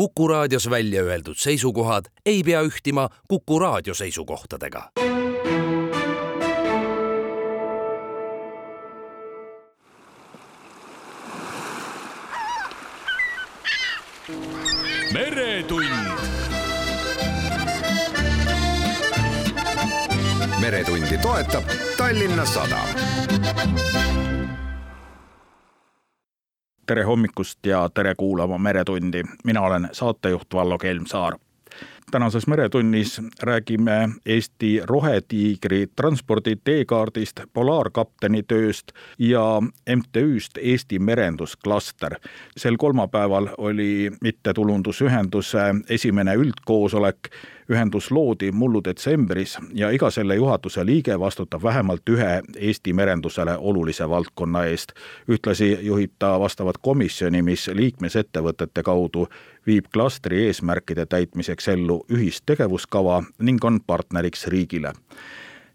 Kuku 0.00 0.28
raadios 0.28 0.70
välja 0.70 1.02
öeldud 1.02 1.36
seisukohad 1.36 2.04
ei 2.26 2.42
pea 2.42 2.62
ühtima 2.62 3.08
Kuku 3.28 3.58
raadio 3.58 3.94
seisukohtadega. 3.94 4.90
meretund. 15.12 15.84
meretundi 20.60 21.18
toetab 21.18 21.64
Tallinna 21.96 22.44
Sadam 22.44 22.88
tere 26.90 27.02
hommikust 27.06 27.66
ja 27.66 27.88
tere 27.94 28.14
kuulama 28.14 28.58
Meretundi. 28.58 29.22
mina 29.44 29.60
olen 29.60 29.88
saatejuht 29.92 30.54
Vallo 30.54 30.78
Kelmsaar. 30.78 31.38
Tänases 32.10 32.46
Meretunnis 32.46 33.20
räägime 33.42 34.08
Eesti 34.26 34.80
Rohetiigri 34.84 35.86
transpordi 35.96 36.56
teekaardist, 36.64 37.40
polaarkapteni 37.52 38.42
tööst 38.42 38.92
ja 39.18 39.62
MTÜ-st 39.96 40.58
Eesti 40.62 40.98
Merendusklaster. 40.98 42.16
sel 42.56 42.76
kolmapäeval 42.76 43.48
oli 43.58 44.10
mittetulundusühenduse 44.20 45.74
esimene 45.88 46.34
üldkoosolek 46.34 47.30
ühendus 47.70 48.10
loodi 48.10 48.52
mullu 48.52 48.82
detsembris 48.84 49.58
ja 49.74 49.90
iga 49.90 50.10
selle 50.10 50.34
juhatuse 50.34 50.86
liige 50.86 51.18
vastutab 51.20 51.62
vähemalt 51.62 52.08
ühe 52.08 52.42
Eesti 52.56 52.92
merendusele 52.92 53.56
olulise 53.56 54.08
valdkonna 54.08 54.64
eest. 54.64 54.92
ühtlasi 55.28 55.78
juhib 55.82 56.10
ta 56.18 56.40
vastavat 56.40 56.78
komisjoni, 56.78 57.42
mis 57.42 57.68
liikmesettevõtete 57.68 58.82
kaudu 58.82 59.28
viib 59.66 59.90
klastri 59.92 60.46
eesmärkide 60.46 61.06
täitmiseks 61.06 61.68
ellu 61.68 62.04
ühist 62.12 62.46
tegevuskava 62.46 63.22
ning 63.38 63.64
on 63.64 63.80
partneriks 63.86 64.46
riigile 64.46 64.92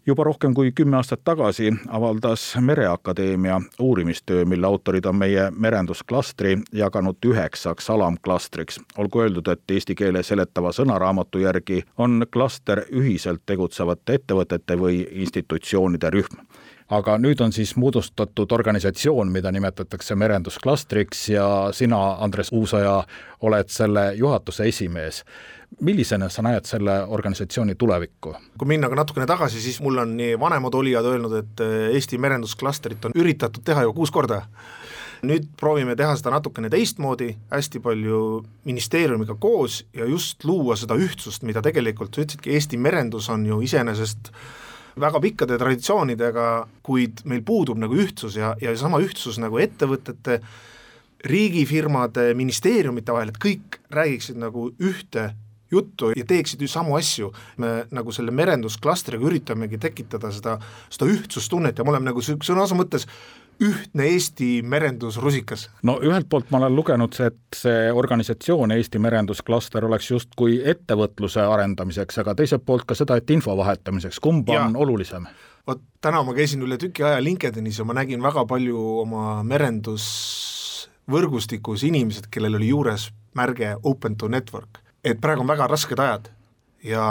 juba 0.06 0.24
rohkem 0.24 0.54
kui 0.54 0.70
kümme 0.72 0.96
aastat 0.96 1.24
tagasi 1.24 1.72
avaldas 1.88 2.56
Mereakadeemia 2.60 3.60
uurimistöö, 3.78 4.44
mille 4.44 4.66
autorid 4.66 5.04
on 5.04 5.16
meie 5.16 5.50
merendusklastri 5.50 6.58
jaganud 6.72 7.16
üheksaks 7.26 7.90
alamklastriks. 7.90 8.80
olgu 8.98 9.20
öeldud, 9.20 9.48
et 9.48 9.70
eesti 9.70 9.94
keele 9.94 10.22
seletava 10.22 10.72
sõnaraamatu 10.72 11.42
järgi 11.42 11.82
on 11.98 12.26
klaster 12.32 12.84
ühiselt 12.92 13.42
tegutsevate 13.46 14.14
ettevõtete 14.14 14.78
või 14.78 15.06
institutsioonide 15.10 16.10
rühm 16.10 16.46
aga 16.90 17.18
nüüd 17.18 17.40
on 17.42 17.52
siis 17.52 17.74
moodustatud 17.76 18.52
organisatsioon, 18.52 19.32
mida 19.32 19.52
nimetatakse 19.52 20.14
merendusklastriks 20.14 21.28
ja 21.28 21.46
sina, 21.72 22.00
Andres 22.22 22.52
Uusaja, 22.52 23.02
oled 23.42 23.70
selle 23.72 24.12
juhatuse 24.14 24.68
esimees 24.68 25.24
millisena 25.80 26.28
sa 26.28 26.42
näed 26.46 26.64
selle 26.64 26.94
organisatsiooni 27.08 27.74
tulevikku? 27.74 28.34
kui 28.58 28.68
minna 28.68 28.88
ka 28.88 28.98
natukene 28.98 29.26
tagasi, 29.26 29.60
siis 29.60 29.80
mul 29.82 29.98
on 29.98 30.16
nii 30.16 30.36
vanemad 30.40 30.74
olijad 30.74 31.04
öelnud, 31.04 31.32
et 31.40 31.62
eh, 31.64 31.94
Eesti 31.94 32.18
merendusklastrit 32.22 33.04
on 33.04 33.16
üritatud 33.18 33.64
teha 33.64 33.82
juba 33.82 33.96
kuus 33.96 34.10
korda. 34.10 34.42
nüüd 35.26 35.48
proovime 35.56 35.96
teha 35.96 36.12
seda 36.16 36.30
natukene 36.30 36.68
teistmoodi, 36.70 37.30
hästi 37.50 37.80
palju 37.82 38.44
ministeeriumiga 38.68 39.34
koos 39.40 39.80
ja 39.96 40.04
just 40.04 40.44
luua 40.44 40.76
seda 40.76 40.94
ühtsust, 40.94 41.42
mida 41.42 41.62
tegelikult 41.64 42.14
sa 42.14 42.22
ütlesidki, 42.22 42.52
Eesti 42.54 42.76
merendus 42.78 43.30
on 43.32 43.46
ju 43.46 43.60
iseenesest 43.64 44.30
väga 45.00 45.20
pikkade 45.20 45.58
traditsioonidega, 45.60 46.46
kuid 46.86 47.24
meil 47.28 47.42
puudub 47.46 47.80
nagu 47.80 47.96
ühtsus 48.00 48.38
ja, 48.38 48.54
ja 48.60 48.72
sama 48.80 49.00
ühtsus 49.04 49.40
nagu 49.42 49.60
ettevõtete, 49.60 50.40
riigifirmade, 51.26 52.30
ministeeriumite 52.38 53.14
vahel, 53.14 53.32
et 53.32 53.40
kõik 53.42 53.80
räägiksid 53.92 54.38
nagu 54.38 54.68
ühte 54.78 55.30
juttu 55.72 56.12
ja 56.14 56.24
teeksid 56.28 56.60
ju 56.62 56.68
samu 56.70 56.96
asju. 56.96 57.32
me 57.56 57.86
nagu 57.90 58.12
selle 58.12 58.30
merendusklastriga 58.30 59.26
üritamegi 59.26 59.78
tekitada 59.78 60.30
seda, 60.32 60.58
seda 60.90 61.08
ühtsustunnet 61.10 61.78
ja 61.78 61.84
me 61.84 61.90
oleme 61.90 62.12
nagu 62.12 62.22
sõna 62.22 62.62
otseses 62.62 62.78
mõttes 62.78 63.08
ühtne 63.62 64.04
Eesti 64.12 64.62
merendusrusikas? 64.62 65.70
no 65.82 66.00
ühelt 66.02 66.28
poolt 66.28 66.50
ma 66.50 66.58
olen 66.58 66.76
lugenud, 66.76 67.20
et 67.24 67.38
see 67.56 67.92
organisatsioon 67.92 68.70
Eesti 68.76 68.98
Merendusklaster 69.02 69.84
oleks 69.84 70.10
justkui 70.10 70.62
ettevõtluse 70.64 71.40
arendamiseks, 71.40 72.18
aga 72.22 72.34
teiselt 72.34 72.64
poolt 72.66 72.84
ka 72.86 72.94
seda, 72.94 73.16
et 73.16 73.30
info 73.30 73.56
vahetamiseks, 73.56 74.20
kumb 74.20 74.48
ja. 74.52 74.64
on 74.64 74.76
olulisem? 74.76 75.26
vot 75.66 75.80
täna 76.00 76.22
ma 76.22 76.34
käisin 76.34 76.62
üle 76.62 76.76
tüki 76.78 77.04
aja 77.04 77.22
LinkedInis 77.22 77.78
ja 77.78 77.84
ma 77.84 77.94
nägin 77.98 78.22
väga 78.22 78.46
palju 78.46 78.98
oma 79.02 79.42
merendusvõrgustikus 79.42 81.82
inimesed, 81.88 82.26
kellel 82.30 82.54
oli 82.60 82.68
juures 82.70 83.10
märge 83.34 83.76
Open 83.82 84.16
to 84.16 84.28
Network 84.28 84.86
et 85.06 85.20
praegu 85.22 85.44
on 85.44 85.50
väga 85.50 85.68
rasked 85.70 86.00
ajad 86.02 86.30
ja 86.84 87.06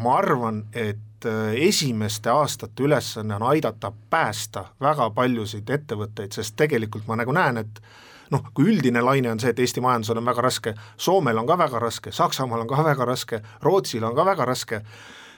ma 0.00 0.16
arvan, 0.18 0.64
et 0.72 1.13
äh, 1.26 1.54
esimeste 1.68 2.30
aastate 2.30 2.82
ülesanne 2.82 3.36
on 3.36 3.42
aidata 3.50 3.92
päästa 4.10 4.64
väga 4.80 5.10
paljusid 5.10 5.70
ettevõtteid, 5.70 6.32
sest 6.32 6.56
tegelikult 6.56 7.06
ma 7.08 7.18
nagu 7.20 7.32
näen, 7.32 7.62
et 7.64 7.82
noh, 8.30 8.44
kui 8.54 8.70
üldine 8.72 9.02
laine 9.04 9.32
on 9.32 9.40
see, 9.40 9.52
et 9.54 9.60
Eesti 9.60 9.82
majandusel 9.84 10.20
on 10.20 10.30
väga 10.30 10.46
raske, 10.46 10.74
Soomel 10.96 11.38
on 11.38 11.46
ka 11.46 11.58
väga 11.58 11.82
raske, 11.82 12.12
Saksamaal 12.12 12.64
on 12.64 12.70
ka 12.70 12.84
väga 12.84 13.04
raske, 13.08 13.42
Rootsil 13.62 14.04
on 14.04 14.16
ka 14.16 14.24
väga 14.26 14.48
raske, 14.48 14.80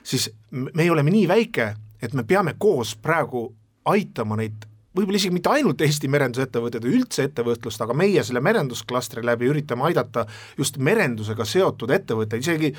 siis 0.03 0.31
me 0.51 0.91
oleme 0.91 1.11
nii 1.11 1.27
väike, 1.29 1.75
et 2.03 2.15
me 2.15 2.25
peame 2.25 2.55
koos 2.59 2.95
praegu 2.97 3.49
aitama 3.87 4.39
neid 4.39 4.67
võib-olla 4.97 5.21
isegi 5.21 5.35
mitte 5.35 5.53
ainult 5.53 5.83
Eesti 5.85 6.09
merendusettevõtted 6.09 6.87
või 6.87 7.01
üldse 7.01 7.27
ettevõtlust, 7.29 7.83
aga 7.85 7.97
meie 7.97 8.23
selle 8.25 8.41
merendusklastri 8.45 9.25
läbi 9.27 9.51
üritame 9.51 9.85
aidata 9.91 10.25
just 10.59 10.79
merendusega 10.81 11.45
seotud 11.49 11.93
ettevõtteid, 11.93 12.45
isegi 12.45 12.73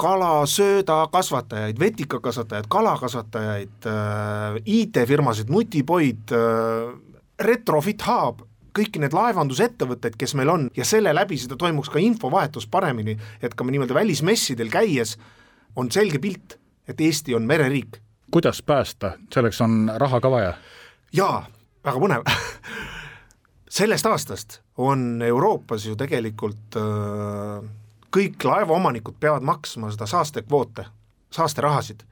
kalasöödakasvatajaid, 0.00 1.78
vetikakasvatajaid, 1.80 2.68
kalakasvatajaid 2.68 3.86
äh,, 3.86 3.92
IT-firmasid, 4.64 5.50
Nutipoid 5.52 6.32
äh,, 6.32 6.94
Retrofit 7.40 8.06
Hub, 8.06 8.40
kõiki 8.76 9.02
need 9.02 9.14
laevandusettevõtteid, 9.16 10.16
kes 10.20 10.34
meil 10.38 10.52
on 10.52 10.68
ja 10.76 10.86
selle 10.88 11.12
läbi 11.16 11.36
seda 11.40 11.58
toimuks 11.60 11.92
ka 11.92 12.00
infovahetus 12.00 12.68
paremini, 12.70 13.16
et 13.42 13.56
ka 13.56 13.66
nii-öelda 13.66 13.96
välismessidel 13.96 14.72
käies 14.72 15.16
on 15.76 15.90
selge 15.92 16.20
pilt, 16.22 16.56
et 16.88 17.00
Eesti 17.00 17.34
on 17.36 17.48
mereriik. 17.48 18.00
kuidas 18.30 18.62
päästa, 18.62 19.18
selleks 19.34 19.60
on 19.60 19.90
raha 19.96 20.20
ka 20.20 20.30
vaja? 20.30 20.54
jaa, 21.12 21.44
väga 21.84 22.00
põnev 22.00 22.24
sellest 23.80 24.06
aastast 24.06 24.60
on 24.80 25.22
Euroopas 25.22 25.86
ju 25.86 25.96
tegelikult 25.96 26.76
äh, 26.80 27.68
kõik 28.16 28.44
laevaomanikud 28.44 29.18
peavad 29.20 29.42
maksma 29.42 29.90
seda 29.90 30.06
saastekvoote, 30.06 30.84
saasterahasid. 31.30 32.02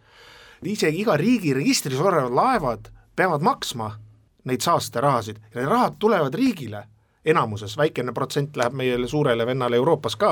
isegi 0.63 1.01
iga 1.01 1.17
riigi 1.17 1.55
registris 1.55 2.01
olevad 2.01 2.35
laevad 2.35 2.89
peavad 3.17 3.43
maksma 3.43 3.93
neid 4.45 4.61
saasterahasid 4.61 5.37
ja 5.55 5.61
need 5.61 5.71
rahad 5.71 5.99
tulevad 5.99 6.35
riigile. 6.35 6.85
Enamuses, 7.29 7.75
väikene 7.77 8.13
protsent 8.15 8.57
läheb 8.57 8.73
meie 8.79 9.09
suurele 9.11 9.45
vennale 9.47 9.77
Euroopas 9.77 10.15
ka, 10.17 10.31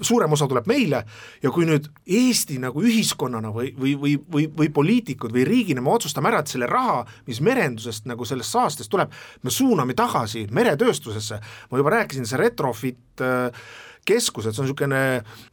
suurem 0.00 0.32
osa 0.32 0.46
tuleb 0.48 0.68
meile 0.70 1.02
ja 1.42 1.50
kui 1.52 1.66
nüüd 1.68 1.90
Eesti 2.06 2.56
nagu 2.62 2.80
ühiskonnana 2.80 3.50
või, 3.52 3.72
või, 3.76 3.96
või, 4.00 4.14
või, 4.32 4.46
või 4.56 4.70
poliitikud 4.72 5.34
või 5.34 5.44
riigina 5.44 5.82
me 5.84 5.90
otsustame 5.92 6.30
ära, 6.30 6.40
et 6.40 6.54
selle 6.54 6.70
raha, 6.70 7.02
mis 7.26 7.42
merendusest 7.44 8.06
nagu 8.08 8.24
sellest 8.24 8.54
saastest 8.54 8.90
tuleb, 8.90 9.12
me 9.42 9.52
suuname 9.52 9.98
tagasi 9.98 10.46
meretööstusesse, 10.54 11.40
ma 11.70 11.82
juba 11.82 11.92
rääkisin, 11.98 12.24
see 12.30 12.40
retrofit 12.40 13.26
äh, 13.26 13.66
keskused, 14.08 14.54
see 14.54 14.62
on 14.62 14.68
niisugune 14.68 15.00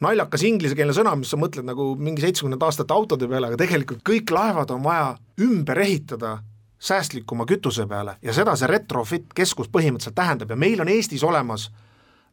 naljakas 0.03 0.45
inglisekeelne 0.47 0.95
sõna, 0.95 1.15
mis 1.19 1.31
sa 1.33 1.39
mõtled 1.39 1.67
nagu 1.67 1.91
mingi 1.99 2.23
seitsmekümnendate 2.23 2.69
aastate 2.69 2.95
autode 2.95 3.29
peale, 3.31 3.51
aga 3.51 3.59
tegelikult 3.59 4.03
kõik 4.07 4.31
laevad 4.35 4.71
on 4.75 4.83
vaja 4.85 5.09
ümber 5.43 5.81
ehitada 5.83 6.37
säästlikuma 6.85 7.47
kütuse 7.49 7.87
peale. 7.89 8.17
Ja 8.21 8.33
seda 8.35 8.55
see 8.59 8.69
retrofit 8.69 9.33
keskus 9.35 9.69
põhimõtteliselt 9.73 10.17
tähendab. 10.17 10.51
Ja 10.53 10.59
meil 10.59 10.81
on 10.83 10.91
Eestis 10.91 11.23
olemas 11.23 11.69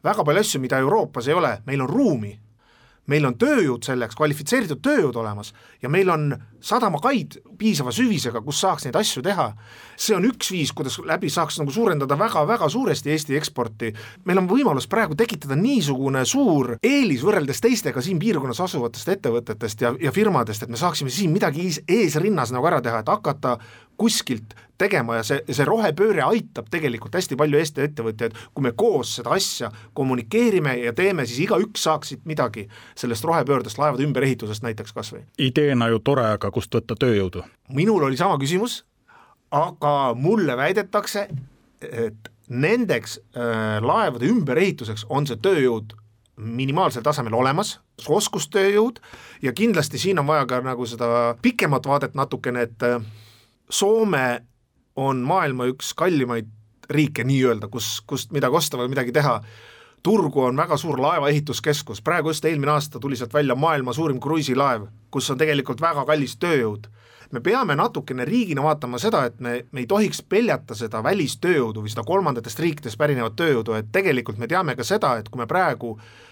väga 0.04 0.24
palju 0.26 0.42
asju, 0.42 0.60
mida 0.62 0.80
Euroopas 0.82 1.28
ei 1.28 1.36
ole, 1.38 1.56
meil 1.66 1.82
on 1.84 1.90
ruumi 1.90 2.32
meil 3.10 3.26
on 3.26 3.34
tööjõud 3.38 3.82
selleks, 3.86 4.16
kvalifitseeritud 4.18 4.80
tööjõud 4.82 5.16
olemas 5.18 5.52
ja 5.82 5.90
meil 5.90 6.10
on 6.12 6.30
sadamakaid 6.62 7.40
piisava 7.58 7.90
süvisega, 7.94 8.40
kus 8.44 8.60
saaks 8.62 8.86
neid 8.86 8.96
asju 8.98 9.22
teha. 9.26 9.48
see 9.96 10.14
on 10.16 10.24
üks 10.26 10.50
viis, 10.50 10.72
kuidas 10.72 10.98
läbi 11.06 11.30
saaks 11.30 11.58
nagu 11.58 11.70
suurendada 11.70 12.18
väga-väga 12.18 12.68
suuresti 12.68 13.10
Eesti 13.10 13.36
eksporti. 13.36 13.92
meil 14.24 14.38
on 14.38 14.48
võimalus 14.48 14.88
praegu 14.88 15.14
tekitada 15.14 15.56
niisugune 15.56 16.24
suur 16.24 16.76
eelis 16.82 17.22
võrreldes 17.22 17.60
teistega 17.60 18.02
siin 18.02 18.18
piirkonnas 18.18 18.60
asuvatest 18.60 19.08
ettevõtetest 19.08 19.80
ja, 19.80 19.94
ja 20.00 20.12
firmadest, 20.12 20.62
et 20.62 20.70
me 20.70 20.76
saaksime 20.76 21.10
siin 21.10 21.32
midagi 21.32 21.66
ees, 21.66 21.80
eesrinnas 21.88 22.52
nagu 22.52 22.66
ära 22.66 22.80
teha, 22.80 23.02
et 23.02 23.08
hakata 23.08 23.58
kuskilt 23.96 24.54
tegema 24.82 25.18
ja 25.20 25.26
see, 25.26 25.42
see 25.50 25.66
rohepööre 25.68 26.24
aitab 26.26 26.68
tegelikult 26.72 27.14
hästi 27.18 27.38
palju 27.38 27.60
Eesti 27.60 27.84
ettevõtjaid, 27.86 28.36
kui 28.54 28.66
me 28.66 28.72
koos 28.76 29.16
seda 29.18 29.34
asja 29.36 29.70
kommunikeerime 29.94 30.74
ja 30.82 30.94
teeme, 30.96 31.26
siis 31.28 31.44
igaüks 31.46 31.86
saaks 31.86 32.12
siit 32.12 32.24
midagi 32.28 32.66
sellest 32.98 33.26
rohepöördest, 33.28 33.78
laevade 33.78 34.06
ümberehitusest 34.06 34.66
näiteks 34.66 34.96
kas 34.96 35.12
või. 35.14 35.24
ideena 35.38 35.88
ju 35.92 36.02
tore, 36.02 36.26
aga 36.38 36.50
kust 36.54 36.74
võtta 36.74 36.98
tööjõudu? 36.98 37.44
minul 37.72 38.08
oli 38.08 38.18
sama 38.20 38.38
küsimus, 38.42 38.82
aga 39.52 39.96
mulle 40.18 40.56
väidetakse, 40.58 41.28
et 41.82 42.30
nendeks 42.48 43.18
äh, 43.36 43.78
laevade 43.82 44.28
ümberehituseks 44.28 45.06
on 45.08 45.26
see 45.28 45.38
tööjõud 45.42 45.94
minimaalsel 46.42 47.04
tasemel 47.04 47.34
olemas, 47.36 47.76
oskustööjõud 48.08 48.98
ja 49.44 49.52
kindlasti 49.54 50.00
siin 50.00 50.18
on 50.18 50.26
vaja 50.26 50.46
ka 50.48 50.62
nagu 50.64 50.86
seda 50.88 51.36
pikemat 51.42 51.86
vaadet 51.86 52.16
natukene, 52.18 52.66
et 52.66 52.86
äh, 52.88 53.04
Soome 53.72 54.42
on 54.96 55.22
maailma 55.24 55.66
üks 55.72 55.94
kallimaid 55.96 56.50
riike 56.92 57.24
nii-öelda, 57.24 57.70
kus, 57.72 58.02
kust 58.06 58.32
midagi 58.36 58.58
osta 58.58 58.76
või 58.76 58.90
midagi 58.92 59.14
teha 59.16 59.38
turgu 60.02 60.42
on 60.42 60.56
väga 60.56 60.76
suur 60.76 61.00
laevaehituskeskus, 61.00 62.02
praegu 62.02 62.32
just 62.32 62.44
eelmine 62.44 62.72
aasta 62.72 63.00
tuli 63.00 63.16
sealt 63.16 63.34
välja 63.34 63.54
maailma 63.54 63.92
suurim 63.92 64.20
kruiisilaev, 64.20 64.88
kus 65.10 65.30
on 65.30 65.38
tegelikult 65.38 65.80
väga 65.80 66.04
kallis 66.04 66.36
tööjõud. 66.42 66.90
me 67.32 67.40
peame 67.40 67.72
natukene 67.76 68.24
riigina 68.28 68.62
vaatama 68.62 68.98
seda, 68.98 69.24
et 69.24 69.38
me, 69.40 69.64
me 69.72 69.80
ei 69.80 69.86
tohiks 69.86 70.20
peljata 70.22 70.74
seda 70.74 71.00
välistööjõudu 71.02 71.80
või 71.80 71.88
seda 71.88 72.02
kolmandatest 72.04 72.60
riikidest 72.60 72.98
pärinevat 72.98 73.36
tööjõudu, 73.36 73.72
et 73.72 73.88
tegelikult 73.92 74.38
me 74.38 74.46
teame 74.46 74.76
ka 74.76 74.84
seda, 74.84 75.16
et 75.16 75.28
kui 75.28 75.40
me 75.40 75.46
praegu 75.46 75.94
äh, 75.96 76.31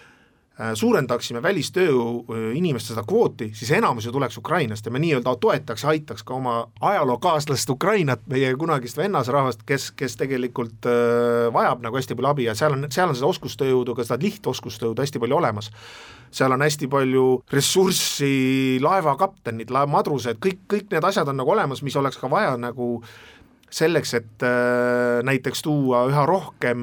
suurendaksime 0.77 1.41
välistööjõu 1.43 2.09
äh, 2.21 2.41
inimeste 2.57 2.93
seda 2.93 3.03
kvooti, 3.07 3.49
siis 3.57 3.71
enamus 3.73 4.05
ju 4.05 4.13
tuleks 4.13 4.37
Ukrainast 4.37 4.85
ja 4.85 4.93
me 4.93 5.01
nii-öelda 5.01 5.33
toetaks 5.41 5.85
ja 5.85 5.93
aitaks 5.93 6.25
ka 6.27 6.35
oma 6.35 6.55
ajalookaaslast 6.81 7.69
Ukrainat, 7.73 8.21
meie 8.29 8.53
kunagist 8.59 8.99
vennasrahvast, 8.99 9.65
kes, 9.65 9.89
kes 9.97 10.17
tegelikult 10.19 10.85
äh, 10.89 11.47
vajab 11.53 11.81
nagu 11.85 11.97
hästi 11.97 12.17
palju 12.17 12.31
abi 12.33 12.47
ja 12.49 12.55
seal 12.57 12.77
on, 12.77 12.85
seal 12.93 13.09
on 13.09 13.17
seda 13.17 13.31
oskustööjõudu, 13.31 13.95
ka 13.97 14.05
seda 14.07 14.21
lihtoskustööjõudu 14.21 15.05
hästi 15.05 15.23
palju 15.23 15.39
olemas. 15.39 15.71
seal 16.31 16.53
on 16.55 16.61
hästi 16.61 16.87
palju 16.87 17.25
ressurssi, 17.51 18.79
laevakaptenid, 18.83 19.71
laevamadrused, 19.73 20.39
kõik, 20.39 20.61
kõik 20.69 20.93
need 20.93 21.03
asjad 21.03 21.27
on 21.27 21.41
nagu 21.41 21.51
olemas, 21.51 21.81
mis 21.83 21.95
oleks 21.99 22.21
ka 22.21 22.29
vaja 22.31 22.53
nagu 22.57 23.01
selleks, 23.71 24.13
et 24.13 24.43
äh, 24.43 25.21
näiteks 25.23 25.61
tuua 25.63 26.03
üha 26.09 26.25
rohkem 26.27 26.81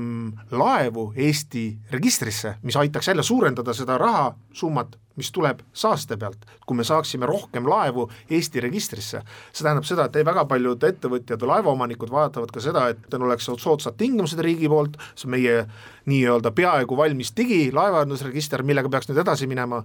laevu 0.50 1.12
Eesti 1.17 1.79
registrisse, 1.90 2.55
mis 2.62 2.76
aitaks 2.76 3.08
jälle 3.08 3.23
suurendada 3.23 3.75
seda 3.76 3.99
rahasummat, 3.99 4.96
mis 5.17 5.31
tuleb 5.35 5.61
saaste 5.73 6.17
pealt, 6.17 6.46
kui 6.67 6.79
me 6.79 6.85
saaksime 6.85 7.26
rohkem 7.26 7.69
laevu 7.69 8.08
Eesti 8.31 8.61
registrisse. 8.64 9.23
see 9.52 9.67
tähendab 9.67 9.85
seda, 9.85 10.08
et 10.08 10.25
väga 10.25 10.44
paljud 10.49 10.85
ettevõtjad 10.88 11.43
või 11.43 11.52
laevaomanikud 11.52 12.11
vaatavad 12.11 12.55
ka 12.55 12.62
seda, 12.64 12.88
et 12.88 13.14
oleks 13.14 13.50
soodsad 13.58 13.99
tingimused 13.99 14.41
riigi 14.41 14.69
poolt, 14.69 14.96
see 15.14 15.29
on 15.29 15.37
meie 15.37 15.58
nii-öelda 16.06 16.55
peaaegu 16.56 16.96
valmis 16.96 17.34
digilaevandusregister, 17.37 18.62
millega 18.62 18.88
peaks 18.88 19.11
nüüd 19.11 19.20
edasi 19.26 19.46
minema 19.46 19.82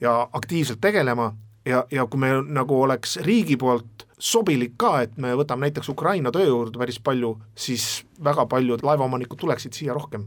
ja 0.00 0.28
aktiivselt 0.32 0.80
tegelema 0.80 1.34
ja, 1.66 1.84
ja 1.90 2.06
kui 2.06 2.20
me 2.20 2.32
nagu 2.46 2.82
oleks 2.82 3.18
riigi 3.26 3.56
poolt 3.60 4.07
sobilik 4.18 4.74
ka, 4.76 5.02
et 5.06 5.16
me 5.16 5.32
võtame 5.38 5.68
näiteks 5.68 5.88
Ukraina 5.92 6.32
tööjõudu 6.34 6.78
päris 6.78 6.98
palju, 7.02 7.36
siis 7.54 8.04
väga 8.24 8.46
paljud 8.50 8.82
laevaomanikud 8.82 9.38
tuleksid 9.38 9.72
siia 9.72 9.94
rohkem. 9.94 10.26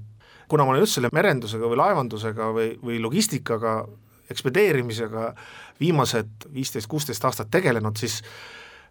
kuna 0.52 0.66
ma 0.66 0.74
olen 0.74 0.82
just 0.82 0.98
selle 0.98 1.08
merendusega 1.14 1.64
või 1.64 1.78
laevandusega 1.80 2.50
või, 2.52 2.74
või 2.84 2.98
logistikaga, 3.00 3.86
ekspedeerimisega 4.30 5.34
viimased 5.80 6.48
viisteist-kuusteist 6.54 7.26
aastat 7.26 7.52
tegelenud, 7.52 7.96
siis 7.98 8.22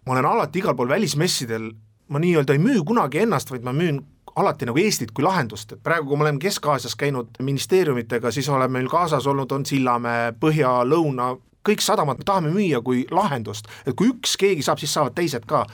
ma 0.07 0.15
olen 0.15 0.27
alati 0.27 0.59
igal 0.59 0.77
pool 0.77 0.89
välismessidel, 0.89 1.71
ma 2.09 2.19
nii-öelda 2.19 2.57
ei 2.57 2.63
müü 2.63 2.81
kunagi 2.85 3.21
ennast, 3.27 3.53
vaid 3.53 3.67
ma 3.67 3.75
müün 3.77 4.01
alati 4.37 4.67
nagu 4.69 4.79
Eestit 4.79 5.13
kui 5.13 5.25
lahendust, 5.25 5.75
et 5.75 5.83
praegu, 5.85 6.09
kui 6.09 6.17
me 6.17 6.25
oleme 6.27 6.41
Kesk-Aasias 6.43 6.97
käinud 6.97 7.41
ministeeriumitega, 7.43 8.31
siis 8.33 8.49
oleme 8.49 8.79
meil 8.79 8.89
kaasas 8.89 9.27
olnud, 9.27 9.53
on 9.53 9.67
Sillamäe, 9.67 10.33
Põhja, 10.41 10.73
Lõuna, 10.87 11.35
kõik 11.67 11.83
sadamad 11.85 12.21
me 12.21 12.25
tahame 12.25 12.53
müüa 12.55 12.81
kui 12.85 13.05
lahendust, 13.11 13.69
et 13.87 13.97
kui 13.97 14.13
üks 14.15 14.37
keegi 14.41 14.65
saab, 14.65 14.81
siis 14.81 14.93
saavad 14.97 15.17
teised 15.19 15.45
ka 15.49 15.67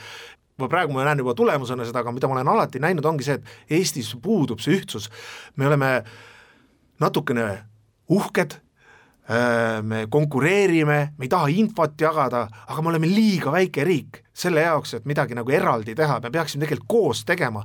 ma 0.57 0.69
praegu 0.73 0.95
ma 0.95 1.05
näen 1.05 1.21
juba 1.21 1.35
tulemusena 1.37 1.85
seda, 1.85 2.01
aga 2.01 2.13
mida 2.17 2.29
ma 2.29 2.39
olen 2.39 2.49
alati 2.49 2.81
näinud, 2.81 3.05
ongi 3.05 3.27
see, 3.27 3.37
et 3.37 3.77
Eestis 3.79 4.15
puudub 4.23 4.63
see 4.65 4.79
ühtsus. 4.79 5.11
me 5.57 5.67
oleme 5.67 5.91
natukene 7.01 7.47
uhked, 8.09 8.57
äh, 9.29 9.83
me 9.83 10.07
konkureerime, 10.11 10.99
me 11.19 11.25
ei 11.25 11.29
taha 11.29 11.51
infot 11.53 12.01
jagada, 12.01 12.47
aga 12.67 12.83
me 12.83 12.95
oleme 12.95 13.11
liiga 13.11 13.53
väike 13.53 13.85
riik 13.85 14.23
selle 14.33 14.65
jaoks, 14.65 14.95
et 14.95 15.05
midagi 15.05 15.37
nagu 15.37 15.51
eraldi 15.53 15.95
teha, 15.95 16.21
me 16.21 16.31
peaksime 16.33 16.65
tegelikult 16.65 16.89
koos 16.89 17.25
tegema. 17.29 17.65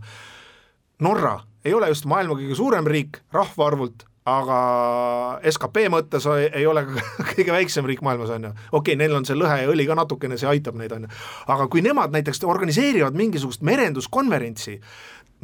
Norra 1.01 1.39
ei 1.65 1.73
ole 1.73 1.89
just 1.89 2.05
maailma 2.05 2.35
kõige 2.37 2.55
suurem 2.57 2.87
riik 2.87 3.21
rahvaarvult, 3.33 4.05
aga 4.31 4.57
skp 5.51 5.85
mõttes 5.93 6.27
ei 6.31 6.65
ole 6.69 6.83
kõige 7.33 7.53
väiksem 7.53 7.87
riik 7.89 8.03
maailmas, 8.05 8.33
on 8.35 8.49
ju. 8.49 8.51
okei 8.71 8.93
okay,, 8.93 8.99
neil 8.99 9.15
on 9.17 9.27
see 9.27 9.37
lõhe 9.37 9.61
ja 9.63 9.69
õli 9.71 9.87
ka 9.89 9.97
natukene, 9.97 10.37
see 10.39 10.49
aitab 10.49 10.77
neid, 10.79 10.93
on 10.95 11.07
ju. 11.07 11.15
aga 11.53 11.67
kui 11.71 11.83
nemad 11.85 12.13
näiteks 12.15 12.43
organiseerivad 12.47 13.17
mingisugust 13.17 13.65
merenduskonverentsi, 13.67 14.77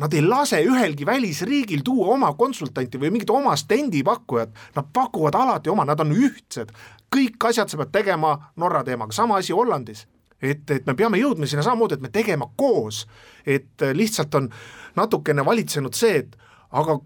nad 0.01 0.13
ei 0.13 0.21
lase 0.25 0.59
ühelgi 0.65 1.05
välisriigil 1.05 1.81
tuua 1.85 2.13
oma 2.15 2.33
konsultanti 2.37 2.99
või 3.01 3.11
mingit 3.15 3.33
oma 3.33 3.55
stendipakkujat, 3.57 4.53
nad 4.77 4.91
pakuvad 4.93 5.35
alati 5.35 5.73
oma, 5.73 5.85
nad 5.85 5.99
on 6.03 6.13
ühtsed. 6.13 6.71
kõik 7.15 7.49
asjad 7.49 7.71
sa 7.71 7.77
pead 7.77 7.91
tegema 7.91 8.37
Norra 8.55 8.83
teemaga, 8.83 9.15
sama 9.15 9.37
asi 9.37 9.53
Hollandis 9.53 10.05
et, 10.41 10.69
et 10.69 10.85
me 10.85 10.93
peame 10.93 11.17
jõudma 11.17 11.47
sinna 11.49 11.63
samamoodi, 11.65 11.97
et 11.97 12.03
me 12.03 12.11
tegema 12.13 12.45
koos, 12.55 13.05
et 13.45 13.81
lihtsalt 13.93 14.35
on 14.37 14.49
natukene 14.95 15.45
valitsenud 15.45 15.97
see, 15.97 16.19
et 16.21 16.35
aga 16.71 16.99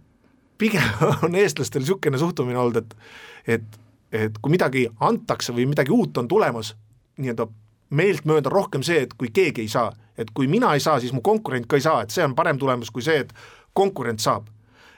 pigem 0.62 1.06
on 1.26 1.36
eestlastel 1.36 1.84
niisugune 1.84 2.22
suhtumine 2.22 2.62
olnud, 2.62 2.78
et 2.84 3.58
et, 3.58 3.80
et 4.12 4.38
kui 4.38 4.54
midagi 4.54 4.86
antakse 5.02 5.54
või 5.56 5.66
midagi 5.72 5.94
uut 5.96 6.18
on 6.22 6.28
tulemas, 6.30 6.76
nii-öelda 7.18 7.48
meeltmööda 7.98 8.52
rohkem 8.54 8.84
see, 8.86 9.02
et 9.08 9.16
kui 9.18 9.32
keegi 9.34 9.66
ei 9.66 9.72
saa, 9.72 9.90
et 10.18 10.30
kui 10.34 10.48
mina 10.48 10.74
ei 10.76 10.84
saa, 10.84 11.00
siis 11.02 11.14
mu 11.16 11.24
konkurent 11.26 11.68
ka 11.68 11.80
ei 11.80 11.86
saa, 11.86 12.04
et 12.04 12.14
see 12.14 12.24
on 12.24 12.36
parem 12.38 12.60
tulemus 12.62 12.92
kui 12.94 13.04
see, 13.04 13.24
et 13.26 13.34
konkurent 13.74 14.22
saab. 14.22 14.48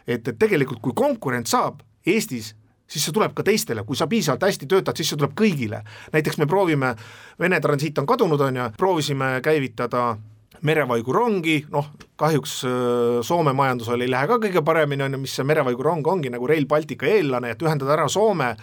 et, 0.08 0.28
et 0.28 0.38
tegelikult, 0.40 0.82
kui 0.84 0.94
konkurent 0.96 1.48
saab 1.48 1.80
Eestis, 2.06 2.50
siis 2.88 3.06
see 3.06 3.14
tuleb 3.16 3.32
ka 3.34 3.46
teistele, 3.48 3.86
kui 3.88 3.96
sa 3.96 4.10
piisavalt 4.12 4.44
hästi 4.44 4.68
töötad, 4.68 4.98
siis 5.00 5.14
see 5.14 5.18
tuleb 5.18 5.32
kõigile. 5.40 5.84
näiteks 6.14 6.38
me 6.38 6.46
proovime, 6.46 6.96
Vene 7.40 7.60
transiit 7.60 7.98
on 7.98 8.06
kadunud, 8.06 8.42
on 8.42 8.56
ju, 8.56 8.70
proovisime 8.78 9.40
käivitada 9.44 10.18
merevaigurongi, 10.64 11.58
noh, 11.74 11.90
kahjuks 12.20 12.54
äh, 12.68 13.18
Soome 13.26 13.54
majandusel 13.58 14.06
ei 14.06 14.12
lähe 14.12 14.30
ka 14.30 14.40
kõige 14.42 14.64
paremini, 14.66 15.04
on 15.06 15.18
ju, 15.18 15.24
mis 15.26 15.36
see 15.36 15.48
merevaigurong 15.48 16.08
ongi 16.08 16.32
nagu 16.34 16.48
Rail 16.48 16.68
Baltica 16.70 17.10
eellane, 17.10 17.54
et 17.54 17.66
ühendada 17.66 17.98
ära 17.98 18.08
Soome 18.12 18.54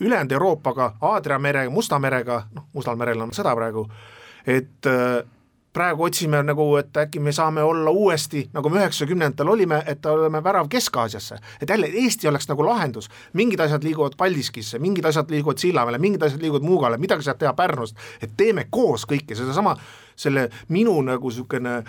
ülejäänud 0.00 0.32
Euroopaga, 0.32 0.92
Aadria 1.00 1.38
mere, 1.38 1.68
Musta 1.68 1.98
merega, 1.98 2.42
noh, 2.54 2.68
Mustal 2.74 2.98
merel 3.00 3.22
on 3.22 3.32
sõda 3.36 3.54
praegu, 3.56 3.86
et 4.46 4.90
äh, 4.90 5.22
praegu 5.76 6.06
otsime 6.06 6.40
nagu, 6.44 6.66
et 6.80 6.96
äkki 6.96 7.20
me 7.20 7.32
saame 7.36 7.62
olla 7.64 7.92
uuesti, 7.92 8.46
nagu 8.56 8.70
me 8.72 8.80
üheksakümnendatel 8.80 9.50
olime, 9.52 9.82
et 9.86 10.06
oleme 10.06 10.40
värav 10.44 10.70
Kesk-Aasiasse. 10.72 11.38
et 11.60 11.68
jälle 11.68 11.86
Eesti 11.86 12.28
oleks 12.28 12.48
nagu 12.48 12.64
lahendus, 12.66 13.10
mingid 13.32 13.60
asjad 13.60 13.84
liiguvad 13.84 14.16
Paldiskisse, 14.16 14.78
mingid 14.78 15.04
asjad 15.04 15.30
liiguvad 15.30 15.58
Sillamäele, 15.58 15.98
mingid 15.98 16.22
asjad 16.22 16.40
liiguvad 16.40 16.64
Muugale, 16.64 16.98
midagi 16.98 17.22
saab 17.22 17.38
teha 17.38 17.52
Pärnust, 17.52 17.96
et 18.20 18.32
teeme 18.36 18.66
koos 18.70 19.04
kõike, 19.04 19.36
sedasama, 19.36 19.76
selle 20.16 20.48
minu 20.72 20.96
nagu 21.04 21.30
niisugune 21.30 21.82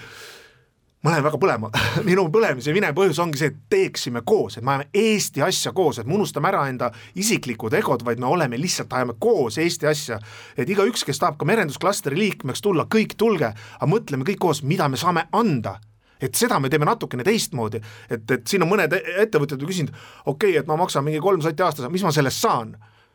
ma 1.03 1.13
lähen 1.13 1.25
väga 1.27 1.39
põlema 1.39 1.69
minu 2.07 2.25
põlemise 2.33 2.73
minev 2.75 2.95
põhjus 2.97 3.19
ongi 3.21 3.39
see, 3.39 3.51
et 3.53 3.59
teeksime 3.71 4.23
koos, 4.27 4.57
et 4.57 4.65
me 4.65 4.73
ajame 4.73 4.87
Eesti 4.97 5.43
asja 5.45 5.71
koos, 5.77 6.01
et 6.01 6.09
me 6.09 6.17
unustame 6.17 6.49
ära 6.49 6.65
enda 6.71 6.89
isiklikud 7.15 7.75
egod, 7.79 8.05
vaid 8.07 8.21
me 8.21 8.29
oleme 8.29 8.59
lihtsalt, 8.59 8.93
ajame 8.93 9.17
koos 9.21 9.59
Eesti 9.61 9.87
asja. 9.87 10.19
et 10.57 10.69
igaüks, 10.69 11.05
kes 11.07 11.21
tahab 11.21 11.37
ka 11.37 11.45
merendusklastri 11.47 12.17
liikmeks 12.17 12.63
tulla, 12.65 12.87
kõik 12.89 13.15
tulge, 13.17 13.53
aga 13.53 13.89
mõtleme 13.89 14.25
kõik 14.27 14.41
koos, 14.47 14.63
mida 14.63 14.89
me 14.89 14.97
saame 14.97 15.27
anda. 15.37 15.77
Et 16.19 16.33
seda 16.33 16.57
me 16.59 16.69
teeme 16.69 16.87
natukene 16.89 17.21
teistmoodi, 17.23 17.77
et, 18.09 18.23
et 18.31 18.47
siin 18.49 18.63
on 18.65 18.71
mõned 18.71 18.93
ettevõtjad 18.97 19.61
ju 19.61 19.69
küsinud, 19.69 19.97
okei 20.25 20.55
okay,, 20.55 20.61
et 20.63 20.69
ma 20.69 20.79
maksan 20.81 21.05
mingi 21.05 21.21
kolm 21.21 21.43
sotti 21.45 21.61
aastas, 21.61 21.91
mis 21.93 22.01
ma 22.01 22.11
sellest 22.11 22.41
saan 22.41 22.73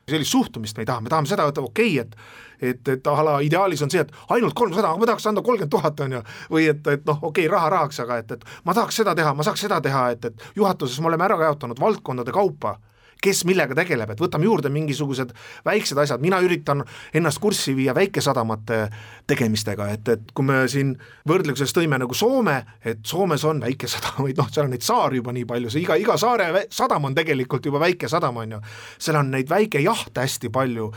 sellist 0.09 0.33
suhtumist 0.33 0.77
me 0.77 0.83
ei 0.83 0.89
taha, 0.89 1.01
me 1.01 1.13
tahame 1.13 1.31
seda, 1.31 1.49
et 1.49 1.59
okei 1.59 1.99
okay,, 2.01 2.07
et 2.07 2.17
et, 2.63 2.89
et 2.89 3.07
a 3.11 3.23
la 3.27 3.41
ideaalis 3.43 3.83
on 3.83 3.91
see, 3.91 4.01
et 4.05 4.13
ainult 4.31 4.55
kolmsada, 4.55 4.93
aga 4.93 5.01
ma 5.01 5.07
tahaks 5.11 5.27
anda 5.27 5.43
kolmkümmend 5.43 5.73
tuhat, 5.73 6.01
on 6.05 6.13
ju, 6.15 6.21
või 6.53 6.69
et, 6.71 6.87
et 6.87 7.05
noh, 7.09 7.19
okei 7.19 7.49
okay,, 7.49 7.51
raha 7.51 7.73
rahaks, 7.75 7.99
aga 8.05 8.21
et, 8.23 8.37
et 8.37 8.45
ma 8.65 8.75
tahaks 8.77 9.01
seda 9.03 9.17
teha, 9.19 9.35
ma 9.35 9.47
saaks 9.47 9.65
seda 9.67 9.81
teha, 9.83 10.05
et, 10.15 10.31
et 10.31 10.45
juhatuses 10.57 11.01
me 11.03 11.11
oleme 11.11 11.27
ära 11.27 11.41
jaotanud 11.43 11.83
valdkondade 11.83 12.35
kaupa 12.35 12.77
kes 13.23 13.45
millega 13.49 13.77
tegeleb, 13.79 14.13
et 14.13 14.21
võtame 14.23 14.47
juurde 14.49 14.71
mingisugused 14.73 15.33
väiksed 15.67 15.99
asjad, 16.03 16.23
mina 16.23 16.41
üritan 16.43 16.83
ennast 17.15 17.41
kurssi 17.43 17.75
viia 17.79 17.95
väikesadamate 17.97 18.81
tegemistega, 19.31 19.89
et, 19.95 20.09
et 20.09 20.33
kui 20.35 20.47
me 20.47 20.63
siin 20.71 20.95
võrdluses 21.29 21.75
tõime 21.75 22.01
nagu 22.03 22.17
Soome, 22.17 22.59
et 22.85 23.03
Soomes 23.07 23.45
on 23.49 23.63
väikesadamaid, 23.63 24.39
noh, 24.39 24.51
seal 24.53 24.67
on 24.67 24.75
neid 24.75 24.87
saari 24.87 25.23
juba 25.23 25.35
nii 25.37 25.47
palju, 25.49 25.73
see 25.73 25.85
iga, 25.85 25.99
iga 26.01 26.19
saare 26.21 26.67
sadam 26.73 27.09
on 27.09 27.15
tegelikult 27.17 27.67
juba 27.67 27.83
väike 27.83 28.11
sadam, 28.11 28.41
on 28.43 28.57
ju. 28.57 28.63
seal 28.99 29.21
on 29.21 29.31
neid 29.33 29.51
väikejahte 29.51 30.27
hästi 30.27 30.51
palju, 30.53 30.91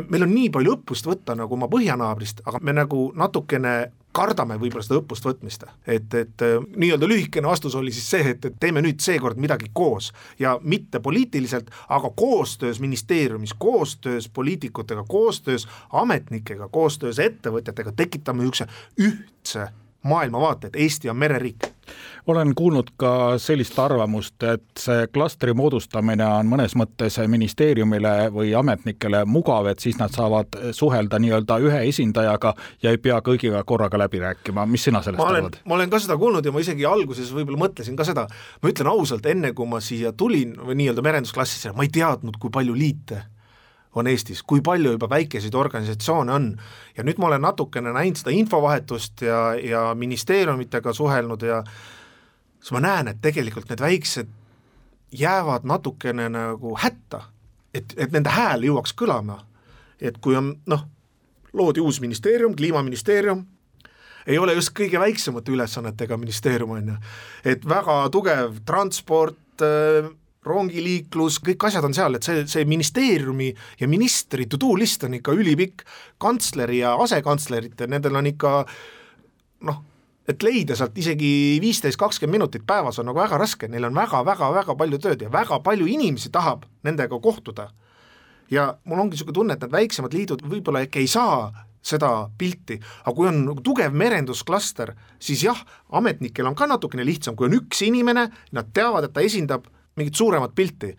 meil 0.00 0.26
on 0.26 0.34
nii 0.34 0.50
palju 0.52 0.76
õppust 0.78 1.08
võtta 1.08 1.36
nagu 1.38 1.56
oma 1.56 1.70
põhjanaabrist, 1.72 2.44
aga 2.46 2.60
me 2.62 2.76
nagu 2.76 3.08
natukene 3.16 3.74
kardame 4.12 4.56
võib-olla 4.58 4.84
seda 4.84 4.98
õppust 5.00 5.26
võtmist. 5.26 5.64
et, 5.86 6.14
et 6.14 6.42
äh, 6.42 6.56
nii-öelda 6.76 7.08
lühikene 7.08 7.48
vastus 7.48 7.74
oli 7.78 7.92
siis 7.94 8.08
see, 8.10 8.32
et, 8.34 8.44
et 8.44 8.56
teeme 8.60 8.82
nüüd 8.82 9.00
seekord 9.02 9.38
midagi 9.38 9.70
koos 9.72 10.12
ja 10.38 10.58
mitte 10.62 11.00
poliitiliselt, 11.00 11.70
aga 11.88 12.10
koostöös 12.16 12.80
ministeeriumis, 12.80 13.54
koostöös 13.58 14.28
poliitikutega, 14.28 15.04
koostöös 15.08 15.68
ametnikega, 15.92 16.68
koostöös 16.68 17.18
ettevõtjatega 17.18 17.92
tekitame 17.96 18.44
niisuguse 18.44 18.66
ühtse 19.00 19.68
maailmavaate, 20.02 20.66
et 20.66 20.76
Eesti 20.76 21.10
on 21.10 21.16
mereriik 21.16 21.70
olen 22.26 22.54
kuulnud 22.54 22.92
ka 22.96 23.38
sellist 23.38 23.78
arvamust, 23.78 24.42
et 24.42 24.64
see 24.78 25.06
klastri 25.12 25.54
moodustamine 25.56 26.26
on 26.26 26.50
mõnes 26.50 26.74
mõttes 26.78 27.18
ministeeriumile 27.30 28.30
või 28.34 28.52
ametnikele 28.56 29.24
mugav, 29.26 29.70
et 29.70 29.82
siis 29.82 29.98
nad 29.98 30.14
saavad 30.14 30.58
suhelda 30.76 31.18
nii-öelda 31.22 31.58
ühe 31.64 31.82
esindajaga 31.88 32.54
ja 32.82 32.94
ei 32.94 32.98
pea 32.98 33.20
kõigiga 33.24 33.64
korraga 33.64 33.98
läbi 33.98 34.22
rääkima, 34.22 34.66
mis 34.66 34.84
sina 34.88 35.02
sellest 35.02 35.22
ma 35.22 35.30
olen, 35.30 35.50
arvad? 35.50 35.58
ma 35.64 35.78
olen 35.78 35.90
ka 35.90 36.02
seda 36.04 36.18
kuulnud 36.20 36.46
ja 36.46 36.52
ma 36.54 36.62
isegi 36.64 36.86
alguses 36.86 37.32
võib-olla 37.34 37.64
mõtlesin 37.66 37.98
ka 37.98 38.06
seda, 38.08 38.26
ma 38.62 38.72
ütlen 38.72 38.92
ausalt, 38.92 39.26
enne 39.26 39.52
kui 39.56 39.68
ma 39.68 39.82
siia 39.84 40.12
tulin 40.12 40.56
või 40.60 40.78
nii-öelda 40.82 41.04
merendusklassisse, 41.04 41.74
ma 41.76 41.86
ei 41.86 41.92
teadnud, 41.94 42.40
kui 42.40 42.52
palju 42.52 42.76
liite 42.76 43.24
on 43.94 44.06
Eestis, 44.06 44.42
kui 44.46 44.60
palju 44.62 44.92
juba 44.94 45.08
väikeseid 45.10 45.54
organisatsioone 45.54 46.32
on. 46.32 46.50
ja 46.96 47.04
nüüd 47.06 47.18
ma 47.18 47.26
olen 47.26 47.42
natukene 47.42 47.92
näinud 47.94 48.20
seda 48.20 48.34
infovahetust 48.34 49.24
ja, 49.26 49.40
ja 49.58 49.88
ministeeriumitega 49.98 50.92
suhelnud 50.94 51.42
ja 51.42 51.62
siis 52.60 52.72
ma 52.76 52.82
näen, 52.84 53.08
et 53.08 53.20
tegelikult 53.22 53.68
need 53.70 53.80
väiksed 53.80 54.28
jäävad 55.12 55.64
natukene 55.64 56.28
nagu 56.28 56.76
hätta, 56.78 57.24
et, 57.74 57.94
et 57.96 58.12
nende 58.12 58.30
hääl 58.30 58.68
jõuaks 58.68 58.94
kõlama. 58.96 59.40
et 60.00 60.16
kui 60.18 60.36
on 60.36 60.54
noh, 60.66 60.86
loodi 61.52 61.80
uus 61.80 62.00
ministeerium, 62.00 62.54
kliimaministeerium, 62.56 63.42
ei 64.26 64.38
ole 64.38 64.54
just 64.54 64.72
kõige 64.76 65.00
väiksemate 65.00 65.52
ülesannetega 65.52 66.16
ministeerium, 66.16 66.70
on 66.70 66.88
ju. 66.88 66.96
et 67.44 67.68
väga 67.68 68.08
tugev 68.12 68.62
transport, 68.64 69.60
äh, 69.60 70.08
rongiliiklus, 70.46 71.36
kõik 71.44 71.66
asjad 71.68 71.84
on 71.84 71.94
seal, 71.94 72.16
et 72.16 72.24
see, 72.24 72.46
see 72.48 72.64
ministeeriumi 72.64 73.50
ja 73.80 73.88
ministri 73.88 74.46
to-do 74.48 74.72
list 74.78 75.04
on 75.04 75.18
ikka 75.18 75.34
ülipikk, 75.36 75.84
kantsleri 76.18 76.80
ja 76.80 76.94
asekantslerite, 77.04 77.90
nendel 77.90 78.16
on 78.16 78.30
ikka 78.30 78.54
noh, 79.68 79.82
et 80.30 80.44
leida 80.46 80.76
sealt 80.78 80.98
isegi 80.98 81.58
viisteist, 81.62 81.98
kakskümmend 82.00 82.38
minutit 82.38 82.66
päevas 82.66 83.00
on 83.00 83.08
nagu 83.10 83.18
väga 83.20 83.38
raske, 83.40 83.68
neil 83.68 83.88
on 83.88 83.96
väga-väga-väga 83.96 84.76
palju 84.78 85.00
tööd 85.02 85.24
ja 85.24 85.32
väga 85.32 85.60
palju 85.64 85.88
inimesi 85.90 86.30
tahab 86.32 86.66
nendega 86.86 87.18
kohtuda. 87.20 87.70
ja 88.50 88.74
mul 88.84 88.98
ongi 88.98 89.14
niisugune 89.14 89.34
tunne, 89.34 89.54
et 89.54 89.60
need 89.62 89.72
väiksemad 89.72 90.14
liidud 90.14 90.40
võib-olla 90.42 90.82
äkki 90.82 91.04
ei 91.04 91.06
saa 91.06 91.52
seda 91.82 92.28
pilti, 92.38 92.80
aga 93.04 93.14
kui 93.16 93.28
on 93.28 93.44
nagu 93.44 93.62
tugev 93.64 93.94
merendusklaster, 93.96 94.92
siis 95.18 95.44
jah, 95.44 95.60
ametnikel 95.92 96.46
on 96.46 96.56
ka 96.58 96.66
natukene 96.66 97.06
lihtsam, 97.06 97.36
kui 97.36 97.46
on 97.46 97.56
üks 97.56 97.84
inimene, 97.86 98.26
nad 98.52 98.72
teavad, 98.74 99.06
et 99.06 99.14
ta 99.14 99.24
esindab 99.24 99.68
mingit 99.96 100.18
suuremat 100.18 100.54
pilti 100.54 100.92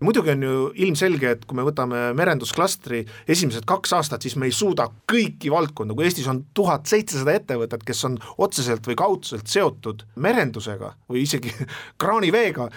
muidugi 0.00 0.30
on 0.30 0.42
ju 0.42 0.56
ilmselge, 0.86 1.30
et 1.36 1.44
kui 1.48 1.56
me 1.56 1.64
võtame 1.64 2.10
merendusklastri 2.16 3.02
esimesed 3.28 3.64
kaks 3.68 3.94
aastat, 3.96 4.24
siis 4.26 4.36
me 4.36 4.48
ei 4.48 4.54
suuda 4.54 4.88
kõiki 5.08 5.50
valdkonda, 5.52 5.96
kui 5.96 6.04
Eestis 6.04 6.28
on 6.28 6.42
tuhat 6.56 6.88
seitsesada 6.90 7.36
ettevõtet, 7.38 7.84
kes 7.86 8.04
on 8.08 8.18
otseselt 8.42 8.86
või 8.88 8.98
kaudselt 8.98 9.48
seotud 9.48 10.04
merendusega 10.20 10.92
või 11.08 11.24
isegi 11.24 11.52
kraaniveega, 12.02 12.68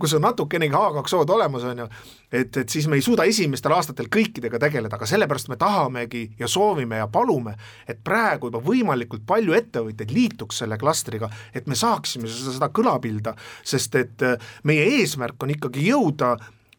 kus 0.00 0.16
on 0.18 0.26
natukenegi 0.26 0.76
H2O-d 0.76 1.32
olemas, 1.36 1.64
on 1.70 1.84
ju, 1.84 1.86
et, 2.32 2.56
et 2.60 2.68
siis 2.68 2.88
me 2.90 2.98
ei 3.00 3.04
suuda 3.04 3.24
esimestel 3.28 3.72
aastatel 3.76 4.10
kõikidega 4.12 4.60
tegeleda, 4.60 4.98
aga 4.98 5.08
sellepärast 5.08 5.48
me 5.52 5.58
tahamegi 5.60 6.26
ja 6.38 6.50
soovime 6.50 7.00
ja 7.00 7.08
palume, 7.12 7.56
et 7.88 8.02
praegu 8.04 8.50
juba 8.50 8.60
võimalikult 8.64 9.24
palju 9.26 9.56
ettevõtjaid 9.56 10.12
liituks 10.12 10.60
selle 10.62 10.76
klastriga, 10.80 11.30
et 11.56 11.70
me 11.70 11.78
saaksime 11.78 12.28
seda, 12.28 12.52
seda 12.58 12.70
kõlapilda, 12.74 13.32
sest 13.64 13.96
et 13.96 14.28
meie 14.68 14.84
eesmärk 14.98 15.40
on 15.40 15.56
ikkagi 15.56 15.88
jõuda 15.88 16.34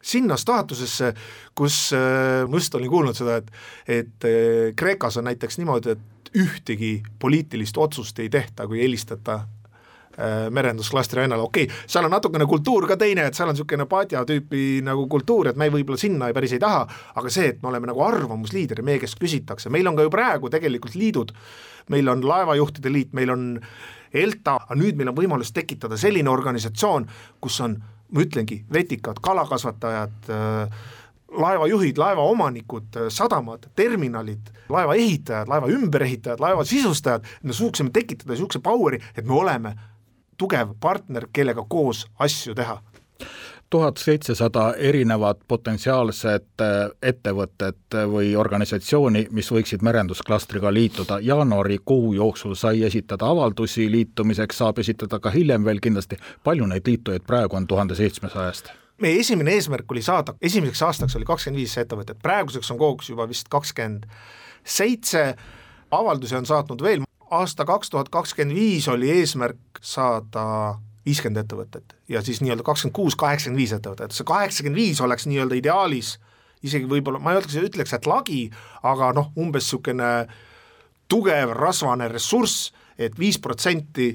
sinna 0.08 0.38
staatusesse, 0.40 1.12
kus 1.58 1.92
äh, 1.96 2.46
ma 2.48 2.62
just 2.62 2.76
olin 2.78 2.92
kuulnud 2.92 3.18
seda, 3.18 3.42
et, 3.42 3.52
et 3.88 4.28
äh, 4.28 4.72
Kreekas 4.78 5.20
on 5.20 5.28
näiteks 5.28 5.60
niimoodi, 5.62 5.98
et 5.98 6.34
ühtegi 6.38 6.98
poliitilist 7.20 7.78
otsust 7.78 8.20
ei 8.20 8.30
tehta, 8.30 8.68
kui 8.68 8.82
helistata 8.82 9.40
äh, 9.42 10.48
merendusklastri 10.54 11.24
vennale, 11.24 11.44
okei 11.48 11.68
okay,, 11.68 11.84
seal 11.90 12.08
on 12.08 12.14
natukene 12.14 12.48
kultuur 12.50 12.88
ka 12.90 12.98
teine, 13.00 13.28
et 13.28 13.38
seal 13.38 13.50
on 13.52 13.56
niisugune 13.58 13.88
padja 13.90 14.24
tüüpi 14.28 14.82
nagu 14.86 15.08
kultuur, 15.12 15.52
et 15.52 15.60
me 15.60 15.70
võib-olla 15.74 16.00
sinna 16.02 16.32
päris 16.36 16.56
ei 16.56 16.64
taha, 16.64 16.86
aga 17.20 17.34
see, 17.34 17.52
et 17.54 17.62
me 17.64 17.72
oleme 17.72 17.92
nagu 17.92 18.04
arvamusliider 18.08 18.84
ja 18.84 18.88
meie 18.88 19.04
käest 19.04 19.20
küsitakse, 19.22 19.72
meil 19.74 19.88
on 19.90 20.00
ka 20.00 20.08
ju 20.08 20.14
praegu 20.14 20.52
tegelikult 20.54 20.96
liidud, 21.00 21.36
meil 21.94 22.10
on 22.12 22.24
Laevajuhtide 22.28 22.92
Liit, 22.92 23.14
meil 23.18 23.32
on 23.34 23.54
ELTA, 24.18 24.56
aga 24.68 24.80
nüüd 24.80 24.98
meil 25.00 25.12
on 25.12 25.18
võimalus 25.18 25.52
tekitada 25.56 25.98
selline 26.00 26.32
organisatsioon, 26.32 27.08
kus 27.44 27.60
on 27.64 27.76
ma 28.12 28.24
ütlengi, 28.24 28.62
vetikad, 28.74 29.20
kalakasvatajad, 29.24 30.30
äh, 30.32 30.86
laevajuhid, 31.38 31.98
laevaomanikud, 31.98 32.90
äh, 32.96 33.10
sadamad, 33.14 33.68
terminalid, 33.76 34.52
laeva 34.70 34.96
ehitajad, 34.96 35.50
laeva 35.52 35.72
ümberehitajad, 35.72 36.40
laeva 36.44 36.66
sisustajad, 36.66 37.28
me 37.44 37.54
suutsime 37.54 37.92
tekitada 37.94 38.34
niisuguse 38.34 38.64
power'i, 38.64 39.02
et 39.16 39.26
me 39.26 39.36
oleme 39.36 39.76
tugev 40.38 40.76
partner, 40.80 41.28
kellega 41.34 41.66
koos 41.70 42.06
asju 42.20 42.56
teha 42.56 42.80
tuhat 43.70 43.98
seitsesada 43.98 44.74
erinevat 44.78 45.40
potentsiaalset 45.48 46.62
äh, 46.62 46.90
ettevõtet 47.02 47.98
või 48.12 48.36
organisatsiooni, 48.40 49.28
mis 49.32 49.52
võiksid 49.52 49.84
merendusklastriga 49.84 50.74
liituda. 50.74 51.20
jaanuarikuu 51.20 52.14
jooksul 52.14 52.56
sai 52.56 52.84
esitada 52.84 53.28
avaldusi 53.28 53.92
liitumiseks, 53.92 54.58
saab 54.58 54.80
esitada 54.80 55.20
ka 55.20 55.30
hiljem 55.30 55.66
veel 55.66 55.80
kindlasti. 55.80 56.18
palju 56.44 56.66
neid 56.66 56.88
liitujaid 56.88 57.28
praegu 57.28 57.56
on 57.56 57.68
tuhande 57.68 57.96
seitsmesajast? 57.96 58.72
meie 59.02 59.20
esimene 59.20 59.52
eesmärk 59.52 59.92
oli 59.92 60.02
saada, 60.02 60.34
esimeseks 60.42 60.82
aastaks 60.82 61.16
oli 61.16 61.26
kakskümmend 61.26 61.60
viis 61.60 61.78
ettevõtet, 61.78 62.18
praeguseks 62.24 62.72
on 62.72 62.78
koguks 62.78 63.10
juba 63.10 63.28
vist 63.30 63.50
kakskümmend 63.50 64.08
seitse, 64.66 65.36
avaldusi 65.92 66.36
on 66.36 66.46
saatnud 66.46 66.82
veel, 66.82 67.06
aasta 67.30 67.66
kaks 67.66 67.90
tuhat 67.94 68.10
kakskümmend 68.10 68.58
viis 68.58 68.88
oli 68.88 69.12
eesmärk 69.20 69.82
saada 69.82 70.78
viiskümmend 71.08 71.46
ettevõtet 71.46 71.96
ja 72.12 72.22
siis 72.26 72.44
nii-öelda 72.44 72.66
kakskümmend 72.68 72.96
kuus, 72.96 73.16
kaheksakümmend 73.20 73.64
viis 73.64 73.76
ettevõtet, 73.76 74.16
see 74.16 74.28
kaheksakümmend 74.28 74.80
viis 74.80 75.02
oleks 75.04 75.28
nii-öelda 75.30 75.58
ideaalis 75.58 76.18
isegi 76.66 76.90
võib-olla, 76.90 77.22
ma 77.22 77.34
ei 77.34 77.42
ütleks, 77.42 77.58
ütleks, 77.70 77.94
et 77.96 78.08
lagi, 78.10 78.42
aga 78.88 79.12
noh, 79.16 79.32
umbes 79.40 79.68
niisugune 79.68 80.12
tugev 81.08 81.54
rasvane 81.56 82.10
ressurss 82.12 82.72
et, 82.98 83.12
et 83.12 83.20
viis 83.20 83.38
protsenti 83.40 84.10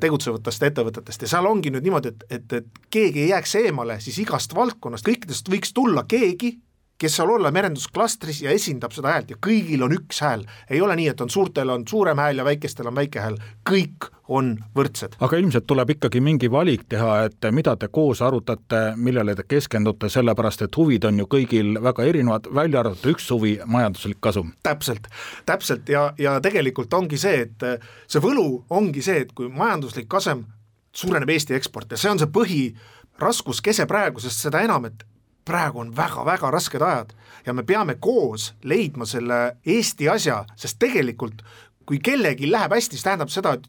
tegutsevatest 0.00 0.66
ettevõtetest. 0.68 1.22
Ja 1.24 1.30
seal 1.34 1.46
ongi 1.48 1.70
nüüd 1.72 1.86
niimoodi, 1.86 2.12
et, 2.12 2.24
et, 2.36 2.52
et 2.58 2.82
keegi 2.92 3.24
ei 3.24 3.30
jääks 3.30 3.54
eemale, 3.62 3.96
siis 4.04 4.18
igast 4.20 4.52
valdkonnast, 4.54 5.06
kõikidest 5.06 5.48
võiks 5.48 5.72
tulla 5.76 6.04
keegi, 6.08 6.52
kes 7.00 7.16
seal 7.16 7.30
olla 7.32 7.50
merendusklastris 7.54 8.42
ja 8.44 8.52
esindab 8.52 8.92
seda 8.92 9.14
häält 9.14 9.32
ja 9.32 9.36
kõigil 9.40 9.82
on 9.86 9.94
üks 9.96 10.20
hääl. 10.20 10.44
ei 10.70 10.80
ole 10.84 10.96
nii, 11.00 11.08
et 11.14 11.20
on 11.20 11.30
suurtel 11.30 11.72
on 11.72 11.86
suurem 11.88 12.18
hääl 12.20 12.42
ja 12.42 12.44
väikestel 12.44 12.90
on 12.90 12.94
väike 12.94 13.20
hääl, 13.24 13.38
kõik 13.68 14.10
on 14.28 14.52
võrdsed. 14.76 15.16
aga 15.20 15.40
ilmselt 15.40 15.66
tuleb 15.66 15.94
ikkagi 15.96 16.20
mingi 16.20 16.50
valik 16.52 16.84
teha, 16.88 17.24
et 17.24 17.48
mida 17.56 17.74
te 17.76 17.88
koos 17.88 18.20
arutate, 18.22 18.82
millele 18.96 19.34
te 19.34 19.46
keskendute, 19.48 20.08
sellepärast 20.12 20.66
et 20.66 20.76
huvid 20.76 21.08
on 21.08 21.22
ju 21.22 21.28
kõigil 21.34 21.80
väga 21.82 22.04
erinevad, 22.12 22.50
välja 22.54 22.84
arvatud 22.84 23.14
üks 23.14 23.30
huvi, 23.32 23.56
majanduslik 23.66 24.20
kasum. 24.20 24.52
täpselt, 24.62 25.08
täpselt 25.46 25.88
ja, 25.88 26.10
ja 26.18 26.38
tegelikult 26.40 26.94
ongi 26.94 27.18
see, 27.18 27.46
et 27.48 27.68
see 28.06 28.22
võlu 28.22 28.64
ongi 28.70 29.02
see, 29.02 29.24
et 29.24 29.32
kui 29.32 29.48
majanduslik 29.48 30.08
kasum 30.08 30.44
suureneb 30.92 31.30
Eesti 31.30 31.56
eksport 31.56 31.90
ja 31.90 31.98
see 32.00 32.10
on 32.12 32.20
see 32.20 32.30
põhiraskuskese 32.34 33.86
praegu, 33.88 34.20
sest 34.20 34.46
seda 34.46 34.60
enam, 34.66 34.90
et 34.90 35.06
praegu 35.50 35.82
on 35.82 35.90
väga-väga 35.96 36.52
rasked 36.54 36.82
ajad 36.86 37.12
ja 37.46 37.54
me 37.56 37.66
peame 37.66 37.98
koos 38.00 38.52
leidma 38.62 39.08
selle 39.08 39.40
Eesti 39.66 40.08
asja, 40.12 40.44
sest 40.56 40.78
tegelikult 40.78 41.42
kui 41.88 41.98
kellelgi 41.98 42.46
läheb 42.50 42.72
hästi, 42.76 42.94
siis 42.94 43.06
tähendab 43.06 43.32
seda, 43.34 43.56
et 43.58 43.68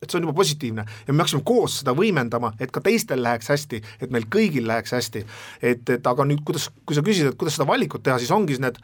et 0.00 0.08
see 0.08 0.16
on 0.16 0.24
juba 0.24 0.32
positiivne 0.38 0.84
ja 1.06 1.12
me 1.12 1.20
peaksime 1.20 1.42
koos 1.44 1.74
seda 1.82 1.92
võimendama, 1.92 2.54
et 2.56 2.70
ka 2.72 2.80
teistel 2.80 3.20
läheks 3.20 3.50
hästi, 3.52 3.82
et 4.00 4.12
meil 4.14 4.24
kõigil 4.32 4.64
läheks 4.68 4.94
hästi. 4.96 5.24
et, 5.60 5.90
et 5.92 6.06
aga 6.06 6.24
nüüd, 6.24 6.40
kuidas, 6.46 6.70
kui 6.88 6.96
sa 6.96 7.04
küsid, 7.04 7.28
et 7.28 7.36
kuidas 7.36 7.58
seda 7.58 7.68
valikut 7.68 8.02
teha, 8.02 8.16
siis 8.18 8.32
ongi 8.32 8.56
need 8.64 8.80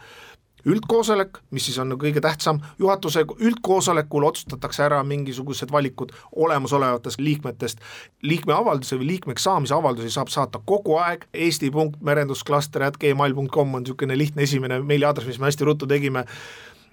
üldkoosolek, 0.67 1.39
mis 1.55 1.67
siis 1.69 1.79
on 1.79 1.93
kõige 2.01 2.21
tähtsam, 2.23 2.61
juhatuse 2.79 3.25
üldkoosolekul 3.39 4.25
otsustatakse 4.29 4.83
ära 4.87 5.03
mingisugused 5.07 5.73
valikud 5.73 6.13
olemasolevatest 6.35 7.21
liikmetest, 7.23 7.79
liikme 8.23 8.53
avalduse 8.57 8.97
või 8.99 9.07
liikmeks 9.15 9.43
saamise 9.47 9.75
avaldusi 9.77 10.11
saab 10.15 10.29
saata 10.33 10.59
kogu 10.67 10.97
aeg, 11.03 11.21
eesti.merendusklaster.gmail.com 11.33 13.75
on 13.75 13.83
niisugune 13.85 14.19
lihtne 14.19 14.43
esimene 14.43 14.81
meiliaadress, 14.83 15.29
mis 15.31 15.39
me 15.39 15.47
hästi 15.51 15.65
ruttu 15.69 15.87
tegime, 15.91 16.21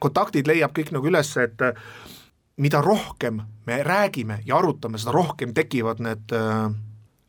kontaktid 0.04 0.48
leiab 0.48 0.72
kõik 0.78 0.90
nagu 0.94 1.06
üles, 1.10 1.30
et 1.42 1.58
mida 2.58 2.82
rohkem 2.82 3.42
me 3.66 3.84
räägime 3.84 4.40
ja 4.46 4.58
arutame, 4.58 4.98
seda 5.02 5.12
rohkem 5.16 5.54
tekivad 5.58 6.00
need 6.04 6.32
äh, 6.38 6.70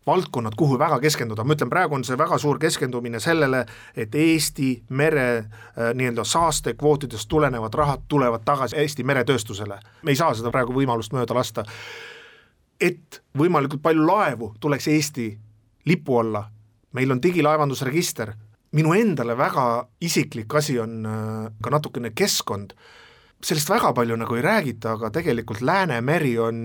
valdkonnad, 0.06 0.52
kuhu 0.56 0.78
väga 0.78 0.99
keskenduda, 1.00 1.44
ma 1.44 1.56
ütlen, 1.56 1.70
praegu 1.73 1.96
on 1.96 2.04
see 2.04 2.18
väga 2.18 2.38
suur 2.38 2.58
keskendumine 2.61 3.20
sellele, 3.20 3.64
et 3.96 4.14
Eesti 4.14 4.70
mere 4.90 5.26
äh, 5.38 5.92
nii-öelda 5.94 6.25
saastekvootidest 6.28 7.28
tulenevad 7.28 7.75
rahad 7.75 8.04
tulevad 8.08 8.44
tagasi 8.44 8.76
Eesti 8.76 9.04
meretööstusele. 9.04 9.80
me 10.02 10.11
ei 10.11 10.16
saa 10.16 10.34
seda 10.34 10.50
praegu 10.50 10.73
võimalust 10.76 11.12
mööda 11.12 11.34
lasta. 11.34 11.64
et 12.80 13.23
võimalikult 13.38 13.82
palju 13.82 14.06
laevu 14.06 14.54
tuleks 14.61 14.88
Eesti 14.88 15.38
lipu 15.84 16.18
alla, 16.18 16.50
meil 16.92 17.11
on 17.11 17.23
digilaevandusregister, 17.23 18.34
minu 18.73 18.92
endale 18.92 19.37
väga 19.37 19.88
isiklik 20.00 20.54
asi 20.54 20.78
on 20.78 21.06
äh, 21.06 21.52
ka 21.62 21.70
natukene 21.70 22.11
keskkond 22.11 22.75
sellest 23.43 23.71
väga 23.71 23.93
palju 23.97 24.17
nagu 24.17 24.37
ei 24.38 24.45
räägita, 24.45 24.95
aga 24.97 25.11
tegelikult 25.12 25.61
Läänemeri 25.64 26.37
on, 26.38 26.61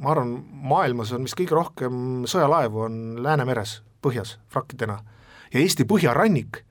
ma 0.00 0.12
arvan, 0.12 0.36
maailmas 0.68 1.12
on 1.12 1.26
vist 1.26 1.36
kõige 1.38 1.56
rohkem 1.56 1.98
sõjalaevu 2.28 2.86
on 2.86 2.96
Läänemeres, 3.22 3.80
põhjas, 4.04 4.36
frakkidena. 4.52 5.00
ja 5.52 5.60
Eesti 5.60 5.84
põhjarannik, 5.84 6.62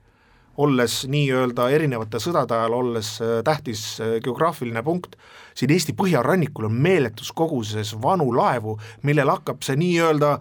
olles 0.56 1.02
nii-öelda 1.12 1.68
erinevate 1.70 2.18
sõdade 2.22 2.54
ajal, 2.56 2.72
olles 2.72 3.10
äh, 3.20 3.40
tähtis 3.44 4.00
äh, 4.00 4.16
geograafiline 4.24 4.82
punkt, 4.82 5.16
siin 5.54 5.70
Eesti 5.70 5.92
põhjarannikul 5.92 6.70
on 6.70 6.78
meeletus 6.80 7.32
koguses 7.32 7.94
vanu 8.02 8.30
laevu, 8.36 8.78
millel 9.02 9.30
hakkab 9.30 9.62
see 9.62 9.76
nii-öelda 9.76 10.38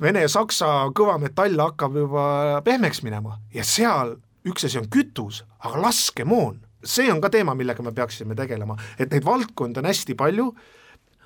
Vene-Saksa 0.00 0.88
kõva 0.96 1.18
metall 1.20 1.60
hakkab 1.60 1.96
juba 2.00 2.24
pehmeks 2.64 3.02
minema 3.04 3.36
ja 3.52 3.64
seal 3.68 4.16
üks 4.48 4.64
asi 4.64 4.80
on 4.80 4.88
kütus, 4.88 5.42
aga 5.60 5.82
laskemoon 5.84 6.56
see 6.84 7.10
on 7.12 7.20
ka 7.20 7.30
teema, 7.30 7.54
millega 7.54 7.82
me 7.82 7.92
peaksime 7.92 8.34
tegelema, 8.34 8.76
et 8.98 9.10
neid 9.12 9.24
valdkondi 9.24 9.80
on 9.80 9.88
hästi 9.90 10.16
palju, 10.18 10.50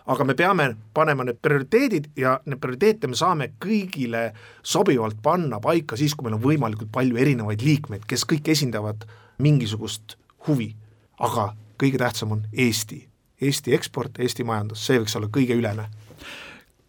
aga 0.06 0.24
me 0.24 0.34
peame 0.36 0.68
panema 0.94 1.24
need 1.24 1.40
prioriteedid 1.42 2.10
ja 2.20 2.36
need 2.46 2.60
prioriteete 2.60 3.08
me 3.08 3.16
saame 3.16 3.52
kõigile 3.62 4.26
sobivalt 4.62 5.22
panna 5.22 5.60
paika 5.64 5.96
siis, 5.96 6.14
kui 6.14 6.28
meil 6.28 6.36
on 6.38 6.44
võimalikult 6.44 6.92
palju 6.92 7.16
erinevaid 7.20 7.64
liikmeid, 7.64 8.04
kes 8.08 8.26
kõik 8.28 8.50
esindavad 8.52 9.06
mingisugust 9.38 10.18
huvi. 10.48 10.74
aga 11.18 11.54
kõige 11.78 11.98
tähtsam 11.98 12.32
on 12.32 12.40
Eesti, 12.52 13.06
Eesti 13.40 13.74
eksport, 13.74 14.18
Eesti 14.18 14.44
majandus, 14.44 14.82
see 14.86 14.98
võiks 14.98 15.14
olla 15.16 15.28
kõige 15.30 15.54
ülene 15.54 15.86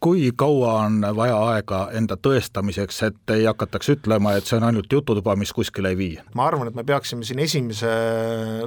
kui 0.06 0.28
kaua 0.38 0.74
on 0.86 1.00
vaja 1.18 1.38
aega 1.50 1.80
enda 1.98 2.14
tõestamiseks, 2.28 3.00
et 3.08 3.34
ei 3.34 3.48
hakataks 3.50 3.90
ütlema, 3.96 4.36
et 4.38 4.46
see 4.46 4.60
on 4.60 4.68
ainult 4.68 4.92
jututuba, 4.94 5.34
mis 5.40 5.54
kuskile 5.56 5.96
ei 5.96 5.98
vii? 5.98 6.20
ma 6.38 6.46
arvan, 6.46 6.70
et 6.70 6.78
me 6.78 6.86
peaksime 6.86 7.26
siin 7.26 7.42
esimese, 7.42 7.90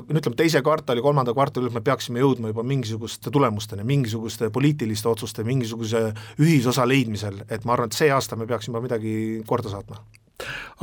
no 0.02 0.18
ütleme, 0.18 0.34
teise 0.40 0.64
kvartali, 0.66 1.04
kolmanda 1.04 1.34
kvartali, 1.36 1.70
me 1.70 1.84
peaksime 1.86 2.24
jõudma 2.24 2.50
juba 2.50 2.66
mingisuguste 2.66 3.30
tulemusteni, 3.34 3.86
mingisuguste 3.86 4.50
poliitiliste 4.54 5.12
otsuste, 5.12 5.46
mingisuguse 5.46 6.08
ühisosa 6.42 6.88
leidmisel, 6.90 7.44
et 7.46 7.68
ma 7.68 7.76
arvan, 7.76 7.92
et 7.92 8.00
see 8.00 8.10
aasta 8.10 8.38
me 8.38 8.48
peaksime 8.50 8.82
midagi 8.82 9.12
korda 9.46 9.70
saatma 9.76 10.02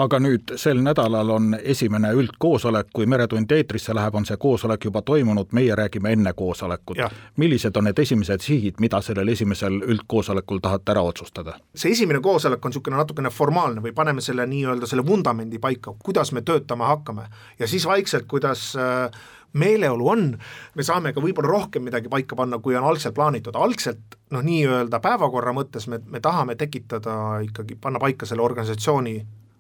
aga 0.04 0.20
nüüd 0.20 0.56
sel 0.60 0.82
nädalal 0.84 1.30
on 1.32 1.54
esimene 1.62 2.12
üldkoosolek, 2.18 2.90
kui 2.94 3.06
Meretund 3.10 3.52
eetrisse 3.52 3.96
läheb, 3.96 4.16
on 4.20 4.28
see 4.28 4.38
koosolek 4.42 4.88
juba 4.90 5.02
toimunud, 5.08 5.54
meie 5.56 5.76
räägime 5.76 6.12
enne 6.12 6.34
koosolekut. 6.34 6.98
millised 7.36 7.78
on 7.78 7.88
need 7.90 8.00
esimesed 8.00 8.44
sihid, 8.44 8.80
mida 8.80 9.02
sellel 9.02 9.28
esimesel 9.28 9.80
üldkoosolekul 9.82 10.60
tahate 10.60 10.92
ära 10.92 11.02
otsustada? 11.02 11.56
see 11.76 11.92
esimene 11.92 12.20
koosolek 12.20 12.66
on 12.66 12.72
niisugune 12.76 12.98
natukene 12.98 13.30
formaalne 13.30 13.82
või 13.82 13.94
paneme 13.96 14.22
selle 14.22 14.46
nii-öelda 14.48 14.88
selle 14.88 15.06
vundamendi 15.08 15.60
paika, 15.60 15.96
kuidas 16.04 16.32
me 16.32 16.42
töötama 16.42 16.88
hakkame 16.88 17.30
ja 17.60 17.68
siis 17.68 17.86
vaikselt, 17.86 18.28
kuidas 18.28 18.74
äh, 18.76 19.10
meeleolu 19.56 20.10
on, 20.10 20.28
me 20.76 20.84
saame 20.84 21.14
ka 21.16 21.24
võib-olla 21.24 21.54
rohkem 21.54 21.86
midagi 21.88 22.12
paika 22.12 22.36
panna, 22.36 22.60
kui 22.60 22.76
on 22.76 22.84
algselt 22.88 23.16
plaanitud, 23.16 23.56
algselt 23.56 24.18
noh, 24.36 24.44
nii-öelda 24.44 25.00
päevakorra 25.04 25.54
mõttes 25.56 25.88
me, 25.92 26.02
me 26.12 26.20
tahame 26.24 26.58
tekitada 26.60 27.40
ikkagi, 27.46 27.78
panna 27.82 28.02
paika 28.04 28.28
selle 28.28 28.44
organisatsiooni 28.44 29.16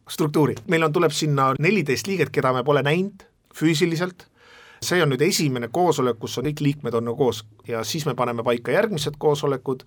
struktuuri, 0.09 0.55
meil 0.67 0.83
on, 0.85 0.93
tuleb 0.93 1.13
sinna 1.15 1.53
neliteist 1.59 2.07
liiget, 2.07 2.31
keda 2.33 2.53
me 2.53 2.63
pole 2.63 2.83
näinud 2.85 3.25
füüsiliselt, 3.55 4.27
see 4.83 5.01
on 5.03 5.09
nüüd 5.13 5.23
esimene 5.25 5.69
koosolek, 5.73 6.19
kus 6.19 6.37
on 6.37 6.45
kõik 6.49 6.61
liikmed 6.61 6.97
on 6.97 7.07
nagu 7.07 7.17
koos 7.17 7.43
ja 7.67 7.83
siis 7.87 8.05
me 8.05 8.13
paneme 8.15 8.43
paika 8.43 8.75
järgmised 8.75 9.17
koosolekud 9.17 9.85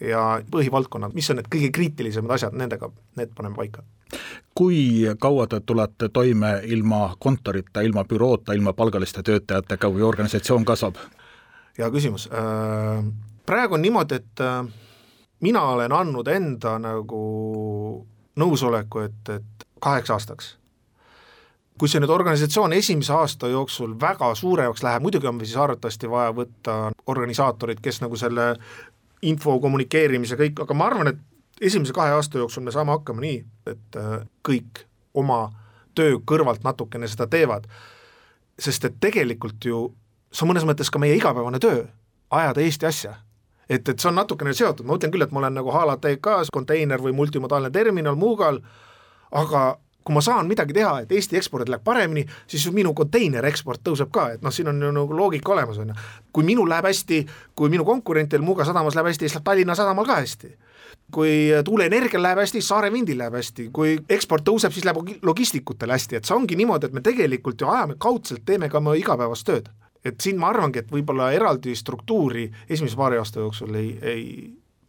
ja 0.00 0.40
põhivaldkonnad, 0.50 1.14
mis 1.14 1.28
on 1.30 1.40
need 1.40 1.50
kõige 1.52 1.70
kriitilisemad 1.74 2.36
asjad, 2.38 2.56
nendega, 2.56 2.90
need 3.18 3.34
paneme 3.36 3.58
paika. 3.58 3.82
kui 4.54 5.06
kaua 5.20 5.46
te 5.46 5.60
tulete 5.60 6.08
toime 6.08 6.60
ilma 6.64 7.14
kontorita, 7.18 7.80
ilma 7.80 8.04
büroota, 8.04 8.52
ilma 8.52 8.72
palgaliste 8.72 9.22
töötajatega, 9.22 9.90
kui 9.90 10.02
organisatsioon 10.02 10.64
kasvab? 10.64 10.96
hea 11.78 11.90
küsimus, 11.90 12.28
äh, 12.32 13.04
praegu 13.46 13.74
on 13.74 13.82
niimoodi, 13.82 14.14
et 14.14 14.40
äh, 14.40 14.64
mina 15.40 15.62
olen 15.62 15.92
andnud 15.92 16.26
enda 16.28 16.78
nagu 16.78 18.06
nõusoleku, 18.38 19.04
et, 19.08 19.34
et 19.34 19.68
kaheks 19.82 20.10
aastaks. 20.14 20.54
kui 21.78 21.86
see 21.86 22.00
nüüd 22.02 22.10
organisatsioon 22.10 22.72
esimese 22.74 23.12
aasta 23.14 23.46
jooksul 23.52 23.92
väga 24.00 24.32
suuremaks 24.34 24.82
läheb, 24.82 25.02
muidugi 25.02 25.28
on 25.30 25.38
siis 25.44 25.56
arvatavasti 25.56 26.10
vaja 26.10 26.32
võtta 26.34 26.72
organisaatorid, 27.06 27.78
kes 27.82 28.00
nagu 28.02 28.18
selle 28.18 28.48
info 29.22 29.54
kommunikeerimise 29.62 30.34
kõik, 30.40 30.64
aga 30.64 30.74
ma 30.74 30.88
arvan, 30.90 31.12
et 31.12 31.68
esimese 31.70 31.94
kahe 31.94 32.16
aasta 32.16 32.42
jooksul 32.42 32.66
me 32.66 32.74
saame 32.74 32.96
hakkama 32.96 33.22
nii, 33.22 33.38
et 33.70 34.00
äh, 34.00 34.26
kõik 34.48 34.82
oma 35.14 35.44
töö 35.94 36.18
kõrvalt 36.26 36.66
natukene 36.66 37.08
seda 37.08 37.26
teevad. 37.30 37.70
sest 38.58 38.84
et 38.84 39.00
tegelikult 39.00 39.64
ju 39.64 39.94
see 40.32 40.44
on 40.44 40.50
mõnes 40.50 40.66
mõttes 40.66 40.90
ka 40.90 40.98
meie 40.98 41.16
igapäevane 41.16 41.58
töö, 41.62 41.86
ajada 42.30 42.60
Eesti 42.60 42.86
asja 42.86 43.14
et, 43.68 43.88
et 43.88 43.98
see 43.98 44.08
on 44.10 44.16
natukene 44.18 44.54
seotud, 44.56 44.86
ma 44.86 44.96
mõtlen 44.96 45.12
küll, 45.12 45.24
et 45.26 45.34
ma 45.34 45.42
olen 45.42 45.58
nagu 45.60 45.72
HLTK-s 45.74 46.52
konteiner 46.54 47.02
või 47.04 47.14
multimodaalne 47.16 47.70
terminal 47.74 48.16
Muugal, 48.18 48.62
aga 49.30 49.66
kui 50.08 50.16
ma 50.16 50.22
saan 50.24 50.48
midagi 50.48 50.72
teha, 50.72 51.02
et 51.02 51.10
Eesti 51.12 51.36
ekspordil 51.36 51.74
läheb 51.74 51.84
paremini, 51.84 52.22
siis 52.48 52.64
minu 52.72 52.94
konteiner 52.96 53.44
eksport 53.44 53.82
tõuseb 53.84 54.08
ka, 54.14 54.30
et 54.36 54.44
noh, 54.44 54.54
siin 54.54 54.70
on 54.72 54.80
ju 54.80 54.92
nagu 54.96 55.16
loogika 55.18 55.52
olemas, 55.52 55.76
on 55.82 55.92
ju. 55.92 55.96
kui 56.32 56.46
minul 56.48 56.70
läheb 56.70 56.88
hästi, 56.88 57.18
kui 57.54 57.68
minu 57.68 57.84
konkurentil 57.84 58.40
Muuga 58.44 58.64
sadamas 58.64 58.96
läheb 58.96 59.10
hästi, 59.10 59.28
siis 59.28 59.36
läheb 59.36 59.44
Tallinna 59.44 59.76
sadamal 59.76 60.08
ka 60.08 60.16
hästi. 60.22 60.54
Kui 61.12 61.34
tuuleenergial 61.64 62.24
läheb 62.24 62.40
hästi, 62.40 62.62
Saare 62.64 62.88
vindil 62.92 63.20
läheb 63.20 63.36
hästi, 63.36 63.68
kui 63.74 63.98
eksport 64.08 64.46
tõuseb, 64.48 64.72
siis 64.72 64.88
läheb 64.88 65.20
logistikutel 65.28 65.92
hästi, 65.92 66.16
et 66.16 66.28
see 66.28 66.36
ongi 66.36 66.56
niimoodi, 66.56 66.88
et 66.88 66.96
me 66.96 67.04
tegelikult 67.04 67.60
ju 67.60 67.68
ajame 67.68 68.00
kaudselt, 68.00 68.46
teeme 68.48 68.72
ka 68.72 68.80
oma 68.80 68.96
igapäevast 68.96 69.44
tööd 69.48 69.68
et 70.04 70.20
siin 70.20 70.38
ma 70.38 70.52
arvangi, 70.52 70.82
et 70.82 70.90
võib-olla 70.92 71.32
eraldi 71.34 71.74
struktuuri 71.76 72.48
esimese 72.68 72.96
paari 72.96 73.18
aasta 73.18 73.40
jooksul 73.40 73.74
ei, 73.74 73.92
ei 74.02 74.24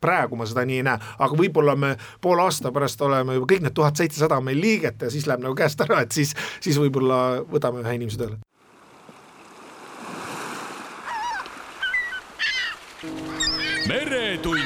praegu 0.01 0.35
ma 0.39 0.47
seda 0.47 0.65
nii 0.67 0.79
ei 0.79 0.85
näe, 0.87 0.99
aga 1.19 1.37
võib-olla 1.37 1.75
me 1.79 1.95
poole 2.21 2.45
aasta 2.45 2.71
pärast 2.75 3.01
oleme 3.05 3.35
juba 3.37 3.49
kõik 3.53 3.65
need 3.65 3.75
tuhat 3.75 3.99
seitsesada 3.99 4.39
meil 4.43 4.61
liiget 4.61 5.01
ja 5.01 5.11
siis 5.11 5.27
läheb 5.27 5.43
nagu 5.43 5.57
käest 5.57 5.81
ära, 5.85 6.03
et 6.05 6.15
siis, 6.15 6.35
siis 6.63 6.79
võib-olla 6.79 7.41
võtame 7.49 7.83
ühe 7.83 7.97
inimese 7.99 8.21
tööle. 8.23 8.39
meretund. 13.89 14.59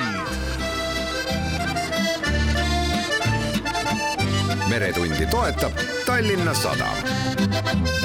meretundi 4.69 5.27
toetab 5.29 5.77
Tallinna 6.05 6.53
Sadam 6.57 8.02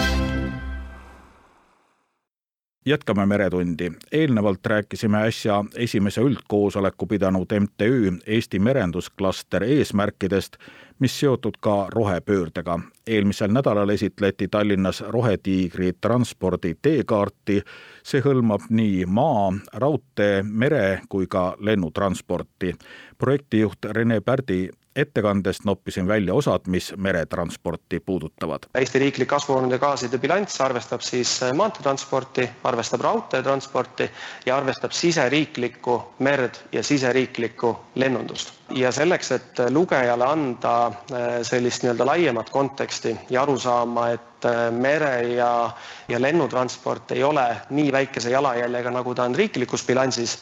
jätkame 2.88 3.27
Meretundi. 3.27 3.92
eelnevalt 4.12 4.66
rääkisime 4.66 5.22
äsja 5.27 5.64
esimese 5.77 6.20
üldkoosoleku 6.20 7.07
pidanud 7.07 7.46
MTÜ 7.61 8.12
Eesti 8.27 8.59
Merendusklaster 8.59 9.64
eesmärkidest, 9.64 10.57
mis 10.98 11.20
seotud 11.20 11.55
ka 11.61 11.87
rohepöördega. 11.90 12.81
eelmisel 13.07 13.53
nädalal 13.53 13.88
esitleti 13.88 14.48
Tallinnas 14.48 15.01
Rohetiigri 15.01 15.92
transpordi 16.01 16.74
teekaarti. 16.83 17.62
see 18.03 18.20
hõlmab 18.20 18.61
nii 18.70 19.07
maa, 19.07 19.53
raudtee, 19.72 20.42
mere 20.42 21.01
kui 21.09 21.27
ka 21.27 21.57
lennutransporti. 21.59 22.74
projektijuht 23.18 23.85
Rene 23.85 24.20
Pärdi 24.20 24.68
ettekandest 24.98 25.64
noppisin 25.64 26.08
välja 26.08 26.34
osad, 26.34 26.66
mis 26.66 26.92
meretransporti 26.96 28.00
puudutavad. 28.00 28.68
Eesti 28.74 28.98
riiklik 28.98 29.28
kasvuhoonegaaside 29.28 30.18
bilanss 30.18 30.61
arvestab 30.61 31.00
siis 31.00 31.42
äh, 31.42 31.52
maanteetransporti, 31.54 32.50
arvestab 32.64 33.00
raudteetransporti 33.06 34.11
ja 34.46 34.56
arvestab 34.56 34.92
siseriiklikku 34.92 36.02
merd 36.18 36.62
ja 36.72 36.82
siseriiklikku 36.82 37.76
lennundust. 37.94 38.58
Ja 38.74 38.92
selleks, 38.92 39.31
et 39.33 39.61
lugejale 39.72 40.24
anda 40.24 40.74
äh, 40.87 41.26
sellist 41.46 41.83
nii-öelda 41.83 42.07
laiemat 42.07 42.50
konteksti 42.50 43.14
ja 43.31 43.42
arusaama, 43.42 44.09
et 44.16 44.44
äh, 44.48 44.70
mere 44.74 45.12
ja, 45.33 45.70
ja 46.09 46.20
lennutransport 46.20 47.12
ei 47.16 47.24
ole 47.24 47.46
nii 47.70 47.92
väikese 47.92 48.31
jalajäljega, 48.31 48.92
nagu 48.92 49.14
ta 49.14 49.24
on 49.28 49.37
riiklikus 49.37 49.87
bilansis, 49.87 50.38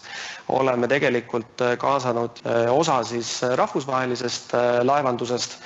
oleme 0.48 0.88
tegelikult 0.88 1.62
äh, 1.62 1.76
kaasanud 1.78 2.42
osa 2.70 3.02
siis 3.04 3.40
rahvusvahelisest 3.54 4.56
laevandusest. 4.82 5.60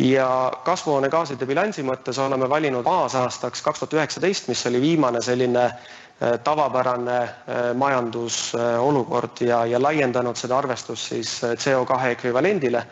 Ja 0.00 0.52
kasvuhoonegaaside 0.64 1.44
bilansi 1.46 1.82
mõttes 1.84 2.16
oleme 2.22 2.46
valinud 2.48 2.86
baasaastaks 2.86 3.60
kaks 3.62 3.82
tuhat 3.82 3.98
üheksateist, 3.98 4.46
mis 4.48 4.62
oli 4.70 4.80
viimane 4.80 5.20
selline 5.20 5.66
tavapärane 6.44 7.18
majandusolukord 7.80 9.40
ja, 9.40 9.62
ja 9.66 9.78
laiendanud 9.80 10.36
seda 10.36 10.58
arvestust 10.58 11.12
siis 11.14 11.30
CO2 11.64 11.96
ekvivalendile 12.10 12.82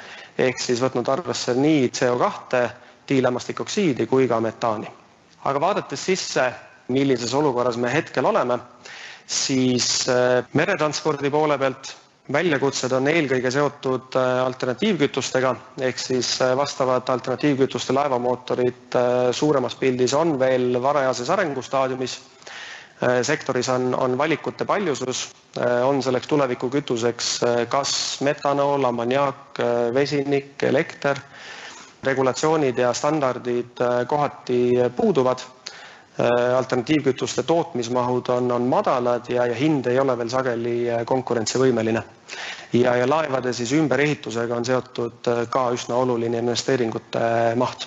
ehk 0.40 0.62
siis 0.62 0.80
võtnud 0.80 1.10
arvesse 1.12 1.52
nii 1.54 1.90
CO2 1.92 2.62
diilämmastikoksiidi 3.08 4.06
kui 4.06 4.28
ka 4.28 4.40
metaani. 4.40 4.88
aga 5.44 5.60
vaadates 5.60 6.04
sisse, 6.04 6.52
millises 6.88 7.34
olukorras 7.34 7.76
me 7.76 7.92
hetkel 7.92 8.26
oleme, 8.26 8.58
siis 9.26 10.08
äh, 10.08 10.44
meretranspordi 10.52 11.30
poole 11.30 11.58
pealt 11.58 11.94
väljakutsed 12.32 12.92
on 12.92 13.08
eelkõige 13.08 13.50
seotud 13.52 14.16
äh, 14.16 14.40
alternatiivkütustega, 14.44 15.54
ehk 15.80 16.00
siis 16.00 16.34
äh, 16.42 16.56
vastavad 16.56 17.08
alternatiivkütuste 17.08 17.96
laevamootorid 17.96 18.98
suuremas 19.32 19.76
pildis 19.76 20.14
on 20.14 20.36
veel 20.40 20.82
varajases 20.82 21.30
arengustaadiumis. 21.30 22.18
Sektoris 23.22 23.68
on, 23.68 23.94
on 23.94 24.18
valikute 24.18 24.64
paljusus, 24.64 25.28
on 25.84 26.02
selleks 26.02 26.26
tulevikukütuseks 26.26 27.28
kas 27.68 27.92
metanool, 28.26 28.84
ammoniaak, 28.84 29.60
vesinik, 29.94 30.62
elekter, 30.62 31.20
regulatsioonid 32.04 32.78
ja 32.78 32.92
standardid 32.92 33.82
kohati 34.08 34.74
puuduvad. 34.96 35.46
Alternatiivkütuste 36.56 37.42
tootmismahud 37.46 38.26
on, 38.34 38.52
on 38.52 38.64
madalad 38.66 39.28
ja, 39.30 39.44
ja 39.46 39.54
hind 39.54 39.86
ei 39.86 40.00
ole 40.02 40.16
veel 40.18 40.32
sageli 40.32 40.72
konkurentsivõimeline. 41.06 42.02
ja, 42.72 42.96
ja 42.96 43.06
laevade 43.08 43.52
siis 43.52 43.72
ümberehitusega 43.72 44.56
on 44.56 44.66
seotud 44.66 45.30
ka 45.50 45.68
üsna 45.76 45.94
oluline 46.02 46.42
investeeringute 46.42 47.22
maht 47.56 47.86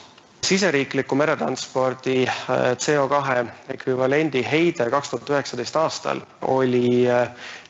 siseriikliku 0.51 1.15
meretranspordi 1.15 2.25
äh, 2.27 2.35
CO2 2.75 3.45
ekvivalendi 3.71 4.41
heide 4.43 4.89
kaks 4.91 5.13
tuhat 5.13 5.29
üheksateist 5.31 5.77
aastal 5.79 6.19
oli 6.51 7.05
äh, 7.07 7.29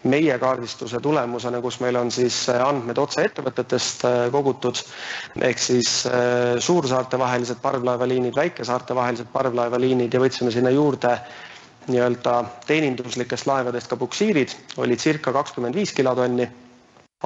meie 0.10 0.38
kaardistuse 0.41 1.00
tulemusena, 1.04 1.60
kus 1.62 1.78
meil 1.84 2.00
on 2.00 2.10
siis 2.12 2.39
äh, 2.50 2.63
andmed 2.65 2.98
otse 2.98 3.28
ettevõtetest 3.28 4.08
kogutud, 4.34 4.82
ehk 5.46 5.62
siis 5.62 5.91
suursaarte 6.65 7.20
vahelised 7.22 7.62
parvlaevaliinid, 7.62 8.34
väikesaarte 8.36 8.98
vahelised 8.98 9.30
parvlaevaliinid 9.34 10.13
ja 10.13 10.24
võtsime 10.24 10.54
sinna 10.54 10.74
juurde 10.74 11.13
nii-öelda 11.91 12.36
teeninduslikest 12.65 13.46
laevadest 13.50 13.94
ka 13.94 13.98
puksiirid, 14.02 14.58
oli 14.82 14.98
circa 14.98 15.34
kakskümmend 15.38 15.78
viis 15.78 15.94
kilotonni 15.98 16.50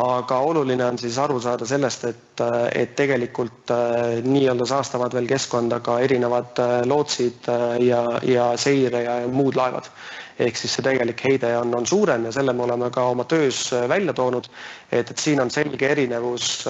aga 0.01 0.41
oluline 0.43 0.83
on 0.83 0.97
siis 0.99 1.15
aru 1.23 1.37
saada 1.39 1.65
sellest, 1.67 2.03
et, 2.09 2.43
et 2.75 2.95
tegelikult 2.99 3.71
äh, 3.71 4.17
nii-öelda 4.27 4.67
saastavad 4.67 5.15
veel 5.15 5.27
keskkonda 5.29 5.79
ka 5.83 6.01
erinevad 6.03 6.59
äh, 6.59 6.75
lootsid 6.83 7.47
äh, 7.51 7.65
ja, 7.87 8.03
ja 8.27 8.51
seire 8.59 9.03
ja 9.05 9.17
muud 9.31 9.55
laevad. 9.55 9.89
ehk 10.35 10.57
siis 10.59 10.73
see 10.75 10.83
tegelik 10.83 11.21
heide 11.23 11.47
on, 11.55 11.69
on 11.77 11.85
suurem 11.87 12.25
ja 12.27 12.31
selle 12.35 12.51
me 12.51 12.65
oleme 12.65 12.89
ka 12.91 13.05
oma 13.07 13.23
töös 13.23 13.69
välja 13.87 14.11
toonud, 14.13 14.49
et, 14.91 15.13
et 15.13 15.17
siin 15.17 15.39
on 15.39 15.47
selge 15.47 15.87
erinevus 15.87 16.65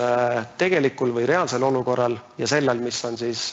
tegelikul 0.62 1.10
või 1.16 1.26
reaalsel 1.26 1.66
olukorral 1.66 2.14
ja 2.38 2.46
sellel, 2.52 2.78
mis 2.86 3.00
on 3.10 3.18
siis 3.18 3.48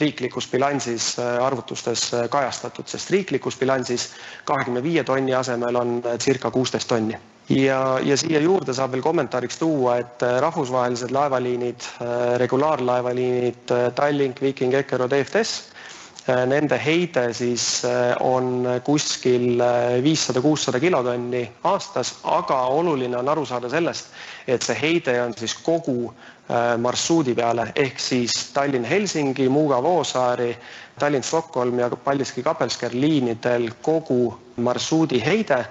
riiklikus 0.00 0.50
bilansis 0.52 1.06
arvutustes 1.22 2.10
kajastatud, 2.28 2.84
sest 2.84 3.14
riiklikus 3.16 3.56
bilansis 3.56 4.10
kahekümne 4.44 4.84
viie 4.84 5.06
tonni 5.08 5.32
asemel 5.34 5.80
on 5.80 5.96
circa 6.20 6.52
kuusteist 6.52 6.92
tonni 6.92 7.16
ja, 7.48 7.98
ja 8.02 8.16
siia 8.18 8.40
juurde 8.42 8.74
saab 8.74 8.94
veel 8.94 9.04
kommentaariks 9.04 9.60
tuua, 9.60 10.00
et 10.02 10.22
äh, 10.26 10.38
rahvusvahelised 10.42 11.14
laevaliinid, 11.14 11.88
äh, 12.02 12.36
regulaarlaevaliinid 12.42 13.72
äh, 13.72 13.88
Tallink, 13.94 14.42
Viking, 14.42 14.74
Eckerö, 14.74 15.08
DFDS, 15.10 15.72
nende 16.26 16.74
heide 16.82 17.28
siis 17.38 17.84
on 18.18 18.64
kuskil 18.82 19.60
viissada, 20.02 20.40
kuussada 20.42 20.80
kilotonni 20.82 21.44
aastas, 21.70 22.16
aga 22.26 22.56
oluline 22.74 23.14
on 23.14 23.30
aru 23.30 23.44
saada 23.46 23.70
sellest, 23.70 24.10
et 24.50 24.66
see 24.66 24.74
heide 24.80 25.14
on 25.22 25.36
siis 25.38 25.54
kogu 25.62 26.10
marsruudi 26.82 27.30
peale 27.38 27.68
ehk 27.78 28.02
siis 28.02 28.34
Tallinn-Helsingi, 28.58 29.46
Muuga-Voosaari, 29.46 30.50
Tallinn-Stockholm 30.98 31.78
ja 31.78 31.92
Paldiski-Kapellskär 31.94 32.98
liinidel 32.98 33.70
kogu 33.86 34.34
marsruudi 34.66 35.22
heide 35.22 35.62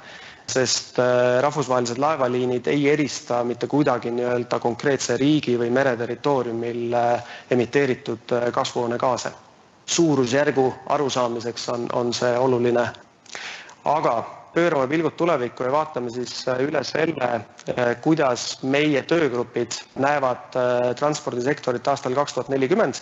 sest 0.48 1.00
äh, 1.00 1.42
rahvusvahelised 1.42 1.98
laevaliinid 1.98 2.68
ei 2.68 2.90
erista 2.90 3.44
mitte 3.44 3.68
kuidagi 3.68 4.12
nii-öelda 4.14 4.60
konkreetse 4.62 5.18
riigi 5.18 5.58
või 5.60 5.72
mereterritooriumil 5.74 6.94
äh, 6.94 7.36
emiteeritud 7.52 8.38
äh, 8.38 8.52
kasvuhoonegaase. 8.54 9.32
suurusjärgu 9.86 10.74
arusaamiseks 10.90 11.70
on, 11.70 11.84
on 11.94 12.14
see 12.14 12.38
oluline. 12.38 12.88
aga 13.86 14.14
pöörame 14.54 14.88
pilgud 14.88 15.14
tulevikku 15.18 15.64
ja 15.64 15.72
vaatame 15.72 16.10
siis 16.10 16.46
üle 16.48 16.82
selle, 16.84 17.28
kuidas 18.02 18.64
meie 18.64 19.02
töögrupid 19.04 19.78
näevad 19.96 20.58
transpordisektorit 20.98 21.88
aastal 21.88 22.16
kaks 22.16 22.34
tuhat 22.34 22.50
nelikümmend, 22.50 22.96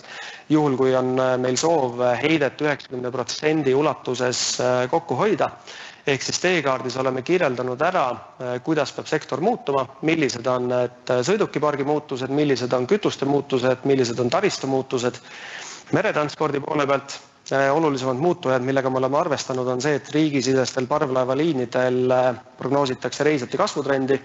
juhul 0.49 0.75
kui 0.75 0.95
on 0.95 1.15
meil 1.39 1.55
soov 1.55 2.01
heidet 2.19 2.61
üheksakümne 2.61 3.11
protsendi 3.11 3.75
ulatuses 3.75 4.43
kokku 4.91 5.15
hoida 5.15 5.51
ehk 6.07 6.21
siis 6.25 6.39
teekaardis 6.43 6.97
oleme 6.99 7.21
kirjeldanud 7.23 7.81
ära, 7.81 8.05
äh, 8.11 8.55
kuidas 8.63 8.91
peab 8.91 9.07
sektor 9.07 9.41
muutuma, 9.41 9.85
millised 10.01 10.47
on 10.47 10.67
need 10.71 11.13
sõidukipargi 11.29 11.85
muutused, 11.87 12.31
millised 12.31 12.73
on 12.75 12.87
kütuste 12.87 13.25
muutused, 13.29 13.85
millised 13.87 14.19
on 14.19 14.29
taristu 14.29 14.67
muutused. 14.67 15.19
meretranspordi 15.93 16.59
poole 16.59 16.87
pealt 16.87 17.17
äh, 17.51 17.69
olulisemad 17.75 18.17
muutujad, 18.17 18.61
millega 18.61 18.89
me 18.89 18.97
oleme 18.97 19.17
arvestanud, 19.17 19.67
on 19.67 19.81
see, 19.81 19.95
et 19.95 20.11
riigisisestel 20.11 20.87
parvlaevaliinidel 20.87 22.13
prognoositakse 22.57 23.23
reisijate 23.23 23.57
kasvutrendi 23.57 24.19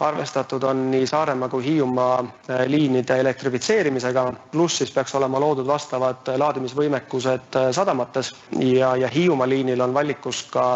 arvestatud 0.00 0.62
on 0.62 0.90
nii 0.90 1.06
Saaremaa 1.06 1.48
kui 1.48 1.64
Hiiumaa 1.64 2.18
äh, 2.20 2.66
liinide 2.66 3.20
elektrifitseerimisega, 3.20 4.32
pluss 4.52 4.78
siis 4.78 4.92
peaks 4.92 5.14
olema 5.14 5.40
loodud 5.40 5.66
vastavad 5.66 6.28
äh, 6.28 6.38
laadimisvõimekused 6.38 7.56
äh, 7.56 7.70
sadamates. 7.72 8.34
Ja, 8.60 8.96
ja 8.96 9.08
Hiiumaa 9.08 9.48
liinil 9.48 9.80
on 9.80 9.94
valikus 9.94 10.42
ka 10.52 10.66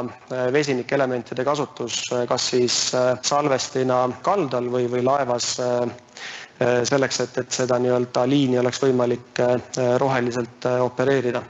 vesinikelementide 0.52 1.44
kasutus, 1.44 2.02
kas 2.28 2.48
siis 2.54 2.78
salvestina 3.22 4.02
kaldal 4.22 4.70
või, 4.72 4.88
või 4.90 5.04
laevas 5.04 5.52
selleks, 6.84 7.20
et, 7.24 7.38
et 7.40 7.56
seda 7.56 7.78
nii-öelda 7.80 8.26
liini 8.28 8.58
oleks 8.60 8.82
võimalik 8.82 9.40
roheliselt 9.98 10.68
opereerida 10.80 11.42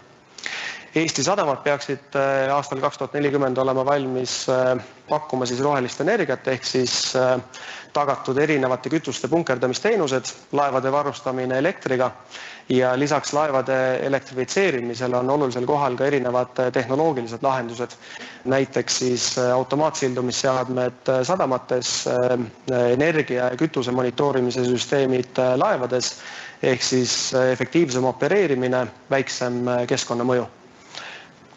Eesti 0.90 1.22
sadamad 1.22 1.60
peaksid 1.62 2.16
äh, 2.18 2.48
aastal 2.50 2.80
kaks 2.82 2.98
tuhat 2.98 3.12
nelikümmend 3.14 3.58
olema 3.62 3.84
valmis 3.86 4.48
äh, 4.50 4.72
pakkuma 5.06 5.46
siis 5.46 5.60
rohelist 5.62 6.02
energiat, 6.02 6.48
ehk 6.50 6.66
siis 6.66 7.12
äh, 7.14 7.36
tagatud 7.94 8.38
erinevate 8.42 8.90
kütuste 8.90 9.30
punkerdamisteenused, 9.30 10.32
laevade 10.58 10.90
varustamine 10.90 11.60
elektriga 11.62 12.10
ja 12.74 12.90
lisaks 12.98 13.30
laevade 13.38 13.78
elektrifitseerimisele 14.08 15.20
on 15.22 15.30
olulisel 15.30 15.66
kohal 15.66 15.94
ka 15.94 16.10
erinevad 16.10 16.58
tehnoloogilised 16.74 17.46
lahendused, 17.46 17.94
näiteks 18.50 18.98
siis 18.98 19.30
automaatsildumisseadmed 19.38 21.10
sadamates, 21.26 21.96
energia 22.70 23.50
ja 23.50 23.58
kütuse 23.58 23.94
monitoorimise 23.94 24.66
süsteemid 24.66 25.38
laevades, 25.58 26.16
ehk 26.62 26.82
siis 26.82 27.18
efektiivsem 27.50 28.06
opereerimine, 28.10 28.86
väiksem 29.10 29.66
keskkonnamõju 29.90 30.46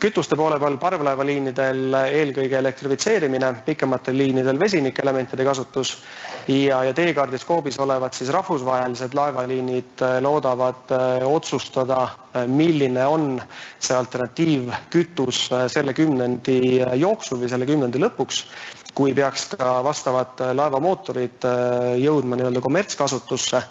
kütuste 0.04 0.36
poole 0.36 0.58
peal 0.60 0.76
parvlaevaliinidel 0.82 1.96
eelkõige 2.02 2.58
elektrifitseerimine, 2.60 3.54
pikematel 3.64 4.18
liinidel 4.20 4.60
vesinikelementide 4.60 5.46
kasutus 5.48 5.94
ja, 6.52 6.82
ja 6.84 6.92
teekaardis 6.98 7.46
koobis 7.48 7.80
olevad 7.80 8.16
siis 8.18 8.32
rahvusvahelised 8.36 9.16
laevaliinid 9.16 10.04
äh, 10.04 10.18
loodavad 10.26 10.92
äh, 10.92 11.24
otsustada, 11.28 12.02
äh, 12.36 12.48
milline 12.52 13.06
on 13.08 13.38
see 13.80 13.96
alternatiivkütus 13.96 15.46
selle 15.72 15.96
kümnendi 15.96 16.60
jooksul 17.00 17.40
või 17.40 17.54
selle 17.54 17.70
kümnendi 17.70 18.04
lõpuks, 18.04 18.44
kui 18.94 19.16
peaks 19.16 19.54
ka 19.56 19.80
vastavad 19.88 20.44
laevamootorid 20.54 21.48
jõudma 22.04 22.38
nii-öelda 22.38 22.62
kommertskasutusse 22.62 23.64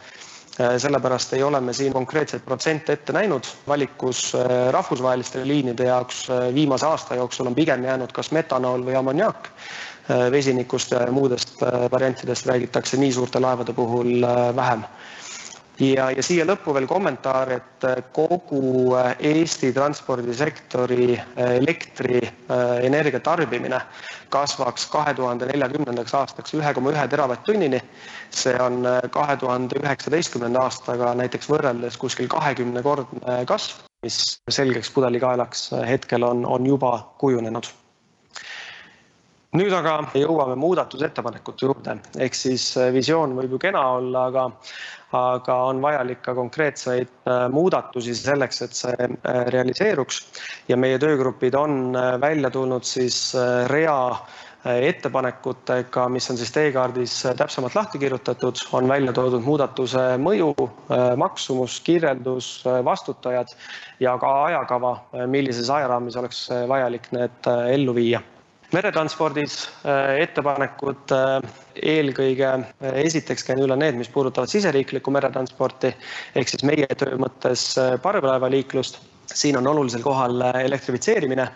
sellepärast 0.59 1.33
ei 1.33 1.43
ole 1.43 1.61
me 1.61 1.73
siin 1.73 1.93
konkreetseid 1.93 2.43
protsente 2.45 2.93
ette 2.93 3.13
näinud, 3.13 3.47
valikus 3.69 4.35
äh, 4.35 4.69
rahvusvaheliste 4.71 5.47
liinide 5.49 5.87
jaoks 5.89 6.27
äh, 6.31 6.55
viimase 6.55 6.87
aasta 6.87 7.15
jooksul 7.15 7.47
on 7.47 7.55
pigem 7.55 7.85
jäänud 7.85 8.13
kas 8.13 8.31
metanool 8.37 8.85
või 8.85 8.99
ammoniaak, 8.99 9.49
vesinikust 10.31 10.91
ja 10.91 11.07
muudest 11.15 11.61
variantidest 11.91 12.47
räägitakse 12.47 12.97
nii 12.99 13.13
suurte 13.15 13.41
laevade 13.41 13.73
puhul 13.73 14.27
vähem 14.57 14.83
ja, 15.81 16.09
ja 16.11 16.23
siia 16.25 16.45
lõppu 16.47 16.75
veel 16.77 16.87
kommentaar, 16.91 17.51
et 17.57 17.87
äh, 17.87 18.01
kogu 18.15 18.95
äh, 18.99 19.15
Eesti 19.33 19.73
transpordisektori 19.73 21.17
äh, 21.17 21.57
elektrienergia 21.59 23.21
tarbimine 23.21 23.81
kasvaks 24.33 24.87
kahe 24.93 25.15
tuhande 25.15 25.49
neljakümnendaks 25.51 26.15
aastaks 26.15 26.55
ühe 26.57 26.75
koma 26.75 26.93
ühe 26.93 27.07
teravatt-tunnini. 27.09 27.81
see 28.33 28.55
on 28.61 28.87
kahe 29.13 29.37
tuhande 29.37 29.77
üheksateistkümnenda 29.83 30.63
aastaga 30.65 31.15
näiteks 31.15 31.51
võrreldes 31.53 31.99
kuskil 32.01 32.29
kahekümnekordne 32.33 33.45
kasv, 33.47 33.85
mis 34.03 34.19
selgeks 34.49 34.91
pudelikaelaks 34.91 35.71
hetkel 35.89 36.25
on, 36.25 36.47
on 36.47 36.67
juba 36.67 36.97
kujunenud 37.21 37.69
nüüd 39.59 39.75
aga 39.77 39.99
jõuame 40.17 40.57
muudatusettepanekute 40.57 41.67
juurde, 41.67 41.99
ehk 42.17 42.35
siis 42.37 42.71
visioon 42.95 43.37
võib 43.37 43.57
ju 43.57 43.59
kena 43.67 43.83
olla, 43.99 44.27
aga 44.31 44.47
aga 45.13 45.57
on 45.69 45.81
vajalik 45.83 46.23
ka 46.25 46.35
konkreetseid 46.37 47.11
äh, 47.29 47.49
muudatusi 47.53 48.15
selleks, 48.17 48.63
et 48.65 48.77
see 48.77 49.09
äh, 49.09 49.43
realiseeruks. 49.53 50.23
ja 50.69 50.77
meie 50.77 50.99
töögrupid 50.99 51.55
on 51.55 51.97
äh, 51.97 52.15
välja 52.21 52.51
tulnud 52.51 52.85
siis 52.85 53.35
rea 53.69 54.17
ettepanekutega, 54.63 56.05
mis 56.09 56.31
on 56.31 56.37
siis 56.39 56.53
teekaardis 56.55 57.17
täpsemalt 57.37 57.75
lahti 57.75 57.99
kirjutatud, 57.99 58.61
on 58.79 58.87
välja 58.89 59.11
toodud 59.13 59.43
muudatuse 59.43 60.05
mõju, 60.23 60.53
maksumus, 61.19 61.81
kirjeldus, 61.83 62.53
vastutajad 62.87 63.51
ja 63.99 64.15
ka 64.23 64.31
ajakava, 64.45 64.93
millises 65.27 65.67
ajaraamis 65.67 66.21
oleks 66.23 66.45
vajalik 66.71 67.11
need 67.11 67.51
ellu 67.75 67.97
viia 67.99 68.23
meretranspordis 68.73 69.57
ettepanekud 70.23 71.13
eelkõige 71.83 72.51
esiteks 73.05 73.45
käin 73.49 73.61
üle 73.65 73.77
need, 73.79 73.99
mis 74.01 74.11
puudutavad 74.13 74.51
siseriiklikku 74.53 75.13
meretransporti 75.15 75.93
ehk 76.41 76.53
siis 76.53 76.65
meie 76.69 76.89
töö 76.99 77.19
mõttes 77.21 77.67
parvlaevaliiklust. 78.05 79.01
siin 79.33 79.57
on 79.57 79.67
olulisel 79.67 80.03
kohal 80.05 80.41
elektrifitseerimine 80.61 81.47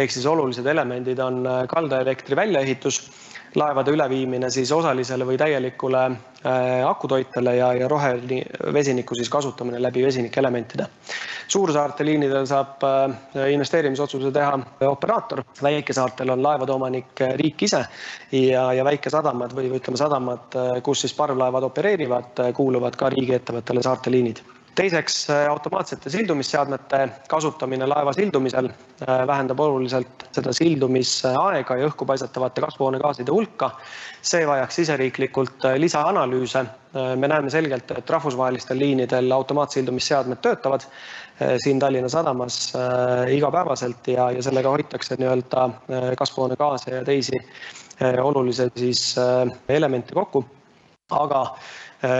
ehk 0.00 0.10
siis 0.12 0.26
olulised 0.26 0.66
elemendid 0.66 1.18
on 1.20 1.42
kaldaelektri 1.68 2.36
väljaehitus 2.36 3.00
laevade 3.56 3.92
üleviimine 3.94 4.50
siis 4.52 4.70
osalisele 4.72 5.26
või 5.26 5.38
täielikule 5.40 6.02
äh, 6.06 6.88
akutoitele 6.88 7.56
ja, 7.56 7.72
ja 7.74 7.88
rohevesiniku 7.88 9.16
siis 9.16 9.30
kasutamine 9.32 9.80
läbi 9.82 10.04
vesinikelementide. 10.04 10.86
suursaarte 11.48 12.04
liinidel 12.04 12.46
saab 12.46 12.84
äh, 12.84 13.50
investeerimisotsuse 13.52 14.32
teha 14.32 14.58
operaator, 14.88 15.42
väikesaartel 15.62 16.30
on 16.34 16.42
laevade 16.42 16.72
omanik 16.72 17.22
äh, 17.22 17.34
riik 17.40 17.62
ise 17.62 17.84
ja, 18.32 18.72
ja 18.72 18.84
väikesadamad 18.84 19.54
või 19.56 19.70
ütleme, 19.72 19.96
sadamad, 19.96 20.60
kus 20.82 21.06
siis 21.06 21.14
parvlaevad 21.14 21.70
opereerivad, 21.70 22.44
kuuluvad 22.54 22.96
ka 22.96 23.10
riigiettevõttele 23.14 23.82
saarteliinid 23.82 24.44
teiseks, 24.76 25.30
äh, 25.30 25.46
automaatsete 25.48 26.10
sildumisseadmete 26.10 27.08
kasutamine 27.28 27.86
laeva 27.88 28.12
sildumisel 28.12 28.68
äh, 28.68 29.26
vähendab 29.26 29.60
oluliselt 29.60 30.26
seda 30.36 30.52
sildumisaega 30.56 31.78
ja 31.80 31.88
õhku 31.88 32.06
paisatavate 32.08 32.64
kasvuhoonegaaside 32.64 33.32
hulka. 33.32 33.70
see 34.26 34.46
vajaks 34.46 34.80
siseriiklikult 34.82 35.64
äh, 35.64 35.78
lisaanalüüse. 35.80 36.66
me 37.16 37.28
näeme 37.28 37.50
selgelt, 37.50 37.90
et 37.90 38.10
rahvusvahelistel 38.10 38.78
liinidel 38.78 39.32
automaatsildumisseadmed 39.32 40.38
töötavad 40.40 40.86
siin 41.60 41.78
Tallinna 41.78 42.08
Sadamas 42.08 42.72
igapäevaselt 43.28 44.08
ja, 44.08 44.30
ja 44.32 44.42
sellega 44.42 44.70
hoitakse 44.72 45.18
nii-öelda 45.20 45.66
kasvuhoonegaase 46.16 46.94
ja 46.94 47.04
teisi 47.04 47.36
olulisi 48.22 48.70
siis 48.76 49.02
elemente 49.68 50.14
kokku. 50.14 50.44
aga 51.10 51.42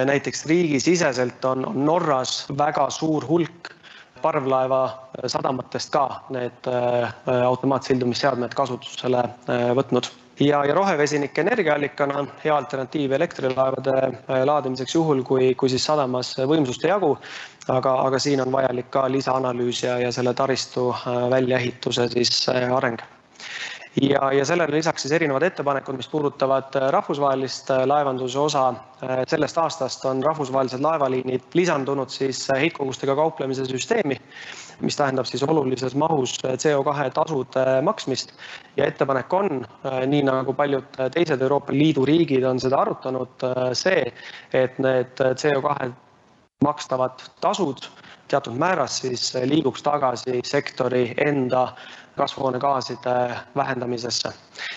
näiteks 0.04 0.46
riigisiseselt 0.46 1.44
on, 1.44 1.66
on 1.66 1.84
Norras 1.84 2.46
väga 2.58 2.90
suur 2.90 3.26
hulk 3.28 3.72
parvlaeva 4.22 4.84
äh, 4.84 5.26
sadamatest 5.30 5.92
ka 5.92 6.04
need 6.34 6.70
äh, 6.70 7.10
automaatsildumisseadmed 7.46 8.54
kasutusele 8.56 9.22
võtnud 9.78 10.08
ja, 10.40 10.62
ja 10.68 10.74
rohevesinik 10.74 11.38
energiaallikana 11.38 12.24
hea 12.44 12.56
alternatiiv 12.56 13.12
elektrilaevade 13.16 13.96
laadimiseks 14.44 14.94
juhul, 14.94 15.22
kui, 15.22 15.54
kui 15.54 15.72
siis 15.72 15.84
sadamas 15.84 16.34
võimsust 16.48 16.84
ei 16.84 16.92
jagu. 16.92 17.16
aga, 17.68 17.92
aga 18.06 18.18
siin 18.22 18.40
on 18.40 18.52
vajalik 18.52 18.90
ka 18.94 19.06
lisaanalüüs 19.10 19.82
ja, 19.82 19.98
ja 19.98 20.12
selle 20.12 20.34
taristu 20.34 20.92
väljaehituse 21.30 22.08
siis 22.08 22.48
areng 22.48 23.02
ja, 24.02 24.32
ja 24.32 24.44
sellele 24.44 24.76
lisaks 24.76 25.02
siis 25.02 25.12
erinevad 25.12 25.42
ettepanekud, 25.42 25.96
mis 25.96 26.08
puudutavad 26.08 26.76
äh, 26.76 26.88
rahvusvahelist 26.92 27.70
äh, 27.70 27.84
laevanduse 27.88 28.38
osa. 28.38 28.68
Äh, 29.02 29.22
sellest 29.28 29.58
aastast 29.58 30.04
on 30.04 30.22
rahvusvahelised 30.22 30.80
laevaliinid 30.80 31.48
lisandunud 31.54 32.12
siis 32.12 32.46
heitkogustega 32.48 33.14
kauplemise 33.16 33.64
süsteemi, 33.64 34.18
mis 34.80 34.96
tähendab 34.96 35.28
siis 35.28 35.42
olulises 35.42 35.94
mahus 35.94 36.38
CO2 36.44 37.10
tasude 37.14 37.66
maksmist 37.82 38.32
ja 38.76 38.86
ettepanek 38.86 39.32
on, 39.32 39.62
nii 40.06 40.22
nagu 40.28 40.52
paljud 40.54 40.98
teised 41.14 41.42
Euroopa 41.42 41.72
Liidu 41.72 42.04
riigid 42.04 42.44
on 42.44 42.60
seda 42.60 42.82
arutanud, 42.84 43.46
see, 43.72 44.02
et 44.52 44.78
need 44.78 45.22
CO2 45.40 45.92
makstavad 46.64 47.24
tasud 47.40 47.88
teatud 48.28 48.58
määras 48.58 48.98
siis 49.04 49.30
liiguks 49.44 49.82
tagasi 49.82 50.40
sektori 50.44 51.14
enda 51.26 51.68
kasvuhoonegaaside 52.16 53.36
vähendamisesse. 53.56 54.32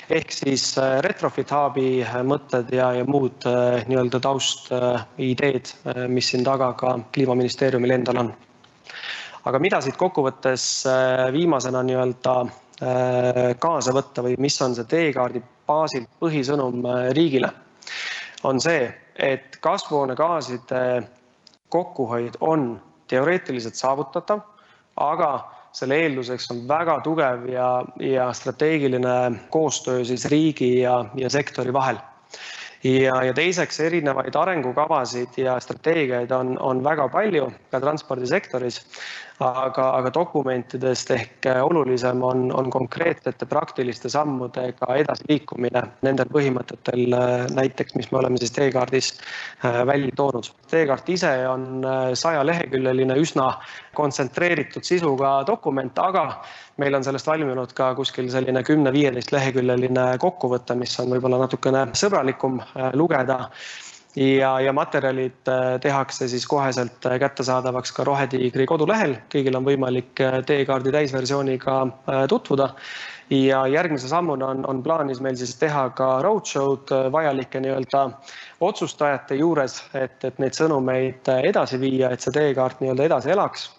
ehk 0.09 0.31
siis 0.31 0.77
äh, 0.77 0.99
retrofit 0.99 1.51
hub'i 1.51 2.03
äh, 2.03 2.15
mõtted 2.23 2.73
ja, 2.75 2.91
ja 2.93 3.05
muud 3.05 3.45
äh, 3.47 3.85
nii-öelda 3.87 4.19
taustideed, 4.19 5.71
mis 6.07 6.31
siin 6.31 6.43
taga 6.43 6.73
ka 6.73 6.99
kliimaministeeriumil 7.13 7.95
endal 7.95 8.17
on. 8.25 8.33
aga 9.45 9.59
mida 9.59 9.81
siit 9.81 9.97
kokkuvõttes 9.97 10.65
viimasena 11.31 11.83
nii-öelda 11.83 12.35
kaasa 13.59 13.91
võtta 13.91 14.23
või 14.23 14.35
mis 14.39 14.55
on 14.61 14.75
see 14.75 14.87
teekaardi 14.87 15.41
baasil 15.67 16.05
põhisõnum 16.19 16.83
riigile, 17.15 17.49
on 18.43 18.59
see, 18.63 18.85
et 19.15 19.57
kasvuhoonegaaside 19.61 20.83
kokkuhoid 21.69 22.39
on 22.39 22.79
teoreetiliselt 23.09 23.75
saavutatav, 23.75 24.43
aga 24.95 25.31
selle 25.75 25.99
eelduseks 26.03 26.49
on 26.53 26.63
väga 26.69 26.99
tugev 27.05 27.45
ja, 27.51 27.69
ja 28.01 28.29
strateegiline 28.33 29.15
koostöö 29.53 30.03
siis 30.05 30.25
riigi 30.31 30.79
ja, 30.79 31.03
ja 31.15 31.29
sektori 31.29 31.73
vahel. 31.73 31.99
Ja, 32.83 33.17
ja 33.27 33.33
teiseks 33.35 33.79
erinevaid 33.83 34.35
arengukavasid 34.39 35.35
ja 35.37 35.57
strateegiaid 35.59 36.31
on, 36.31 36.53
on 36.63 36.83
väga 36.83 37.09
palju 37.11 37.49
ka 37.71 37.81
transpordisektoris 37.83 38.79
aga, 39.39 39.85
aga 39.97 40.11
dokumentidest 40.13 41.11
ehk 41.15 41.47
olulisem 41.63 42.23
on, 42.23 42.49
on 42.55 42.69
konkreetsete 42.71 43.47
praktiliste 43.49 44.11
sammudega 44.11 44.95
edasiliikumine 45.03 45.83
nendel 46.05 46.29
põhimõtetel, 46.33 47.15
näiteks 47.55 47.95
mis 47.95 48.11
me 48.11 48.19
oleme 48.21 48.41
siis 48.41 48.53
teekaardis 48.55 49.11
äh, 49.65 49.81
välja 49.87 50.11
toonud. 50.15 50.51
teekaart 50.71 51.09
ise 51.09 51.31
on 51.47 51.85
äh, 51.85 51.99
sajaleheküljeline, 52.13 53.15
üsna 53.19 53.51
kontsentreeritud 53.95 54.83
sisuga 54.83 55.39
dokument, 55.47 55.97
aga 55.99 56.25
meil 56.77 56.95
on 56.95 57.03
sellest 57.03 57.27
valminud 57.27 57.73
ka 57.75 57.93
kuskil 57.95 58.29
selline 58.31 58.63
kümne-viieteist 58.63 59.31
leheküljeline 59.35 60.11
kokkuvõte, 60.19 60.75
mis 60.79 60.99
on 60.99 61.15
võib-olla 61.15 61.41
natukene 61.45 61.87
sõbralikum 61.99 62.59
äh, 62.63 62.91
lugeda 62.93 63.45
ja, 64.19 64.59
ja 64.59 64.73
materjalid 64.73 65.47
äh, 65.47 65.79
tehakse 65.81 66.27
siis 66.27 66.47
koheselt 66.47 67.05
äh, 67.05 67.19
kättesaadavaks 67.19 67.91
ka 67.95 68.03
Rohetiigri 68.03 68.65
kodulehel, 68.67 69.15
kõigil 69.31 69.55
on 69.57 69.67
võimalik 69.67 70.21
äh, 70.23 70.41
teekaardi 70.45 70.91
täisversiooniga 70.91 71.79
tutvuda. 72.29 72.73
ja 73.29 73.67
järgmise 73.67 74.07
sammuna 74.09 74.47
on, 74.47 74.65
on 74.65 74.83
plaanis 74.83 75.19
meil 75.21 75.35
siis 75.37 75.55
teha 75.55 75.89
ka 75.93 76.21
roadshow'd 76.25 76.89
vajalike 77.11 77.59
nii-öelda 77.61 78.07
otsustajate 78.59 79.35
juures, 79.35 79.83
et, 79.93 80.23
et 80.25 80.39
neid 80.39 80.57
sõnumeid 80.57 81.29
edasi 81.43 81.79
viia, 81.79 82.09
et 82.09 82.21
see 82.21 82.33
teekaart 82.33 82.81
nii-öelda 82.81 83.05
edasi 83.05 83.31
elaks. 83.31 83.69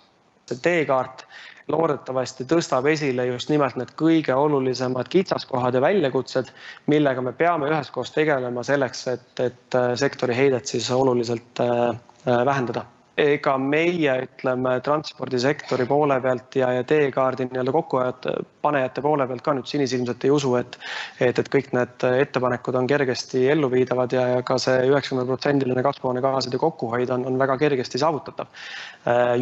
see 0.46 0.62
teekaart 0.62 1.26
loodetavasti 1.70 2.46
tõstab 2.50 2.88
esile 2.90 3.26
just 3.30 3.50
nimelt 3.52 3.78
need 3.80 3.94
kõige 3.98 4.36
olulisemad 4.36 5.10
kitsaskohad 5.12 5.76
ja 5.76 5.84
väljakutsed, 5.84 6.52
millega 6.90 7.24
me 7.24 7.34
peame 7.36 7.70
üheskoos 7.70 8.14
tegelema 8.14 8.64
selleks, 8.66 9.06
et, 9.14 9.28
et 9.40 9.76
äh, 9.78 9.92
sektori 10.00 10.36
heidet 10.36 10.70
siis 10.70 10.90
oluliselt 10.94 11.62
äh, 11.64 11.90
äh, 11.90 12.46
vähendada. 12.46 12.86
Ega 13.20 13.56
meie 13.58 14.12
ütleme 14.24 14.78
transpordisektori 14.80 15.84
poole 15.84 16.14
pealt 16.24 16.54
ja, 16.56 16.70
ja 16.72 16.84
teekaardi 16.88 17.50
nii-öelda 17.50 17.74
kokkuajajate, 17.74 18.32
panejate 18.64 19.02
poole 19.04 19.26
pealt 19.28 19.44
ka 19.44 19.52
nüüd 19.58 19.68
sinisilmselt 19.68 20.24
ei 20.24 20.32
usu, 20.32 20.54
et 20.56 20.78
et, 21.20 21.36
et 21.42 21.50
kõik 21.52 21.68
need 21.76 22.06
ettepanekud 22.08 22.78
on 22.80 22.88
kergesti 22.88 23.42
elluviidavad 23.52 24.16
ja, 24.16 24.24
ja 24.36 24.46
ka 24.46 24.56
see 24.62 24.86
üheksakümneprotsendiline 24.88 25.84
kasvuhoonegaaside 25.84 26.62
kokkuhoid 26.62 27.12
on, 27.12 27.26
on 27.28 27.36
väga 27.42 27.58
kergesti 27.60 28.00
saavutatav 28.00 28.48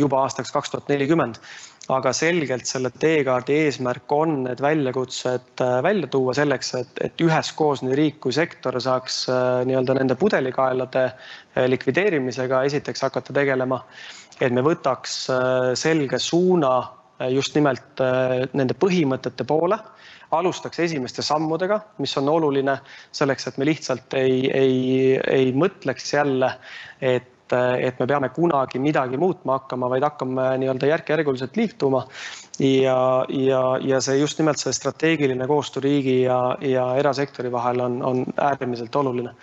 juba 0.00 0.24
aastaks 0.24 0.50
kaks 0.54 0.74
tuhat 0.74 0.90
nelikümmend 0.90 1.38
aga 1.92 2.12
selgelt 2.12 2.68
selle 2.68 2.90
teekaardi 3.00 3.54
eesmärk 3.64 4.12
on 4.12 4.42
need 4.44 4.60
väljakutsed 4.60 5.62
äh, 5.64 5.78
välja 5.84 6.08
tuua 6.12 6.34
selleks, 6.36 6.74
et, 6.76 7.00
et 7.04 7.24
üheskoos 7.24 7.82
nii 7.84 7.96
riik 7.96 8.18
kui 8.24 8.34
sektor 8.36 8.76
saaks 8.82 9.22
äh, 9.32 9.62
nii-öelda 9.68 9.96
nende 9.96 10.16
pudelikaelade 10.20 11.04
äh, 11.06 11.64
likvideerimisega 11.72 12.60
esiteks 12.68 13.06
hakata 13.08 13.36
tegelema. 13.40 13.80
et 14.40 14.52
me 14.54 14.62
võtaks 14.62 15.14
selge 15.74 16.18
suuna 16.22 16.68
just 17.34 17.56
nimelt 17.56 17.98
nende 18.54 18.76
põhimõtete 18.78 19.42
poole, 19.42 19.74
alustaks 20.30 20.78
esimeste 20.84 21.24
sammudega, 21.26 21.80
mis 21.98 22.14
on 22.20 22.28
oluline 22.30 22.76
selleks, 23.10 23.48
et 23.48 23.58
me 23.58 23.66
lihtsalt 23.66 24.14
ei, 24.14 24.44
ei, 24.54 24.78
ei 25.26 25.50
mõtleks 25.58 26.14
jälle, 26.14 26.52
et 27.02 27.26
et, 27.52 27.86
et 27.88 28.00
me 28.00 28.06
peame 28.06 28.28
kunagi 28.34 28.80
midagi 28.82 29.20
muutma 29.20 29.58
hakkama, 29.58 29.90
vaid 29.92 30.06
hakkame 30.06 30.48
nii-öelda 30.62 30.90
järk-järguliselt 30.92 31.56
liituma. 31.56 32.04
ja, 32.58 33.24
ja, 33.28 33.62
ja 33.80 34.00
see 34.00 34.18
just 34.18 34.38
nimelt 34.38 34.58
see 34.58 34.72
strateegiline 34.72 35.46
koostöö 35.46 35.82
riigi 35.82 36.22
ja, 36.22 36.56
ja 36.60 36.90
erasektori 36.96 37.52
vahel 37.52 37.80
on, 37.80 38.02
on 38.02 38.24
äärmiselt 38.36 38.96
oluline 38.96 39.34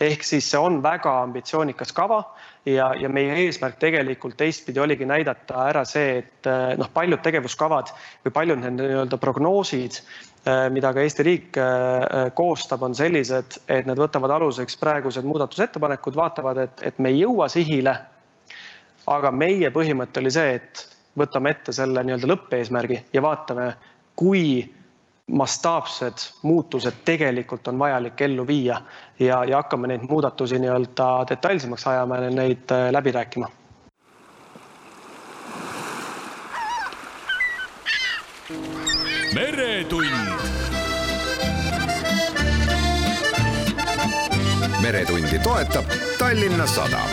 ehk 0.00 0.24
siis 0.26 0.50
see 0.50 0.58
on 0.58 0.82
väga 0.82 1.12
ambitsioonikas 1.22 1.92
kava 1.92 2.22
ja, 2.66 2.90
ja 2.98 3.08
meie 3.12 3.34
eesmärk 3.44 3.76
tegelikult 3.80 4.36
teistpidi 4.40 4.80
oligi 4.80 5.06
näidata 5.08 5.66
ära 5.68 5.84
see, 5.88 6.20
et 6.22 6.48
noh, 6.78 6.88
paljud 6.94 7.22
tegevuskavad 7.24 7.92
või 8.24 8.34
paljud 8.34 8.62
need 8.62 8.78
nii-öelda 8.80 9.18
prognoosid, 9.20 10.00
mida 10.72 10.92
ka 10.92 11.04
Eesti 11.04 11.26
riik 11.26 11.58
koostab, 12.36 12.82
on 12.84 12.96
sellised, 12.96 13.58
et 13.68 13.86
need 13.88 14.00
võtavad 14.00 14.36
aluseks 14.36 14.76
praegused 14.80 15.24
muudatusettepanekud, 15.28 16.16
vaatavad, 16.16 16.60
et, 16.66 16.82
et 16.92 16.98
me 16.98 17.12
ei 17.12 17.22
jõua 17.22 17.48
sihile. 17.52 17.96
aga 19.06 19.30
meie 19.30 19.68
põhimõte 19.70 20.20
oli 20.20 20.30
see, 20.32 20.54
et 20.56 20.86
võtame 21.18 21.50
ette 21.52 21.72
selle 21.72 22.02
nii-öelda 22.04 22.28
lõppeesmärgi 22.30 23.02
ja 23.12 23.22
vaatame, 23.22 23.74
kui 24.16 24.64
mastaapsed 25.30 26.14
muutused 26.42 26.92
tegelikult 27.04 27.68
on 27.68 27.78
vajalik 27.78 28.20
ellu 28.20 28.46
viia 28.46 28.80
ja, 29.18 29.44
ja 29.44 29.56
hakkame 29.56 29.88
neid 29.88 30.04
muudatusi 30.08 30.58
nii-öelda 30.58 31.06
detailsemaks 31.30 31.86
ajama 31.86 32.16
ja 32.16 32.30
neid 32.30 32.70
äh, 32.70 32.90
läbi 32.92 33.12
rääkima. 33.12 33.48
meretund. 39.34 40.06
meretundi 44.82 45.38
toetab 45.38 45.84
Tallinna 46.18 46.66
Sadam 46.66 47.08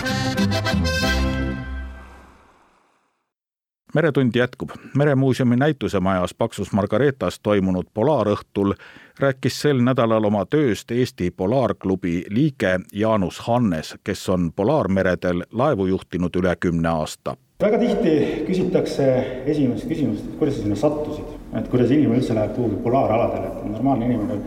meretund 3.93 4.36
jätkub. 4.36 4.69
meremuuseumi 4.97 5.56
näitusemajas 5.56 6.34
Paksus 6.34 6.73
Margaretas 6.73 7.39
toimunud 7.39 7.86
polaarõhtul 7.93 8.73
rääkis 9.19 9.62
sel 9.62 9.82
nädalal 9.84 10.23
oma 10.25 10.45
tööst 10.45 10.91
Eesti 10.91 11.32
Polaarklubi 11.32 12.23
liige 12.30 12.80
Jaanus 12.93 13.39
Hannes, 13.39 13.95
kes 14.04 14.30
on 14.30 14.51
polaarmeredel 14.56 15.43
laevu 15.51 15.86
juhtinud 15.86 16.36
üle 16.36 16.56
kümne 16.60 16.89
aasta. 16.89 17.36
väga 17.62 17.77
tihti 17.77 18.43
küsitakse 18.47 19.08
esimest 19.45 19.88
küsimust, 19.88 20.25
et 20.25 20.39
kuidas 20.39 20.56
sa 20.56 20.62
sinna 20.62 20.75
sattusid, 20.75 21.36
et 21.58 21.67
kuidas 21.67 21.91
inimene 21.91 22.17
üldse 22.19 22.36
läheb 22.36 22.56
kuhugi 22.56 22.75
polaaraladele, 22.84 23.47
et 23.47 23.65
normaalne 23.65 24.06
inimene 24.06 24.39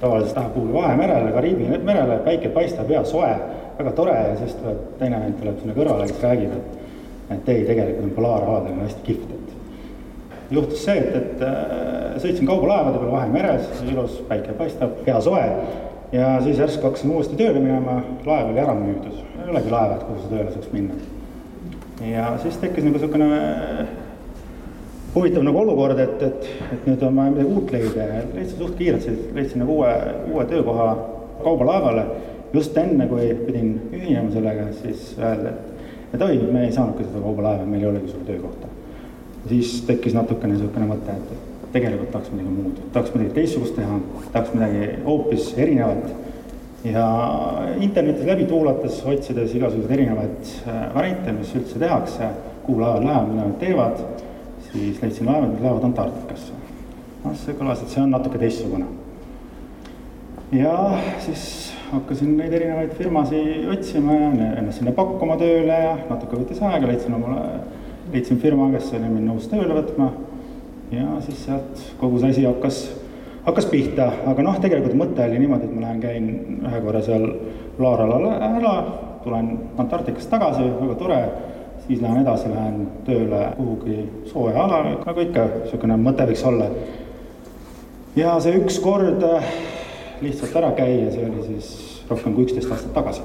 tavaliselt 0.00 0.36
läheb 0.36 0.54
kuhugi 0.54 0.72
Vahemerele, 0.72 1.32
Kariibi 1.32 1.78
merele, 1.78 2.18
päike 2.18 2.48
paistab, 2.48 2.88
hea 2.88 3.04
soe, 3.04 3.32
väga 3.78 3.92
tore 3.92 4.14
ja 4.14 4.38
siis 4.38 4.54
tuleb 4.54 4.86
teine 4.98 5.20
vend 5.24 5.38
tuleb 5.40 5.58
sinna 5.60 5.74
kõrvale, 5.74 6.06
kes 6.06 6.22
räägib, 6.22 6.52
et 6.52 6.81
et 7.36 7.48
ei, 7.52 7.64
tegelikult 7.68 8.08
on 8.08 8.16
polaaraladel 8.16 8.76
on 8.76 8.84
hästi 8.86 9.06
kihvt, 9.06 9.30
et 9.36 10.52
juhtus 10.56 10.84
see, 10.84 10.98
et, 10.98 11.16
et 11.16 11.46
äh, 11.46 12.20
sõitsin 12.22 12.48
kaubalaevade 12.48 13.00
peal 13.00 13.14
Vahemeres, 13.14 13.70
ilus 13.88 14.20
päike 14.28 14.54
paistab, 14.58 15.00
hea 15.06 15.20
soe 15.24 15.42
ja 16.12 16.34
siis 16.44 16.60
järsku 16.60 16.88
hakkasin 16.88 17.14
uuesti 17.14 17.38
tööle 17.40 17.60
minema, 17.62 18.00
laev 18.26 18.52
oli 18.52 18.62
ära 18.62 18.76
müüdud, 18.76 19.18
ei 19.40 19.50
olegi 19.54 19.72
laeva, 19.72 19.98
et 19.98 20.06
kuhu 20.08 20.22
sa 20.22 20.32
tööle 20.34 20.54
saaks 20.54 20.72
minna. 20.74 20.94
ja 22.08 22.32
siis 22.42 22.58
tekkis 22.60 22.84
nagu 22.84 22.98
niisugune 22.98 23.30
äh, 23.38 23.94
huvitav 25.14 25.46
nagu 25.46 25.62
olukord, 25.62 25.98
et, 26.02 26.22
et, 26.22 26.50
et 26.72 26.86
nüüd 26.88 27.02
on 27.06 27.16
vaja 27.16 27.36
midagi 27.36 27.56
uut 27.56 27.72
leida 27.72 28.10
ja 28.10 28.20
leidsin 28.34 28.58
suht 28.58 28.76
kiirelt, 28.80 29.08
leidsin 29.36 29.64
nagu 29.64 29.80
uue, 29.80 29.94
uue 30.32 30.44
töökoha 30.50 30.92
kaubalaevale 31.42 32.06
just 32.52 32.76
enne, 32.76 33.06
kui 33.08 33.32
pidin 33.46 33.74
ühinema 33.92 34.32
sellega, 34.32 34.68
siis 34.82 35.12
öeldi, 35.20 35.52
et 35.52 35.71
et 36.12 36.22
oi, 36.22 36.36
me 36.52 36.66
ei 36.66 36.72
saanudki 36.72 37.06
seda 37.06 37.22
kaubalaeva, 37.24 37.66
meil 37.66 37.82
ei 37.82 37.90
olegi 37.90 38.12
sul 38.12 38.26
töökohta. 38.26 38.68
siis 39.48 39.80
tekkis 39.86 40.14
natukene 40.14 40.54
niisugune 40.54 40.86
mõte, 40.86 41.16
et 41.16 41.72
tegelikult 41.72 42.12
tahaks 42.12 42.30
midagi 42.34 42.52
muud, 42.52 42.82
tahaks 42.92 43.14
midagi 43.14 43.34
teistsugust 43.38 43.74
teha, 43.76 43.98
tahaks 44.32 44.54
midagi 44.54 44.90
hoopis 45.06 45.48
erinevat 45.56 46.12
ja 46.84 47.06
internetis 47.80 48.26
läbi 48.26 48.46
tuulates, 48.50 49.02
otsides 49.06 49.54
igasuguseid 49.54 49.94
erinevaid 49.98 50.52
äh, 50.66 50.80
variante, 50.94 51.32
mis 51.36 51.54
üldse 51.58 51.78
tehakse, 51.78 52.30
kuhu 52.66 52.80
laevad 52.80 53.06
lähevad, 53.06 53.28
mida 53.30 53.46
nad 53.46 53.58
teevad, 53.60 54.02
siis 54.70 55.02
leidsin 55.02 55.30
laevad, 55.30 55.54
mis 55.54 55.62
lähevad 55.62 55.86
Antarktikasse. 55.90 56.58
noh, 57.24 57.36
see 57.38 57.54
kõlas, 57.54 57.84
et 57.84 57.94
see 57.94 58.02
on 58.02 58.10
natuke 58.10 58.38
teistsugune. 58.38 58.86
ja 60.52 60.74
siis 61.24 61.71
hakkasin 61.92 62.36
neid 62.38 62.52
erinevaid 62.56 62.94
firmasid 62.96 63.68
otsima 63.72 64.14
ja 64.16 64.48
ennast 64.60 64.80
sinna 64.80 64.94
pakkuma 64.96 65.36
tööle 65.40 65.76
ja 65.76 65.92
natuke 66.08 66.38
võttis 66.40 66.62
aega, 66.64 66.88
leidsin 66.88 67.16
omale, 67.18 67.60
leidsin 68.14 68.40
firma, 68.40 68.70
kes 68.72 68.94
oli 68.96 69.10
mind 69.10 69.28
nõus 69.28 69.48
tööle 69.50 69.76
võtma. 69.76 70.08
ja 70.92 71.18
siis 71.26 71.44
sealt 71.46 71.84
kogu 72.00 72.20
see 72.20 72.32
asi 72.32 72.44
hakkas, 72.48 72.80
hakkas 73.44 73.68
pihta, 73.68 74.08
aga 74.28 74.44
noh, 74.44 74.56
tegelikult 74.60 74.96
mõte 74.96 75.24
oli 75.24 75.40
niimoodi, 75.42 75.68
et 75.68 75.76
ma 75.76 75.86
lähen, 75.86 76.00
käin 76.00 76.32
ühe 76.68 76.82
korra 76.86 77.04
seal 77.04 77.28
Laaralal 77.80 78.26
ära, 78.36 78.74
tulen 79.24 79.52
Antarktikast 79.80 80.28
tagasi, 80.32 80.64
väga 80.80 80.98
tore, 81.00 81.20
siis 81.86 82.00
lähen 82.00 82.24
edasi, 82.24 82.50
lähen 82.52 82.82
tööle 83.06 83.46
kuhugi 83.56 84.00
sooja 84.32 84.64
alale, 84.64 84.96
nagu 85.04 85.24
ikka, 85.28 85.46
niisugune 85.62 86.00
mõte 86.00 86.28
võiks 86.28 86.44
olla. 86.48 86.72
ja 88.16 88.36
see 88.40 88.60
üks 88.60 88.80
kord 88.80 89.24
lihtsalt 90.22 90.60
ära 90.60 90.72
käia, 90.76 91.08
see 91.12 91.24
oli 91.28 91.48
siis 91.48 91.72
rohkem 92.10 92.34
kui 92.34 92.46
üksteist 92.46 92.70
aastat 92.72 92.92
tagasi. 92.94 93.22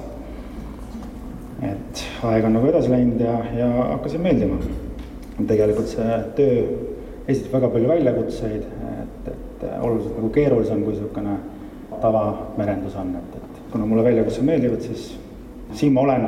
et 1.68 2.02
aeg 2.30 2.46
on 2.46 2.54
nagu 2.54 2.68
edasi 2.70 2.92
läinud 2.92 3.22
ja, 3.22 3.38
ja 3.58 3.68
hakkasin 3.94 4.22
meeldima. 4.22 4.58
tegelikult 5.48 5.90
see 5.90 6.18
töö 6.38 6.58
esitab 7.28 7.58
väga 7.58 7.70
palju 7.74 7.90
väljakutseid, 7.90 8.68
et, 9.02 9.32
et 9.34 9.66
oluliselt 9.82 10.18
nagu 10.18 10.30
keerulisem 10.34 10.84
kui 10.84 10.96
niisugune 10.96 11.38
tavamerendus 12.02 12.96
on, 12.96 13.16
et, 13.20 13.36
et 13.42 13.72
kuna 13.72 13.86
mulle 13.86 14.06
väljakutsed 14.06 14.46
meeldivad, 14.46 14.86
siis 14.86 15.10
siin 15.74 15.94
ma 15.94 16.06
olen. 16.06 16.28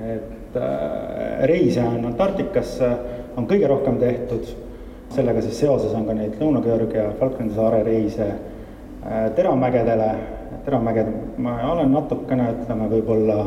et 0.00 0.56
äh, 0.56 1.42
reise 1.48 1.82
on 1.84 2.04
Antarktikasse, 2.04 2.88
on 3.36 3.46
kõige 3.48 3.68
rohkem 3.70 3.98
tehtud, 4.00 4.48
sellega 5.14 5.42
siis 5.44 5.60
seoses 5.60 5.92
on 5.94 6.06
ka 6.06 6.14
neid 6.16 6.38
Lõuna-Georgia, 6.40 7.10
Falklandi 7.18 7.54
saare 7.54 7.82
reise 7.86 8.30
Äh, 9.00 9.30
Teramägedele, 9.32 10.14
Teramäged 10.64 11.10
ma 11.40 11.56
olen 11.72 11.92
natukene, 11.94 12.50
ütleme, 12.58 12.88
võib-olla 12.90 13.44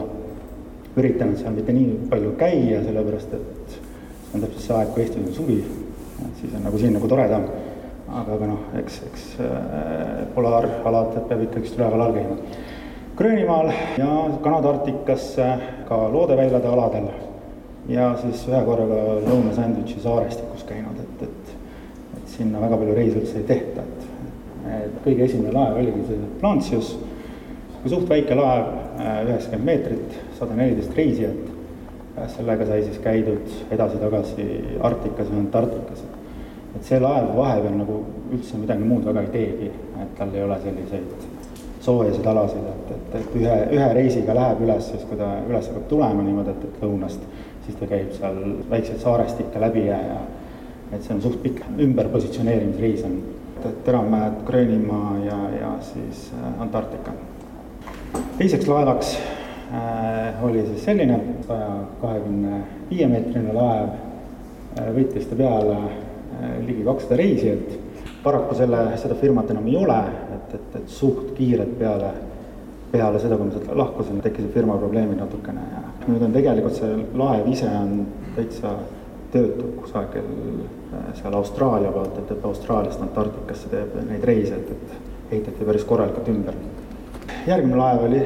üritanud 0.98 1.40
seal 1.42 1.56
mitte 1.56 1.74
nii 1.74 2.08
palju 2.10 2.34
käia, 2.40 2.82
sellepärast 2.86 3.36
et 3.38 3.76
see 3.78 4.38
on 4.38 4.46
täpselt 4.46 4.64
see 4.66 4.78
aeg, 4.78 4.94
kui 4.94 5.04
Eestis 5.04 5.22
on 5.22 5.36
suvi, 5.36 5.60
siis 6.40 6.56
on 6.58 6.66
nagu 6.68 6.82
siin 6.82 6.96
nagu 6.98 7.10
toredam. 7.10 7.48
aga, 8.14 8.36
aga 8.36 8.48
noh, 8.48 8.66
eks, 8.78 9.00
eks 9.08 9.22
äh, 9.42 10.24
polaaralad 10.36 11.16
peab 11.30 11.40
ikkagist 11.48 11.80
üleval 11.80 12.04
all 12.06 12.14
käima. 12.14 12.36
Gröönimaal 13.18 13.72
ja 13.98 14.10
Kanada-Arktikasse, 14.42 15.48
ka 15.88 15.98
loodeväljade 16.14 16.70
aladel 16.70 17.08
ja 17.90 18.14
siis 18.22 18.46
ühe 18.48 18.62
korra 18.66 18.86
ka 18.90 19.00
Lõuna-Sandwichi 19.26 20.02
saarestikus 20.04 20.64
käinud, 20.68 21.00
et, 21.04 21.26
et, 21.28 21.56
et 22.18 22.36
sinna 22.38 22.62
väga 22.62 22.80
palju 22.80 22.96
reise 22.98 23.22
üldse 23.22 23.42
ei 23.42 23.48
tehta, 23.50 23.84
et 23.84 24.03
et 24.70 24.96
kõige 25.04 25.26
esimene 25.28 25.52
laev 25.56 25.80
oligi 25.82 26.06
see 26.08 26.30
Lancius, 26.44 26.94
suht 27.84 28.08
väike 28.10 28.36
laev, 28.38 28.70
üheksakümmend 29.28 29.68
meetrit, 29.68 30.18
sada 30.40 30.56
neliteist 30.56 30.96
reisijat. 30.98 31.52
sellega 32.30 32.66
sai 32.70 32.84
siis 32.84 33.00
käidud 33.02 33.72
edasi-tagasi 33.74 34.44
Arktikas 34.82 35.32
ja 35.32 35.38
Antarktikas. 35.40 36.04
et 36.76 36.84
see 36.84 37.00
laev 37.00 37.36
vahepeal 37.38 37.78
nagu 37.78 38.04
üldse 38.32 38.58
midagi 38.58 38.84
muud 38.84 39.06
väga 39.06 39.22
ei 39.22 39.32
teegi, 39.34 39.72
et 40.02 40.16
tal 40.18 40.34
ei 40.34 40.44
ole 40.44 40.60
selliseid 40.64 41.26
soojasid 41.82 42.26
alasid, 42.26 42.64
et, 42.70 42.92
et, 42.96 43.16
et 43.20 43.36
ühe, 43.36 43.58
ühe 43.76 43.88
reisiga 43.94 44.36
läheb 44.36 44.62
üles, 44.64 44.88
siis 44.88 45.04
kui 45.10 45.18
ta 45.20 45.34
üles 45.50 45.68
hakkab 45.68 45.90
tulema 45.90 46.24
niimoodi, 46.24 46.54
et, 46.54 46.64
et 46.70 46.86
lõunast, 46.86 47.26
siis 47.66 47.76
ta 47.80 47.90
käib 47.90 48.14
seal 48.16 48.40
väikseid 48.70 49.02
saarestikke 49.04 49.60
läbi 49.60 49.88
ja, 49.90 50.00
ja 50.00 50.22
et 50.94 51.04
see 51.04 51.16
on 51.16 51.22
suht 51.26 51.42
pikk 51.44 51.66
ümberpositsioneerimisreis 51.84 53.04
on 53.08 53.18
et 53.66 53.84
Teramäed, 53.84 54.42
Gröönimaa 54.46 55.18
ja, 55.26 55.38
ja 55.60 55.72
siis 55.82 56.32
äh, 56.34 56.62
Antarktika. 56.62 57.12
teiseks 58.38 58.68
laevaks 58.68 59.18
äh, 59.74 60.44
oli 60.44 60.66
siis 60.66 60.86
selline 60.86 61.20
saja 61.48 61.70
kahekümne 62.02 62.62
viie 62.90 63.08
meetrine 63.08 63.54
laev 63.54 63.90
äh,, 64.80 64.92
võttis 64.96 65.30
ta 65.30 65.40
peale 65.40 65.78
äh, 65.78 66.60
ligi 66.68 66.84
kakssada 66.84 67.18
reisijat. 67.22 67.80
paraku 68.24 68.56
selle, 68.56 68.86
seda 68.98 69.16
firmat 69.20 69.50
enam 69.52 69.66
ei 69.68 69.76
ole, 69.78 70.00
et, 70.36 70.54
et, 70.56 70.76
et 70.80 70.90
suht 70.90 71.34
kiirelt 71.36 71.74
peale, 71.80 72.14
peale 72.92 73.20
seda, 73.20 73.36
kui 73.36 73.50
ma 73.50 73.56
sealt 73.58 73.76
lahkusin, 73.76 74.22
tekkisid 74.24 74.54
firma 74.54 74.78
probleemid 74.80 75.20
natukene 75.20 75.66
ja 75.72 75.82
nüüd 76.08 76.24
on 76.24 76.36
tegelikult 76.36 76.78
see 76.78 76.94
laev 77.20 77.50
ise 77.52 77.68
on 77.68 78.06
täitsa 78.36 78.78
töötab 79.34 79.74
kusagil 79.82 80.28
äh, 80.94 81.10
seal 81.18 81.34
Austraalia 81.38 81.92
poolt, 81.92 82.20
et, 82.22 82.32
et 82.36 82.46
Austraaliast 82.46 83.02
Antarktikasse 83.02 83.72
teeb 83.72 83.98
neid 84.08 84.24
reise, 84.30 84.60
et, 84.60 84.72
et 84.72 85.34
ehitati 85.34 85.66
päris 85.66 85.86
korralikult 85.90 86.30
ümber. 86.30 86.58
järgmine 87.48 87.78
laev 87.78 88.06
oli 88.08 88.22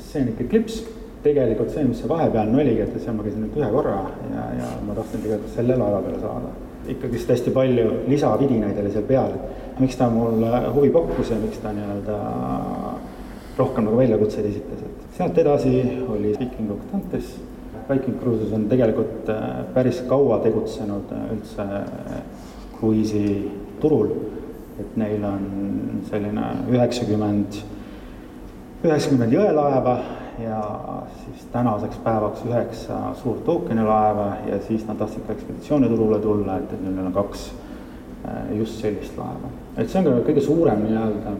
Scenic 0.00 0.40
Eclipse, 0.40 0.84
tegelikult 1.22 1.70
see, 1.70 1.84
mis 1.86 2.00
see 2.02 2.10
vahepealne 2.10 2.58
oligi, 2.62 2.82
et 2.82 2.96
seal 3.04 3.16
ma 3.16 3.26
käisin 3.26 3.44
nüüd 3.44 3.60
ühe 3.60 3.70
korra 3.76 3.98
ja, 4.32 4.46
ja 4.58 4.70
ma 4.86 4.96
tahtsin 4.98 5.22
tegelikult 5.22 5.54
selle 5.54 5.78
laeva 5.78 6.02
peale 6.06 6.20
saada. 6.24 6.52
ikkagist 6.92 7.28
hästi 7.30 7.52
palju 7.54 7.86
lisavidinaid 8.08 8.78
oli 8.82 8.90
seal 8.90 9.06
peal, 9.06 9.36
et 9.70 9.80
miks 9.84 9.96
ta 10.00 10.08
mulle 10.10 10.64
huvi 10.74 10.90
pakkus 10.90 11.30
ja 11.30 11.38
miks 11.38 11.62
ta 11.62 11.70
nii-öelda 11.76 12.18
rohkem 13.58 13.86
nagu 13.86 14.00
väljakutseid 14.00 14.48
esitas, 14.48 14.82
et 14.88 15.16
sealt 15.16 15.38
edasi 15.38 15.76
oli 16.08 16.34
Viking 16.40 16.72
Octantis 16.74 17.36
Viking 17.88 18.18
Cruises 18.20 18.52
on 18.52 18.68
tegelikult 18.70 19.30
päris 19.74 20.02
kaua 20.08 20.38
tegutsenud 20.44 21.10
üldse 21.34 21.66
kruiisiturul, 22.78 24.08
et 24.80 24.96
neil 24.98 25.22
on 25.26 25.44
selline 26.08 26.48
üheksakümmend, 26.72 27.60
üheksakümmend 28.82 29.36
jõelaeva 29.36 29.96
ja 30.42 30.62
siis 31.24 31.44
tänaseks 31.52 31.96
päevaks 31.96 32.44
üheksa 32.48 33.14
suurt 33.22 33.48
ookeanilaeva 33.48 34.26
ja 34.48 34.58
siis 34.66 34.86
nad 34.88 34.96
tahtsid 34.96 35.26
ka 35.26 35.32
ekspeditsiooniturule 35.32 36.18
tulla, 36.18 36.56
et, 36.58 36.72
et 36.72 36.84
neil 36.84 37.06
on 37.06 37.14
kaks 37.14 37.52
äh, 38.26 38.56
just 38.58 38.80
sellist 38.80 39.18
laeva. 39.18 39.52
et 39.76 39.90
see 39.90 40.00
on 40.00 40.08
ka 40.10 40.18
kõige 40.30 40.44
suurem 40.44 40.84
nii-öelda, 40.86 41.34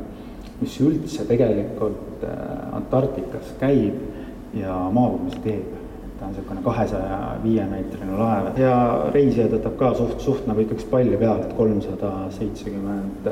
mis 0.60 0.80
üldse 0.84 1.26
tegelikult 1.28 2.26
äh, 2.28 2.76
Antarktikas 2.76 3.54
käib 3.60 4.54
ja 4.54 4.76
maavõimisi 4.92 5.42
teeb. 5.44 5.81
Ta 6.22 6.28
on 6.28 6.34
niisugune 6.34 6.62
kahesaja 6.62 7.18
viie 7.42 7.64
meetrine 7.66 8.14
laev. 8.14 8.58
Ja 8.60 8.74
reisijaid 9.10 9.56
võtab 9.56 9.74
ka 9.80 9.88
suht, 9.98 10.20
suht 10.22 10.46
nagu 10.46 10.62
ikkagi 10.62 10.86
palju 10.90 11.18
peale, 11.18 11.46
et 11.48 11.56
kolmsada 11.58 12.10
seitsekümmend 12.36 13.26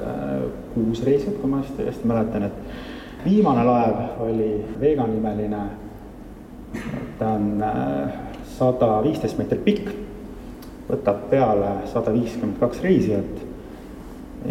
kuus 0.74 1.04
reisijat, 1.06 1.36
kui 1.38 1.50
ma 1.52 1.60
hästi, 1.60 1.86
hästi 1.86 2.10
mäletan, 2.10 2.48
et 2.48 3.22
viimane 3.24 3.64
laev 3.68 4.24
oli 4.26 4.50
Vega 4.80 5.06
nimeline, 5.06 5.62
ta 7.20 7.30
on 7.36 7.62
äh, 7.62 8.18
sada 8.56 8.90
viisteist 9.06 9.38
meetrit 9.38 9.62
pikk, 9.64 9.94
võtab 10.90 11.28
peale 11.30 11.76
sada 11.92 12.10
viiskümmend 12.16 12.58
kaks 12.58 12.82
reisijat. 12.82 13.46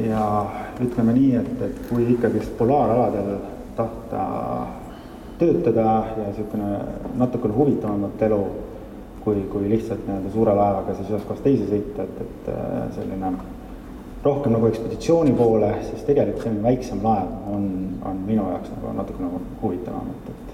Ja 0.06 0.24
ütleme 0.80 1.12
nii, 1.18 1.32
et, 1.42 1.56
et 1.66 1.88
kui 1.90 2.06
ikkagist 2.14 2.56
polaaraladel 2.60 3.40
tahta 3.76 4.26
töötada 5.40 5.86
ja 6.18 6.26
niisugune 6.28 6.72
natukene 7.20 7.56
huvitavamat 7.56 8.26
elu, 8.28 8.42
kui, 9.24 9.46
kui 9.52 9.70
lihtsalt 9.72 10.04
nii-öelda 10.08 10.34
suure 10.34 10.56
laevaga 10.58 10.98
siis 10.98 11.10
ühest 11.14 11.28
kohast 11.30 11.48
teise 11.48 11.70
sõita, 11.70 12.06
et, 12.06 12.22
et 12.26 12.52
äh, 12.54 12.84
selline 12.98 13.34
rohkem 14.24 14.52
nagu 14.56 14.68
ekspeditsiooni 14.68 15.34
poole, 15.40 15.72
siis 15.88 16.04
tegelikult 16.08 16.44
selline 16.44 16.64
väiksem 16.68 17.04
laev 17.04 17.52
on, 17.56 17.66
on 18.06 18.24
minu 18.28 18.48
jaoks 18.52 18.72
nagu 18.76 18.96
natuke 18.98 19.24
nagu 19.24 19.42
huvitavam, 19.64 20.14
et, 20.16 20.32
et 20.34 20.50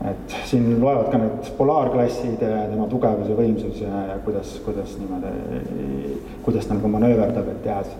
et 0.00 0.34
siin 0.48 0.80
loevad 0.80 1.10
ka 1.12 1.18
need 1.20 1.48
polaarklassid 1.58 2.40
ja 2.40 2.62
tema 2.70 2.86
tugevus 2.88 3.28
ja 3.28 3.34
võimsus 3.36 3.82
ja, 3.82 4.04
ja 4.08 4.14
kuidas, 4.24 4.54
kuidas 4.64 4.94
niimoodi, 4.96 6.14
kuidas 6.46 6.68
ta 6.68 6.76
nagu 6.78 6.88
manööverdab, 6.88 7.50
et 7.52 7.68
jääs. 7.68 7.90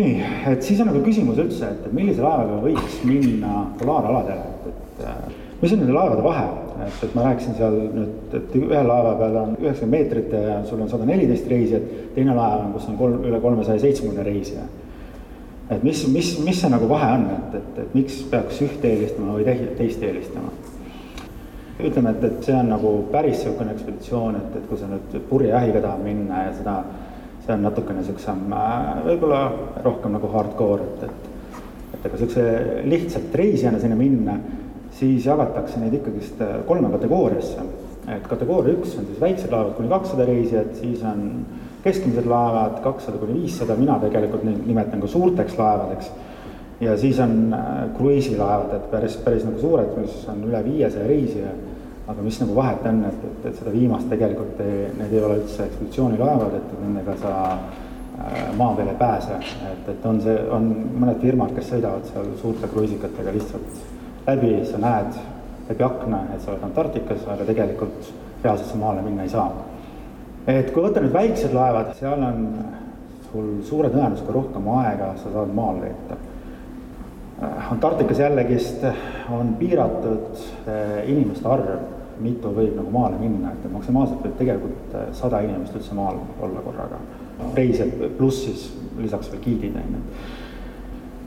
Nii, 0.00 0.32
et 0.50 0.64
siis 0.64 0.80
on 0.82 0.90
nagu 0.90 1.02
küsimus 1.04 1.38
üldse, 1.42 1.68
et 1.70 1.92
millise 1.94 2.24
laevaga 2.24 2.58
võiks 2.64 2.98
minna 3.06 3.66
polaaraladele, 3.80 4.48
et, 4.48 4.66
et 5.04 5.60
mis 5.60 5.72
on 5.74 5.82
nende 5.82 5.94
laevade 5.94 6.24
vahe, 6.24 6.44
et, 6.86 7.02
et 7.04 7.16
ma 7.16 7.26
rääkisin 7.28 7.56
seal 7.58 7.76
nüüd, 7.96 8.36
et 8.38 8.54
ühe 8.56 8.82
laeva 8.86 9.12
peal 9.20 9.36
on 9.42 9.56
üheksakümmend 9.58 9.96
meetrit 9.96 10.32
ja 10.36 10.60
sul 10.68 10.80
on 10.80 10.88
sada 10.92 11.08
neliteist 11.08 11.48
reisijat, 11.50 11.90
teine 12.16 12.36
laev 12.36 12.64
on, 12.64 12.72
kus 12.76 12.88
on 12.88 12.96
kolm, 13.00 13.20
üle 13.28 13.40
kolmesaja 13.42 13.82
seitsmekümne 13.84 14.24
reisija. 14.26 14.64
et 15.70 15.84
mis, 15.86 16.00
mis, 16.10 16.32
mis 16.42 16.60
see 16.60 16.70
nagu 16.72 16.88
vahe 16.90 17.12
on, 17.18 17.28
et, 17.36 17.60
et, 17.60 17.78
et 17.84 17.94
miks 17.94 18.22
peaks 18.30 18.62
ühte 18.64 18.88
eelistama 18.90 19.36
või 19.36 19.58
teist 19.78 20.02
eelistama? 20.02 20.54
ütleme, 21.80 22.10
et, 22.16 22.24
et 22.24 22.42
see 22.44 22.56
on 22.56 22.68
nagu 22.68 22.90
päris 23.12 23.38
niisugune 23.38 23.72
ekspeditsioon, 23.76 24.36
et, 24.36 24.56
et 24.58 24.66
kui 24.68 24.80
sa 24.80 24.88
nüüd 24.90 25.14
purjejahiga 25.30 25.80
tahad 25.84 26.02
minna 26.04 26.42
ja 26.46 26.50
seda, 26.58 26.74
see 27.40 27.52
on 27.54 27.62
natukene 27.64 28.02
niisugusem, 28.02 28.46
äh, 28.52 29.02
võib-olla 29.08 29.42
rohkem 29.84 30.16
nagu 30.16 30.30
hardcore, 30.34 30.86
et, 30.86 31.04
et 31.08 31.28
et 31.90 32.06
ega 32.06 32.16
niisuguse 32.16 32.44
lihtsalt 32.88 33.34
reisijana 33.36 33.80
sinna 33.80 33.96
minna 33.98 34.36
siis 35.00 35.26
jagatakse 35.26 35.80
neid 35.80 35.96
ikkagist 36.00 36.40
äh, 36.44 36.60
kolme 36.68 36.90
kategooriasse. 36.92 37.68
et 38.10 38.24
kategooria 38.26 38.74
üks 38.74 38.96
on 38.98 39.04
siis 39.06 39.20
väiksed 39.20 39.52
laevad 39.52 39.74
kuni 39.76 39.90
kakssada 39.90 40.24
reisijat, 40.26 40.72
siis 40.80 41.02
on 41.06 41.44
keskmised 41.84 42.26
laevad 42.26 42.80
kakssada 42.82 43.20
kuni 43.20 43.36
viissada, 43.42 43.76
mina 43.78 43.98
tegelikult 44.02 44.42
neid 44.44 44.64
nimetan 44.66 45.00
ka 45.00 45.06
suurteks 45.06 45.58
laevadeks. 45.58 46.10
ja 46.80 46.96
siis 46.96 47.20
on 47.20 47.54
äh, 47.54 47.68
kruiisilaevad, 47.96 48.74
et 48.76 48.90
päris, 48.90 49.16
päris 49.24 49.44
nagu 49.44 49.60
suured, 49.60 49.92
mis 50.00 50.24
on 50.32 50.44
üle 50.48 50.64
viiesaja 50.64 51.06
reisija. 51.06 51.52
Aga 52.10 52.24
mis 52.26 52.40
nagu 52.42 52.54
vahet 52.56 52.86
on, 52.90 53.04
et, 53.06 53.24
et, 53.28 53.44
et 53.50 53.58
seda 53.60 53.72
viimast 53.74 54.08
tegelikult 54.10 54.60
ei, 54.64 54.88
need 54.98 55.14
ei 55.14 55.22
ole 55.22 55.38
üldse 55.42 55.66
ekspeditsioonilaevad, 55.68 56.56
et 56.58 56.72
nendega 56.80 57.16
sa 57.22 57.34
äh, 57.54 58.48
maa 58.58 58.74
peale 58.78 58.94
ei 58.94 59.00
pääse, 59.00 59.38
et, 59.70 59.90
et 59.94 60.06
on 60.10 60.18
see, 60.24 60.36
on 60.50 60.70
mõned 61.02 61.20
firmad, 61.22 61.54
kes 61.56 61.70
sõidavad 61.74 62.08
seal 62.10 62.32
suurte 62.40 62.70
kruiisikatega 62.72 63.36
lihtsalt 63.36 63.84
läbi, 64.26 64.56
sa 64.66 64.80
näed 64.82 65.20
läbi 65.70 65.86
akna, 65.86 66.24
et 66.34 66.42
sa 66.42 66.54
oled 66.54 66.66
Antarktikas, 66.66 67.22
aga 67.30 67.46
tegelikult 67.48 68.10
reaalselt 68.42 68.72
sa 68.72 68.80
maale 68.80 69.04
minna 69.06 69.26
ei 69.26 69.32
saa. 69.32 69.50
et 70.48 70.72
kui 70.74 70.82
võtta 70.82 71.02
nüüd 71.04 71.14
väiksed 71.14 71.54
laevad, 71.54 71.92
seal 71.98 72.26
on 72.26 72.44
sul 73.30 73.50
suure 73.66 73.90
tõenäosusega 73.92 74.34
rohkem 74.34 74.68
aega, 74.80 75.12
sa 75.20 75.30
saad 75.30 75.54
maal 75.54 75.78
veeta. 75.84 76.18
Antarktikas 77.70 78.18
jällegist 78.20 78.82
on 79.32 79.54
piiratud 79.60 80.40
eh, 80.66 81.08
inimeste 81.08 81.48
arv, 81.48 81.68
mitu 82.20 82.52
võib 82.56 82.76
nagu 82.76 82.92
maale 82.94 83.18
minna, 83.20 83.54
et 83.54 83.72
maksimaalselt 83.72 84.24
võib 84.24 84.36
tegelikult 84.38 84.94
eh, 84.94 85.08
sada 85.16 85.40
inimest 85.46 85.76
üldse 85.78 85.96
maal 85.98 86.20
olla 86.40 86.66
korraga. 86.66 87.00
reisijad 87.54 88.06
pluss 88.18 88.44
siis 88.44 88.68
lisaks 88.98 89.30
veel 89.32 89.42
giidid, 89.42 89.76
on 89.76 89.98
ju 89.98 90.04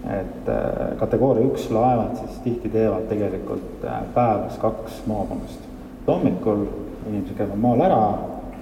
et 0.03 0.49
äh, 0.51 0.97
kategooria 0.99 1.47
üks 1.47 1.69
laevad 1.71 2.17
siis 2.19 2.39
tihti 2.43 2.69
teevad 2.69 3.05
tegelikult 3.07 3.85
äh, 3.87 4.01
päevas 4.13 4.57
kaks 4.59 4.97
maapõmmust. 5.07 5.61
hommikul 6.07 6.65
inimesed 7.07 7.37
käivad 7.37 7.61
maal 7.63 7.83
ära 7.85 8.01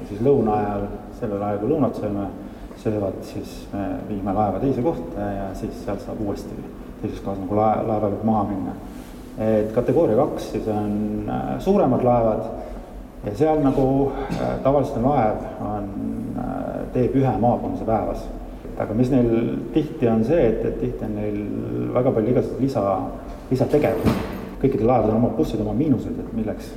siis 0.09 0.21
lõuna 0.21 0.57
ajal, 0.57 0.85
sellel 1.19 1.43
ajal 1.45 1.59
kui 1.61 1.71
lõunat 1.71 1.97
sööme, 1.97 2.27
söövad, 2.81 3.17
siis 3.25 3.55
me 3.73 3.87
viime 4.09 4.33
laeva 4.33 4.61
teise 4.61 4.83
kohta 4.85 5.27
ja 5.35 5.49
siis 5.57 5.83
sealt 5.85 6.01
saab 6.05 6.21
uuesti 6.21 6.57
teises 7.01 7.21
kohas 7.25 7.41
nagu 7.41 7.57
lae, 7.57 7.81
laeva 7.87 8.09
pealt 8.09 8.23
maha 8.25 8.43
minna. 8.49 8.75
Et 9.37 9.71
kategooria 9.75 10.17
kaks 10.19 10.51
siis 10.55 10.67
on 10.67 11.29
äh, 11.29 11.55
suuremad 11.59 12.03
laevad 12.03 12.45
ja 13.25 13.35
seal 13.37 13.63
nagu 13.63 13.87
tavaliselt 14.63 15.03
laev 15.05 15.43
on, 15.61 15.89
teeb 16.93 17.13
ühe 17.15 17.33
maapõmmuse 17.39 17.85
päevas 17.85 18.23
aga 18.81 18.95
mis 18.97 19.11
neil 19.11 19.31
tihti 19.75 20.07
on 20.09 20.23
see, 20.25 20.39
et, 20.49 20.63
et 20.65 20.79
tihti 20.81 21.05
on 21.05 21.17
neil 21.17 21.37
väga 21.95 22.13
palju 22.15 22.33
igasuguseid 22.33 22.63
lisa, 22.65 22.85
lisategevusi. 23.51 24.15
kõikidel 24.61 24.89
laevadel 24.89 25.15
on 25.15 25.23
omad 25.23 25.35
plussid, 25.37 25.61
omad 25.63 25.77
miinused, 25.79 26.17
et 26.21 26.33
milleks, 26.37 26.67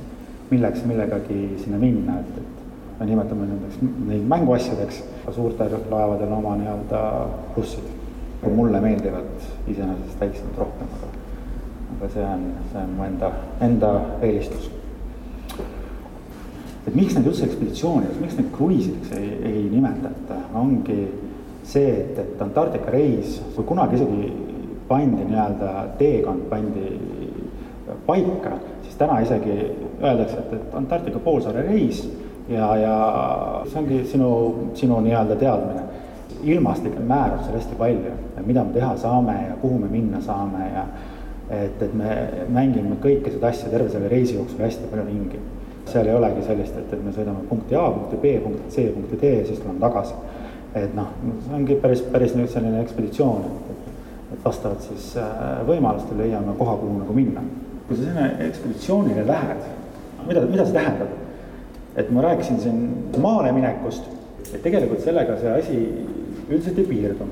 milleks 0.49 0.85
millegagi 0.89 1.39
sinna 1.61 1.77
minna, 1.81 2.17
et, 2.21 2.39
et 2.41 2.99
me 2.99 3.09
nimetame 3.11 3.45
nendeks, 3.49 3.81
neid 4.09 4.25
mänguasjadeks, 4.31 5.03
suurtel 5.35 5.75
laevadel 5.91 6.31
on 6.31 6.39
oma 6.39 6.55
nii-öelda 6.61 7.03
plussid. 7.55 7.93
mulle 8.45 8.77
meeldivad 8.81 9.45
iseenesest 9.67 10.19
väiksemad 10.21 10.57
rohkem, 10.61 10.89
aga, 10.97 11.04
aga 11.95 12.09
see 12.13 12.25
on, 12.25 12.49
see 12.71 12.81
on 12.81 12.97
mu 12.97 13.05
enda, 13.07 13.31
enda 13.63 13.91
eelistus 14.21 14.71
et 16.85 16.93
miks 16.93 17.15
neid 17.15 17.27
üldse 17.29 17.47
ekspeditsioonideks, 17.47 18.19
miks 18.21 18.35
neid 18.37 18.51
kruiisideks 18.53 19.13
ei, 19.17 19.29
ei 19.49 19.63
nimetata, 19.71 20.37
ongi 20.57 20.99
see, 21.65 21.87
et, 22.03 22.19
et 22.21 22.41
Antarktika 22.41 22.93
reis, 22.93 23.39
kui 23.55 23.65
kunagi 23.65 23.97
isegi 23.97 24.29
pandi 24.89 25.25
nii-öelda 25.25 25.71
teekond 25.97 26.45
pandi 26.51 26.91
paika, 28.05 28.59
siis 28.83 28.99
täna 28.99 29.17
isegi 29.25 29.55
öeldakse, 30.03 30.43
et, 30.43 30.53
et 30.59 30.77
Antarktika 30.77 31.21
poolsaare 31.25 31.65
reis 31.65 32.03
ja, 32.51 32.69
ja 32.77 32.95
see 33.65 33.81
ongi 33.81 34.03
sinu, 34.11 34.29
sinu 34.77 35.01
nii-öelda 35.07 35.39
teadmine. 35.41 35.81
ilmastik 36.45 36.93
määrab 36.99 37.41
seal 37.41 37.55
hästi 37.57 37.75
palju, 37.79 38.11
mida 38.45 38.63
me 38.63 38.73
teha 38.73 38.91
saame 39.01 39.33
ja 39.47 39.55
kuhu 39.61 39.79
me 39.79 39.87
minna 39.89 40.19
saame 40.21 40.67
ja 40.67 40.83
et, 41.49 41.81
et 41.81 41.93
me 41.93 42.15
mängime 42.49 42.97
kõike 43.03 43.33
seda 43.33 43.51
asja 43.51 43.69
terve 43.69 43.89
selle 43.93 44.09
reisi 44.09 44.37
jooksul 44.37 44.65
hästi 44.65 44.89
palju 44.91 45.05
ringi. 45.09 45.43
seal 45.85 46.07
ei 46.09 46.15
olegi 46.17 46.41
sellist, 46.47 46.77
et, 46.79 46.93
et 46.93 47.03
me 47.05 47.11
sõidame 47.13 47.45
punkti 47.49 47.75
A, 47.77 47.89
punkti 47.93 48.17
B, 48.21 48.39
punkti 48.41 48.71
C, 48.73 48.87
punkti 48.93 49.19
D 49.21 49.35
ja 49.35 49.45
siis 49.45 49.59
tuleme 49.61 49.79
tagasi 49.79 50.15
et 50.75 50.95
noh, 50.95 51.11
see 51.45 51.55
ongi 51.55 51.77
päris, 51.79 52.01
päris 52.11 52.33
nüüd 52.35 52.51
selline 52.51 52.81
ekspeditsioon, 52.83 53.45
et, 53.47 53.93
et 54.35 54.41
vastavalt 54.43 54.83
siis 54.83 55.13
äh, 55.19 55.61
võimalustele 55.67 56.25
leiame 56.25 56.55
koha, 56.59 56.75
kuhu 56.81 56.99
nagu 56.99 57.15
minna. 57.15 57.43
kui 57.85 57.99
sa 57.99 58.07
sinna 58.07 58.25
ekspeditsioonile 58.41 59.23
lähed, 59.27 59.65
mida, 60.25 60.41
mida 60.49 60.65
see 60.65 60.75
tähendab? 60.75 61.13
et 61.95 62.09
ma 62.11 62.25
rääkisin 62.25 62.57
siin 62.59 62.79
maale 63.23 63.53
minekust, 63.55 64.09
et 64.51 64.59
tegelikult 64.63 64.99
sellega 65.05 65.37
see 65.39 65.51
asi 65.53 65.77
üldiselt 66.49 66.81
ei 66.81 66.89
piirdu. 66.89 67.29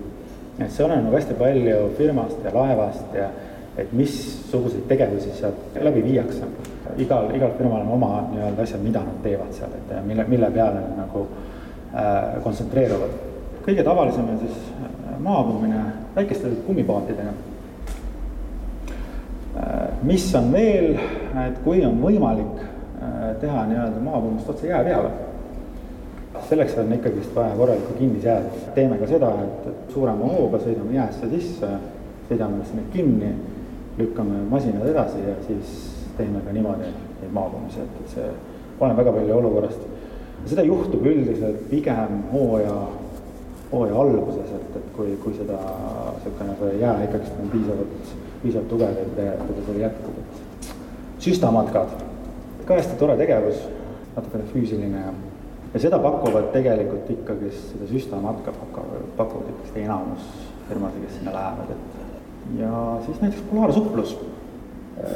et 0.59 0.71
see 0.71 0.85
oleneb 0.85 1.09
nagu 1.09 1.17
hästi 1.17 1.35
palju 1.39 1.89
firmast 1.97 2.45
ja 2.45 2.53
laevast 2.55 3.17
ja 3.17 3.27
et 3.77 3.93
missuguseid 3.93 4.87
tegevusi 4.87 5.33
sealt 5.39 5.77
läbi 5.81 6.03
viiakse. 6.03 6.45
igal, 6.97 7.31
igal 7.35 7.51
firmal 7.57 7.81
on 7.81 7.93
oma 7.95 8.27
nii-öelda 8.31 8.63
asjad, 8.63 8.81
mida 8.83 8.99
nad 8.99 9.21
teevad 9.23 9.53
seal, 9.53 9.69
et 9.77 9.93
mille, 10.05 10.25
mille 10.27 10.51
peale 10.51 10.81
nad 10.81 10.97
nagu 10.97 11.27
äh, 11.95 12.41
kontsentreeruvad 12.43 13.33
kõige 13.65 13.83
tavalisem 13.83 14.29
on 14.29 14.39
siis 14.43 14.55
äh, 14.83 15.19
maapõumine 15.23 15.83
väikeste 16.15 16.51
kummipaatidega. 16.67 17.33
Äh, 19.57 19.91
mis 20.03 20.27
on 20.35 20.51
veel, 20.53 20.97
et 21.45 21.61
kui 21.65 21.83
on 21.87 22.01
võimalik 22.03 22.59
äh, 22.63 23.29
teha 23.41 23.65
nii-öelda 23.69 24.03
maapõuest 24.03 24.49
otse 24.55 24.67
jää 24.71 24.83
peale. 24.89 25.13
selleks 26.43 26.73
on 26.77 26.89
ikkagist 26.93 27.35
vaja 27.35 27.55
korralikku 27.55 27.93
kinnisjäädust. 27.97 28.73
teeme 28.75 28.97
ka 28.97 29.07
seda, 29.07 29.29
et 29.43 29.93
suurema 29.93 30.25
hooga 30.25 30.59
sõidame 30.59 30.95
jäässe 30.97 31.29
sisse, 31.29 31.67
sõidame 32.29 32.65
sinna 32.67 32.83
kinni, 32.93 33.29
lükkame 33.97 34.43
masinad 34.49 34.87
edasi 34.89 35.21
ja 35.27 35.35
siis 35.47 35.73
teeme 36.17 36.41
ka 36.45 36.53
niimoodi 36.53 36.89
neid 36.89 37.33
maapõumisi, 37.33 37.83
et, 37.83 37.99
et 38.01 38.15
see 38.15 38.27
oleneb 38.79 38.99
väga 39.01 39.13
palju 39.17 39.37
olukorrast. 39.37 39.89
seda 40.45 40.65
juhtub 40.67 41.05
üldiselt 41.07 41.67
pigem 41.69 42.23
hooaja, 42.31 42.75
hooaja 43.71 43.99
alguses, 44.05 44.49
et, 44.57 44.79
et 44.79 44.89
kui, 44.97 45.17
kui 45.23 45.35
seda 45.37 45.59
niisugune 46.23 46.57
see 46.59 46.79
jää 46.81 46.95
ikkagist 47.07 47.39
on 47.41 47.51
piisavalt, 47.53 48.15
piisavalt 48.41 48.69
tugev, 48.69 48.97
et 49.05 49.13
tegelikult 49.19 49.61
seda 49.67 49.85
jätkub, 49.85 50.17
et 50.23 50.73
süstamatkad, 51.27 51.95
ka 52.65 52.79
hästi 52.79 52.99
tore 52.99 53.17
tegevus, 53.19 53.61
natukene 54.15 54.49
füüsiline. 54.51 55.05
Ja 55.05 55.13
ja 55.73 55.79
seda 55.81 55.97
pakuvad 55.99 56.51
tegelikult 56.53 57.09
ikkagist, 57.09 57.71
seda 57.73 57.87
süstamatka 57.89 58.53
pakuvad, 58.53 59.05
pakuvad 59.17 59.49
ikkagist 59.49 59.77
enamus 59.81 60.27
firmasid, 60.67 61.05
kes 61.07 61.15
sinna 61.17 61.33
lähevad, 61.33 61.71
et 61.73 62.02
ja 62.59 62.99
siis 63.05 63.21
näiteks 63.21 63.43
polaarsuplus. 63.51 64.17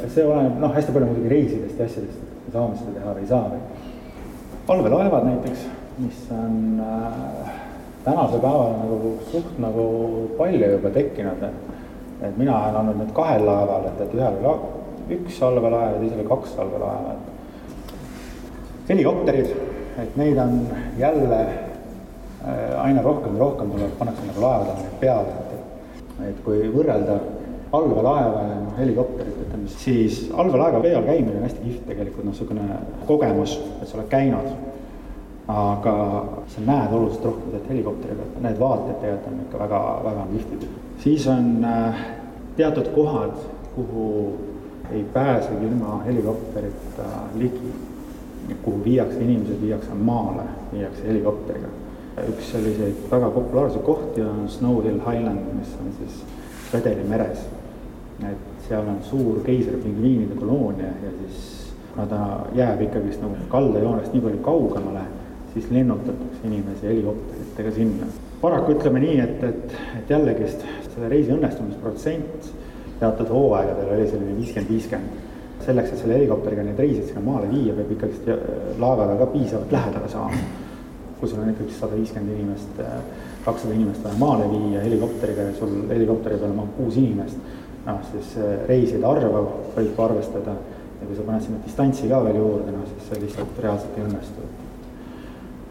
see 0.08 0.24
oleneb 0.26 0.58
noh, 0.60 0.74
hästi 0.74 0.92
palju 0.92 1.06
muidugi 1.08 1.30
reisidest 1.32 1.78
ja 1.78 1.86
asjadest, 1.86 2.18
et 2.18 2.46
me 2.46 2.52
saame 2.52 2.76
seda 2.80 2.94
teha 2.96 3.14
või 3.14 3.22
ei 3.22 3.30
saa 3.30 3.44
või. 3.52 3.60
allveelaevad 4.74 5.28
näiteks, 5.28 5.64
mis 5.98 6.18
on 6.34 6.82
äh, 6.82 7.54
tänasel 8.04 8.42
päeval 8.42 8.74
nagu 8.82 9.14
suht 9.30 9.56
nagu 9.62 9.86
palju 10.38 10.74
juba 10.76 10.92
tekkinud, 10.98 11.48
et 11.50 11.74
et 12.28 12.36
mina 12.36 12.56
olen 12.58 12.76
olnud 12.80 12.98
nüüd 12.98 13.14
kahel 13.14 13.44
laeval, 13.46 13.86
et, 13.86 14.00
et 14.02 14.14
ühel 14.18 14.38
oli 14.42 15.18
üks 15.20 15.42
allveelaev 15.46 15.92
ja 15.94 16.00
teisel 16.02 16.18
oli 16.18 16.30
kaks 16.34 16.56
allveelaeva, 16.58 17.14
et 17.14 18.90
helikopterid 18.90 19.52
et 20.02 20.16
neid 20.16 20.38
on 20.38 20.68
jälle 20.98 21.40
äh, 21.40 22.82
aina 22.82 23.02
rohkem 23.02 23.34
ja 23.34 23.40
rohkem 23.40 23.70
tuleb, 23.70 23.90
pannakse 23.98 24.26
nagu 24.26 24.40
laevadele 24.40 24.90
peale, 25.00 25.34
et, 26.26 26.40
kui 26.44 26.68
võrrelda 26.72 27.18
allveelaeva 27.72 28.42
ja 28.46 28.60
noh, 28.62 28.72
helikopterit, 28.78 29.36
ütleme 29.44 29.68
siis 29.72 30.22
allveelaeva 30.32 30.80
vee 30.82 30.94
all 30.96 31.06
käimine 31.06 31.36
on 31.36 31.46
hästi 31.46 31.64
kihvt 31.64 31.86
tegelikult, 31.90 32.24
noh, 32.24 32.32
niisugune 32.32 32.80
kogemus, 33.06 33.58
et 33.82 33.88
sa 33.88 33.98
oled 33.98 34.10
käinud. 34.12 34.56
aga 35.48 35.92
sa 36.52 36.60
näed 36.60 36.90
oluliselt 36.92 37.24
rohkem 37.24 37.52
sealt 37.54 37.68
helikopteri 37.70 38.16
pealt, 38.18 38.34
need 38.44 38.58
vaated 38.60 38.98
tegelikult 39.00 39.30
on 39.30 39.38
ikka 39.46 39.60
väga, 39.62 39.78
väga 40.04 40.26
kihvtid. 40.32 40.66
siis 41.04 41.26
on 41.32 41.64
äh, 41.64 42.02
teatud 42.56 42.90
kohad, 42.94 43.38
kuhu 43.74 44.08
ei 44.92 45.04
pääsegi 45.12 45.66
ilma 45.66 46.02
helikopterita 46.04 47.08
ligi 47.34 47.72
kuhu 48.62 48.84
viiakse 48.84 49.20
inimesed, 49.20 49.60
viiakse 49.62 49.94
maale, 49.94 50.42
viiakse 50.72 51.08
helikopteriga. 51.08 51.68
Üks 52.28 52.50
selliseid 52.52 53.06
väga 53.10 53.30
populaarseid 53.34 53.84
kohti 53.86 54.22
on 54.22 54.48
Snow 54.48 54.82
Hill 54.84 55.00
Highland, 55.04 55.54
mis 55.58 55.74
on 55.80 55.92
siis 56.00 56.22
Redeli 56.72 57.06
meres. 57.08 57.46
et 58.18 58.66
seal 58.68 58.82
on 58.82 58.98
suur 59.06 59.38
keisripingviinide 59.46 60.34
koloonia 60.34 60.88
ja 61.04 61.10
siis 61.20 61.68
kuna 61.92 62.06
ta 62.06 62.46
jääb 62.54 62.80
ikkagist 62.82 63.22
nagu 63.22 63.36
kaldajoonest 63.48 64.12
nii 64.12 64.22
palju 64.24 64.40
kaugemale, 64.42 65.04
siis 65.52 65.70
lennutatakse 65.70 66.44
inimesi 66.44 66.86
helikopteritega 66.86 67.70
sinna. 67.70 68.10
paraku 68.40 68.74
ütleme 68.74 69.00
nii, 69.00 69.20
et, 69.20 69.44
et, 69.44 69.78
et 69.98 70.10
jällegist 70.10 70.66
selle 70.94 71.08
reisi 71.08 71.32
õnnestumisprotsent 71.34 72.52
teatud 73.00 73.30
hooaegadel 73.30 73.94
oli 73.94 74.06
selline 74.10 74.36
viiskümmend, 74.36 74.70
viiskümmend 74.74 75.26
selleks, 75.68 75.92
et 75.92 76.02
selle 76.02 76.16
helikopteriga 76.18 76.64
neid 76.66 76.78
reisid 76.80 77.10
sinna 77.10 77.22
maale 77.24 77.50
viia, 77.50 77.74
peab 77.76 77.92
ikkagist 77.94 78.30
laevaga 78.80 79.18
ka 79.20 79.26
piisavalt 79.34 79.74
lähedale 79.74 80.10
saama. 80.12 80.46
Kui 81.20 81.28
sul 81.30 81.42
on 81.42 81.52
ikkagi 81.52 81.74
sada 81.74 81.98
viiskümmend 81.98 82.34
inimest, 82.34 82.82
kakssada 83.44 83.74
inimest 83.74 84.04
vaja 84.04 84.18
maale 84.20 84.48
viia 84.52 84.82
helikopteriga 84.84 85.48
ja 85.48 85.54
sul 85.58 85.74
helikopteri 85.90 86.38
peal 86.40 86.54
mahub 86.56 86.76
kuus 86.76 86.98
inimest, 87.00 87.38
noh 87.86 88.02
siis 88.12 88.34
reiside 88.68 89.06
arvu 89.08 89.44
võib 89.76 90.02
arvestada. 90.04 90.56
Ja 90.98 91.06
kui 91.06 91.14
sa 91.14 91.24
paned 91.26 91.44
sinna 91.44 91.60
distantsi 91.62 92.08
ka 92.10 92.18
veel 92.24 92.40
juurde, 92.40 92.72
noh 92.74 92.86
siis 92.90 93.10
see 93.10 93.20
lihtsalt 93.22 93.60
reaalselt 93.62 93.98
ei 93.98 94.06
õnnestu. 94.08 94.46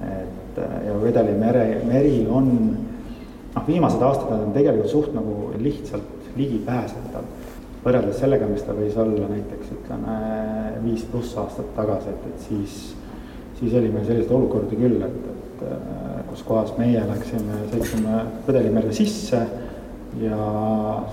et 0.08 0.60
ja 0.88 0.93
Vedeli 1.02 1.34
mere, 1.38 1.66
meri 1.86 2.22
on, 2.30 2.48
noh 3.56 3.68
viimased 3.68 4.02
aastad 4.02 4.38
on 4.38 4.54
tegelikult 4.56 4.91
suht 4.91 5.14
nagu 5.16 5.52
lihtsalt 5.60 6.32
ligipääsetav. 6.38 7.28
Võrreldes 7.84 8.20
sellega, 8.20 8.48
mis 8.50 8.64
ta 8.66 8.76
võis 8.76 8.95
olla 9.00 9.28
näiteks 9.30 9.74
ütleme 9.78 10.16
viis 10.84 11.06
pluss 11.12 11.38
aastat 11.39 11.70
tagasi, 11.76 12.12
et, 12.12 12.26
et 12.32 12.48
siis, 12.48 12.78
siis 13.60 13.76
oli 13.80 13.91
meil 13.93 14.06
selliseid 14.08 14.34
olukordi 14.36 14.80
küll, 14.80 15.02
et, 15.06 15.28
et 15.62 16.30
kus 16.30 16.43
kohas 16.47 16.74
meie 16.78 17.01
läksime, 17.08 17.64
sõitsime 17.72 18.22
Põdelimerre 18.45 18.93
sisse 18.93 19.41
ja 20.22 20.38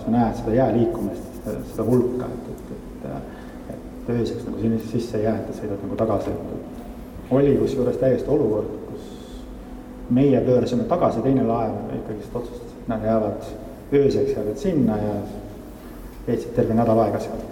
sa 0.02 0.12
näed 0.12 0.38
seda 0.40 0.54
jää 0.54 0.68
liikumist, 0.76 1.40
seda 1.72 1.86
hulka, 1.88 2.28
et, 2.28 2.50
et, 2.52 3.10
et, 3.10 3.74
et 3.74 4.10
ööseks 4.14 4.46
nagu 4.46 4.60
sinna 4.60 4.80
sisse 4.90 5.18
ei 5.18 5.26
jää, 5.28 5.36
et 5.40 5.58
sõidad 5.58 5.82
nagu 5.84 5.98
tagasi, 6.00 6.36
oli 7.30 7.56
kusjuures 7.56 7.96
täiesti 8.00 8.30
olukord, 8.30 8.70
kus 8.90 9.10
meie 10.10 10.40
pöörasime 10.44 10.84
tagasi, 10.90 11.22
teine 11.24 11.46
laev 11.48 11.96
ikkagist 11.98 12.36
otsustas, 12.36 12.76
et 12.78 12.88
nad 12.88 13.04
jäävad 13.04 13.48
ööseks 13.92 14.36
jäävad 14.36 14.56
sinna 14.60 14.96
ja 15.00 15.14
veetsid 16.26 16.54
terve 16.56 16.74
nädal 16.74 16.98
aega 16.98 17.20
seal. 17.20 17.42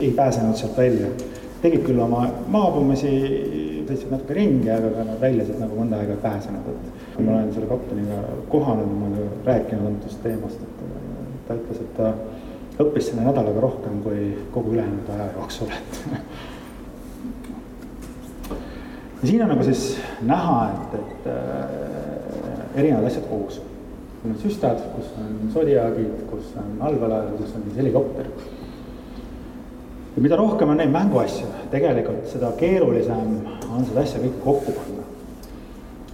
ei 0.00 0.10
pääsenud 0.10 0.56
sealt 0.56 0.76
välja, 0.76 1.08
tegid 1.62 1.84
küll 1.86 2.00
oma 2.00 2.26
maapõmmisi, 2.50 3.12
sõitsid 3.90 4.12
natuke 4.12 4.36
ringi, 4.38 4.70
aga 4.70 4.86
ega 4.92 5.02
nad 5.08 5.18
välja 5.22 5.46
sealt 5.48 5.60
nagu 5.64 5.78
mõnda 5.78 5.98
aega 6.00 6.16
ei 6.16 6.22
pääsenud, 6.22 6.70
et 6.72 7.16
kui 7.16 7.26
ma 7.26 7.30
olen 7.38 7.52
selle 7.56 7.68
kapteniga 7.70 8.18
kohanud, 8.52 8.94
ma 9.00 9.10
olen 9.10 9.34
rääkinud 9.48 9.84
antud 9.90 10.12
teemast, 10.22 10.58
et 10.62 10.76
ta 11.48 11.58
ütles, 11.58 11.78
et 11.82 11.92
ta 11.98 12.06
õppis 12.82 13.04
selle 13.10 13.26
nädalaga 13.26 13.60
rohkem 13.66 13.94
kui 14.04 14.20
kogu 14.54 14.68
ülejäänud 14.76 15.08
aja 15.16 15.26
jooksul, 15.36 15.70
et 15.76 15.92
ja 19.22 19.28
siin 19.28 19.42
on 19.42 19.52
nagu 19.54 19.64
siis 19.64 19.82
näha, 20.26 20.56
et, 20.70 20.94
et 21.00 21.22
äh, 21.30 21.36
erinevad 22.74 23.06
asjad 23.10 23.28
koos 23.30 23.60
on 24.22 24.34
süstad, 24.38 24.78
kus 24.94 25.08
on 25.18 25.50
sodiaagid, 25.54 26.26
kus 26.30 26.52
on 26.58 26.76
allveelaev, 26.86 27.32
kus 27.40 27.54
on 27.56 27.64
siis 27.66 27.76
helikopter. 27.76 28.26
ja 30.16 30.22
mida 30.22 30.36
rohkem 30.36 30.68
on 30.68 30.76
neid 30.76 30.92
mänguasju, 30.92 31.46
tegelikult 31.70 32.28
seda 32.30 32.52
keerulisem 32.58 33.38
on 33.76 33.88
seda 33.88 34.04
asja 34.04 34.22
kõike 34.22 34.40
kokku 34.44 34.76
panna. 34.78 35.08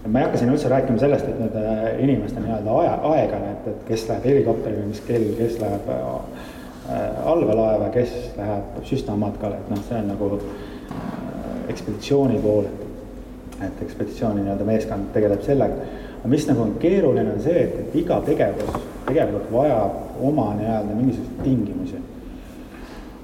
ma 0.08 0.20
ei 0.20 0.24
hakka 0.24 0.40
siin 0.40 0.52
üldse 0.54 0.70
rääkima 0.72 0.98
sellest, 1.02 1.28
et 1.28 1.56
äh, 1.60 1.86
inimeste 2.04 2.40
nii-öelda 2.40 2.76
aja, 2.80 2.96
aegane, 3.12 3.52
et, 3.56 3.70
et 3.72 3.86
kes 3.90 4.06
läheb 4.08 4.28
helikopteriga, 4.30 4.86
mis 4.88 5.00
kell, 5.06 5.30
kes 5.38 5.58
läheb 5.60 5.88
äh, 5.92 7.22
allveelaeva, 7.28 7.90
kes 7.94 8.14
läheb 8.38 8.82
süstamatkale, 8.88 9.60
et 9.60 9.72
noh, 9.74 9.82
see 9.88 9.98
on 10.00 10.12
nagu 10.14 10.30
äh, 10.38 11.48
ekspeditsiooni 11.74 12.40
pool, 12.44 12.70
et, 12.70 13.64
et 13.68 13.82
ekspeditsiooni 13.88 14.46
nii-öelda 14.46 14.68
meeskond 14.68 15.10
tegeleb 15.16 15.44
sellega 15.44 15.88
aga 16.18 16.28
mis 16.28 16.46
nagu 16.48 16.62
on 16.62 16.74
keeruline, 16.82 17.32
on 17.32 17.42
see, 17.42 17.64
et, 17.64 17.74
et 17.82 17.98
iga 18.02 18.18
tegevus 18.26 18.78
tegelikult 19.06 19.50
vajab 19.52 20.22
oma 20.28 20.50
nii-öelda 20.58 20.96
mingisuguseid 20.96 21.44
tingimusi. 21.44 22.00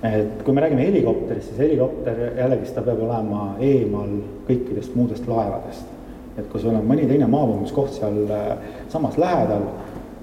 Et 0.05 0.43
kui 0.45 0.55
me 0.55 0.61
räägime 0.61 0.85
helikopterist, 0.85 1.49
siis 1.49 1.59
helikopter 1.65 2.19
jällegist 2.37 2.75
ta 2.77 2.83
peab 2.85 3.01
olema 3.07 3.55
eemal 3.65 4.19
kõikidest 4.49 4.97
muudest 4.99 5.29
laevadest. 5.29 5.93
et 6.39 6.49
kui 6.51 6.61
sul 6.61 6.75
on 6.75 6.87
mõni 6.87 7.07
teine 7.07 7.29
maapõumiskoht 7.31 7.95
seal 7.95 8.25
äh, 8.35 8.57
samas 8.93 9.19
lähedal, 9.19 9.69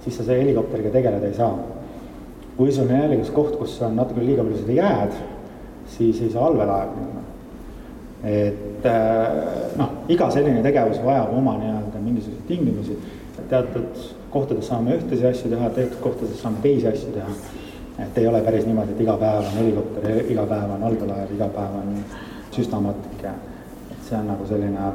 siis 0.04 0.18
sa 0.18 0.24
selle 0.24 0.44
helikopteriga 0.44 0.92
tegeleda 0.92 1.28
ei 1.28 1.34
saa. 1.34 1.58
kui 2.58 2.72
sul 2.72 2.90
on 2.90 3.02
jällegist 3.02 3.34
koht, 3.34 3.58
kus 3.58 3.82
on 3.82 3.96
natuke 3.96 4.26
liiga 4.26 4.44
palju 4.44 4.64
seda 4.64 4.78
jääd, 4.78 5.18
siis 5.98 6.22
ei 6.22 6.30
saa 6.30 6.46
allveelaev 6.46 6.96
minna 6.96 7.22
et 8.24 8.86
äh, 8.86 9.74
noh, 9.78 9.94
iga 10.10 10.28
selline 10.34 10.62
tegevus 10.62 11.02
vajab 11.02 11.34
oma 11.38 11.56
nii-öelda 11.58 12.02
mingisuguseid 12.04 12.48
tingimusi. 12.48 12.98
teatud 13.50 14.04
kohtades 14.32 14.68
saame 14.70 14.94
ühtesid 14.96 15.26
asju 15.28 15.50
teha, 15.52 15.70
teatud 15.76 15.98
kohtades 16.04 16.42
saame 16.42 16.62
teisi 16.62 16.88
asju 16.88 17.16
teha. 17.16 17.34
Et 18.02 18.18
ei 18.18 18.28
ole 18.28 18.42
päris 18.46 18.66
niimoodi, 18.66 18.96
et 18.96 19.02
iga 19.06 19.16
päev 19.22 19.46
on 19.46 19.58
helikopter, 19.60 20.10
iga 20.34 20.46
päev 20.50 20.76
on 20.76 20.84
allveelaev, 20.90 21.34
iga 21.36 21.48
päev 21.56 21.80
on 21.82 21.96
süstamatik 22.52 23.24
ja 23.24 23.34
et 23.92 24.04
see 24.10 24.18
on 24.20 24.28
nagu 24.34 24.48
selline 24.50 24.92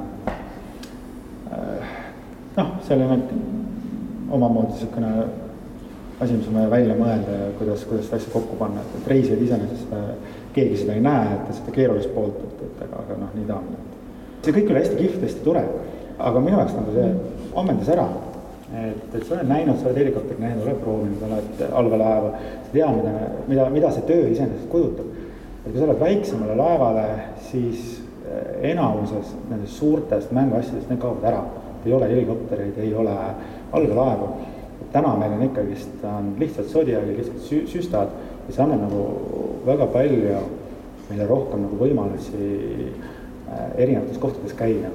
äh, 1.52 1.90
noh, 2.56 2.72
selline 2.88 3.18
omamoodi 4.30 4.72
niisugune 4.74 5.12
asi, 6.20 6.32
mis 6.32 6.48
on 6.48 6.54
vaja 6.54 6.70
välja 6.70 6.94
mõelda 6.96 7.34
ja 7.40 7.50
kuidas, 7.58 7.84
kuidas 7.84 8.06
seda 8.08 8.20
asja 8.20 8.32
kokku 8.32 8.56
panna, 8.56 8.80
et, 8.80 8.94
et 9.00 9.08
reisijad 9.12 9.42
iseenesest 9.44 9.92
keegi 10.56 10.80
seda 10.80 10.96
ei 10.96 11.04
näe, 11.04 11.34
et 11.34 11.50
seda 11.58 11.74
keerulist 11.74 12.14
poolt, 12.14 12.38
et, 12.46 12.62
et 12.64 12.84
aga, 12.86 13.02
aga 13.04 13.18
noh, 13.20 13.34
nii 13.36 13.48
ta 13.48 13.58
on. 13.60 13.66
see 14.46 14.54
kõik 14.56 14.70
oli 14.72 14.80
hästi 14.80 15.00
kihvt, 15.00 15.26
hästi 15.26 15.44
tore, 15.44 15.64
aga 16.16 16.40
minu 16.40 16.56
jaoks 16.56 16.76
nagu 16.78 16.94
see 16.94 17.10
ammendas 17.60 17.92
ära. 17.92 18.06
Et, 18.74 19.14
et 19.14 19.22
sa 19.26 19.36
oled 19.36 19.50
näinud, 19.50 19.78
sa 19.78 19.88
oled 19.88 20.00
helikopterit 20.02 20.40
näinud, 20.42 20.64
oled 20.66 20.80
proovinud, 20.82 21.22
oled 21.28 21.62
allveelaeva, 21.70 22.32
sa 22.64 22.72
tead, 22.72 22.96
mida, 22.96 23.28
mida, 23.46 23.68
mida 23.76 23.92
see 23.94 24.08
töö 24.08 24.26
iseenesest 24.32 24.66
kujutab. 24.72 25.06
et 25.62 25.70
kui 25.70 25.78
sa 25.78 25.86
oled 25.86 26.02
väiksemale 26.02 26.56
laevale, 26.58 27.06
siis 27.50 28.02
enamuses 28.62 29.34
nendest 29.50 29.78
suurtest 29.78 30.32
mänguasjadest, 30.34 30.90
need 30.90 31.00
kaovad 31.00 31.24
ära. 31.24 31.44
ei 31.86 31.92
ole 31.92 32.08
helikoptereid, 32.10 32.78
ei 32.78 32.94
ole 32.94 33.14
allveelaevu. 33.72 34.28
täna 34.92 35.16
meil 35.16 35.32
on 35.32 35.42
ikkagist, 35.42 36.04
on 36.04 36.34
lihtsalt 36.38 36.68
Zodiacil 36.68 37.16
lihtsalt 37.16 37.42
sü-, 37.50 37.66
süstad 37.70 38.14
ja 38.48 38.54
see 38.54 38.62
annab 38.64 38.86
nagu 38.86 39.02
väga 39.66 39.86
palju 39.86 40.40
meile 41.10 41.26
rohkem 41.26 41.62
nagu 41.66 41.78
võimalusi 41.78 42.48
äh, 42.86 43.68
erinevates 43.76 44.18
kohtades 44.18 44.54
käia. 44.58 44.90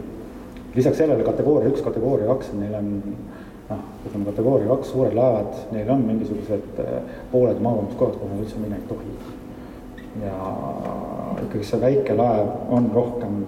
lisaks 0.76 0.98
sellele 0.98 1.24
kategooria 1.24 1.70
üks, 1.72 1.84
kategooria 1.84 2.28
kaks, 2.28 2.52
neil 2.56 2.76
on 2.76 2.92
noh, 3.72 3.84
ütleme 4.06 4.28
kategooria 4.30 4.70
kaks 4.76 4.92
suured 4.94 5.16
laevad, 5.18 5.56
neil 5.72 5.90
on 5.94 6.06
mingisugused 6.08 6.82
äh, 6.84 7.00
pooled 7.32 7.64
maabumiskohad, 7.64 8.20
kuhu 8.20 8.34
nad 8.34 8.44
üldse 8.46 8.62
minna 8.62 8.80
ei 8.80 8.88
tohi. 8.90 9.16
ja 10.22 10.38
ikkagi 11.46 11.64
see 11.64 11.82
väike 11.82 12.16
laev 12.18 12.48
on 12.76 12.92
rohkem 12.94 13.42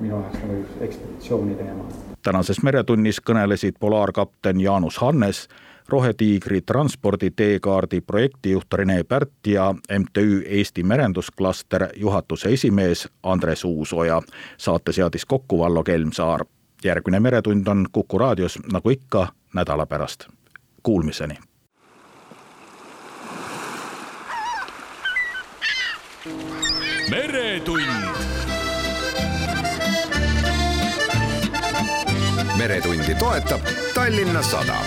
minu 0.00 0.18
jaoks 0.18 0.42
nagu 0.42 0.84
ekspeditsiooni 0.86 1.54
teema. 1.54 1.84
tänases 2.22 2.62
Meretunnis 2.62 3.20
kõnelesid 3.30 3.78
polaarkapten 3.80 4.60
Jaanus 4.60 4.98
Hannes, 4.98 5.48
Rohetiigri 5.88 6.60
transpordi 6.60 7.30
teekaardi 7.30 8.00
projektijuht 8.00 8.74
Rene 8.74 9.04
Pärt 9.04 9.46
ja 9.46 9.74
MTÜ 9.98 10.42
Eesti 10.46 10.82
Merendusklaster 10.82 11.88
juhatuse 11.96 12.48
esimees 12.48 13.08
Andres 13.22 13.64
Uusoja. 13.64 14.22
saate 14.56 14.92
seadis 14.92 15.24
kokku 15.24 15.58
Vallo 15.58 15.84
Kelmsaar. 15.84 16.44
järgmine 16.84 17.20
Meretund 17.20 17.66
on 17.66 17.86
Kuku 17.92 18.18
raadios 18.18 18.58
nagu 18.72 18.90
ikka 18.90 19.28
nädala 19.54 19.86
pärast. 19.86 20.26
Kuulmiseni. 20.82 21.34
meretund. 27.10 27.82
meretundi 32.58 33.14
toetab 33.14 33.60
Tallinna 33.94 34.42
Sadam 34.42 34.84